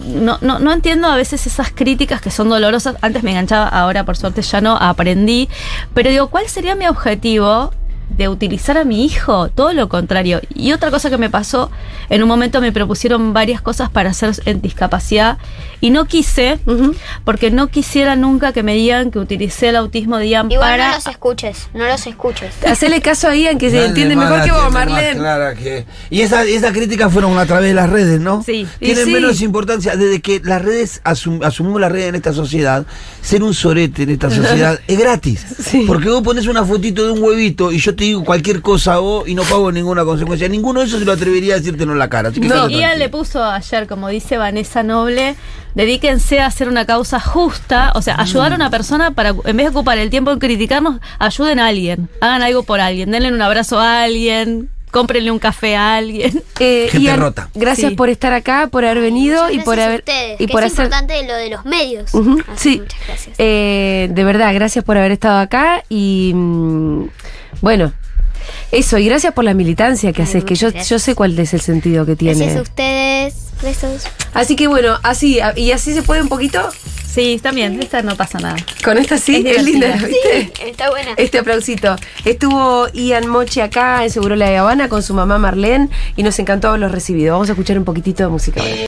no, 0.05 0.37
no, 0.43 0.59
no 0.59 0.73
entiendo 0.73 1.09
a 1.09 1.17
veces 1.17 1.47
esas 1.47 1.71
críticas 1.71 2.21
que 2.21 2.31
son 2.31 2.51
dolorosas. 2.51 2.97
Antes 3.01 3.23
me 3.23 3.31
enganchaba, 3.31 3.67
ahora 3.69 4.05
por 4.05 4.17
suerte 4.17 4.43
ya 4.43 4.61
no, 4.61 4.77
aprendí. 4.77 5.49
Pero 5.95 6.11
digo, 6.11 6.29
¿cuál 6.29 6.47
sería 6.49 6.75
mi 6.75 6.87
objetivo? 6.87 7.73
De 8.09 8.29
utilizar 8.29 8.79
a 8.79 8.85
mi 8.85 9.05
hijo, 9.05 9.49
todo 9.49 9.73
lo 9.73 9.89
contrario. 9.89 10.41
Y 10.55 10.73
otra 10.73 10.91
cosa 10.91 11.11
que 11.11 11.19
me 11.19 11.29
pasó, 11.29 11.71
en 12.09 12.23
un 12.23 12.29
momento 12.29 12.61
me 12.61 12.71
propusieron 12.73 13.33
varias 13.33 13.61
cosas 13.61 13.91
para 13.91 14.11
hacer 14.11 14.31
en 14.45 14.63
discapacidad 14.63 15.39
y 15.81 15.91
no 15.91 16.05
quise, 16.07 16.59
porque 17.25 17.51
no 17.51 17.67
quisiera 17.69 18.17
nunca 18.17 18.53
que 18.53 18.63
me 18.63 18.75
digan 18.75 19.11
que 19.11 19.19
utilicé 19.19 19.71
el 19.71 19.77
autismo 19.77 20.19
de 20.19 20.29
Ian 20.29 20.51
Igual 20.51 20.71
para... 20.71 20.89
no 20.91 20.95
los 20.95 21.07
escuches, 21.09 21.69
no 21.75 21.85
los 21.87 22.07
escuches. 22.07 22.55
Hacele 22.67 23.01
caso 23.01 23.29
a 23.29 23.35
Ian 23.35 23.59
que 23.59 23.71
se 23.71 23.77
Nadie 23.77 23.89
entiende 23.89 24.17
mejor 24.17 24.43
que 24.45 24.53
vos, 24.53 24.73
Marlene. 24.73 25.17
clara 25.19 25.55
que- 25.55 25.85
Y 26.09 26.21
esa- 26.21 26.45
esas 26.45 26.73
críticas 26.73 27.13
fueron 27.13 27.37
a 27.39 27.45
través 27.47 27.69
de 27.69 27.75
las 27.75 27.91
redes, 27.91 28.21
¿no? 28.21 28.43
Sí. 28.43 28.67
Tienen 28.79 29.05
sí. 29.05 29.11
menos 29.13 29.41
importancia. 29.43 29.97
Desde 29.97 30.21
que 30.21 30.41
las 30.45 30.63
redes 30.63 31.03
asum- 31.05 31.45
asumimos 31.45 31.81
las 31.81 31.91
redes 31.91 32.09
en 32.11 32.15
esta 32.15 32.33
sociedad, 32.33 32.87
ser 33.21 33.43
un 33.43 33.53
sorete 33.53 34.05
en 34.05 34.11
esta 34.11 34.31
sociedad 34.31 34.79
es 34.87 34.99
gratis. 34.99 35.45
Sí. 35.61 35.85
Porque 35.87 36.09
vos 36.09 36.23
pones 36.23 36.47
una 36.47 36.65
fotito 36.65 37.05
de 37.05 37.11
un 37.13 37.23
huevito 37.23 37.73
y 37.73 37.79
yo 37.79 37.96
te 37.97 38.05
digo 38.05 38.25
cualquier 38.25 38.61
cosa 38.63 38.95
a 38.95 38.99
vos 38.99 39.29
y 39.29 39.35
no 39.35 39.43
pago 39.43 39.73
ninguna 39.73 40.05
consecuencia. 40.05 40.49
Ninguno 40.49 40.81
de 40.81 40.87
esos 40.87 41.01
se 41.01 41.05
lo 41.07 41.13
atrevería 41.13 41.55
a 41.55 41.59
decírtelo 41.59 41.93
en 41.93 41.99
la 41.99 42.09
cara. 42.09 42.29
Así 42.29 42.41
que 42.41 42.47
No. 42.49 42.55
tranquilo. 42.69 42.87
le 42.97 43.09
puso 43.09 43.43
ayer, 43.45 43.87
como 43.87 44.09
dice 44.09 44.37
Vanessa 44.37 44.83
Noble, 44.83 45.35
dedíquense 45.75 46.41
a 46.41 46.47
hacer 46.47 46.69
una 46.69 46.85
causa 46.85 47.19
justa, 47.21 47.93
o 47.95 48.03
sea, 48.03 48.21
ayudar 48.21 48.53
a 48.53 48.57
una 48.57 48.71
persona 48.71 49.11
para, 49.11 49.31
en 49.31 49.57
vez 49.57 49.67
de 49.67 49.71
ocupar 49.71 49.99
el 49.99 50.11
tiempo 50.11 50.31
en 50.31 50.39
criticarnos, 50.39 51.01
ayuden 51.19 51.59
a 51.59 51.67
alguien, 51.67 52.09
hagan 52.21 52.43
algo 52.43 52.63
por 52.63 52.81
alguien, 52.81 53.11
denle 53.11 53.33
un 53.33 53.43
abrazo 53.43 53.79
a 53.79 54.03
alguien, 54.05 54.71
cómprenle 54.91 55.31
un 55.31 55.39
café 55.39 55.77
a 55.77 55.97
alguien. 55.97 56.43
Eh, 56.59 56.89
Gente 56.91 57.05
Ian, 57.09 57.21
rota. 57.21 57.51
gracias 57.55 57.91
Sí. 57.91 57.97
por 57.97 58.09
estar 58.09 58.33
acá, 58.33 58.69
por 58.73 58.87
haber 58.87 59.03
venido 59.03 59.43
Muchas 59.43 59.57
y 59.57 59.59
por 59.61 59.77
gracias 59.77 59.83
a 59.83 59.89
haber 59.89 60.01
ustedes, 60.01 60.41
y 60.41 60.47
que 60.47 60.53
por 60.53 60.65
es 60.65 60.73
hacer 60.73 60.85
importante 60.87 61.27
lo 61.27 61.35
de 61.35 61.51
los 61.51 61.65
medios. 61.67 62.15
Así, 62.15 62.33
sí. 62.57 62.79
Muchas 62.81 63.01
gracias. 63.07 63.35
Eh, 63.39 64.09
de 64.11 64.25
verdad, 64.25 64.55
gracias 64.55 64.83
por 64.87 64.97
haber 64.97 65.13
estado 65.13 65.39
acá 65.39 65.83
y 65.91 66.33
mm, 66.35 67.05
bueno, 67.67 67.93
eso, 68.71 68.97
y 68.97 69.07
gracias 69.07 69.35
por 69.35 69.43
la 69.43 69.53
militancia 69.53 70.13
que 70.13 70.23
haces, 70.23 70.45
que 70.45 70.55
yo, 70.55 70.69
yo 70.69 71.01
sé 71.01 71.17
cuál 71.17 71.37
es 71.37 71.53
el 71.53 71.61
sentido 71.61 72.07
que 72.07 72.15
tiene. 72.15 72.39
Gracias 72.39 72.59
a 72.59 72.63
ustedes. 72.63 73.35
Besos. 73.61 74.05
Así 74.35 74.55
que 74.55 74.69
bueno, 74.69 75.01
así, 75.03 75.41
y 75.57 75.73
así 75.73 75.93
se 75.93 76.03
puede 76.03 76.23
un 76.23 76.29
poquito. 76.29 76.61
Sí, 77.05 77.41
también, 77.43 77.83
esta 77.83 78.03
no 78.03 78.15
pasa 78.15 78.39
nada. 78.39 78.55
Con 78.85 78.99
esta 78.99 79.19
sí, 79.19 79.43
Es 79.45 79.57
es, 79.57 79.65
linda. 79.65 79.97
¿viste? 79.97 80.53
Está 80.65 80.91
buena. 80.91 81.15
Este 81.17 81.39
aplausito. 81.39 81.97
Estuvo 82.25 82.87
Ian 82.93 83.27
Moche 83.27 83.63
acá 83.63 84.05
en 84.05 84.11
Seguro 84.11 84.37
La 84.37 84.61
Habana 84.61 84.89
con 84.89 85.03
su 85.03 85.13
mamá 85.13 85.39
Marlene 85.39 85.89
y 86.15 86.23
nos 86.23 86.39
encantó 86.39 86.69
haberlos 86.69 86.93
recibido. 86.93 87.33
Vamos 87.33 87.49
a 87.49 87.53
escuchar 87.53 87.79
un 87.79 87.85
poquitito 87.85 88.23
de 88.23 88.29
música. 88.29 88.63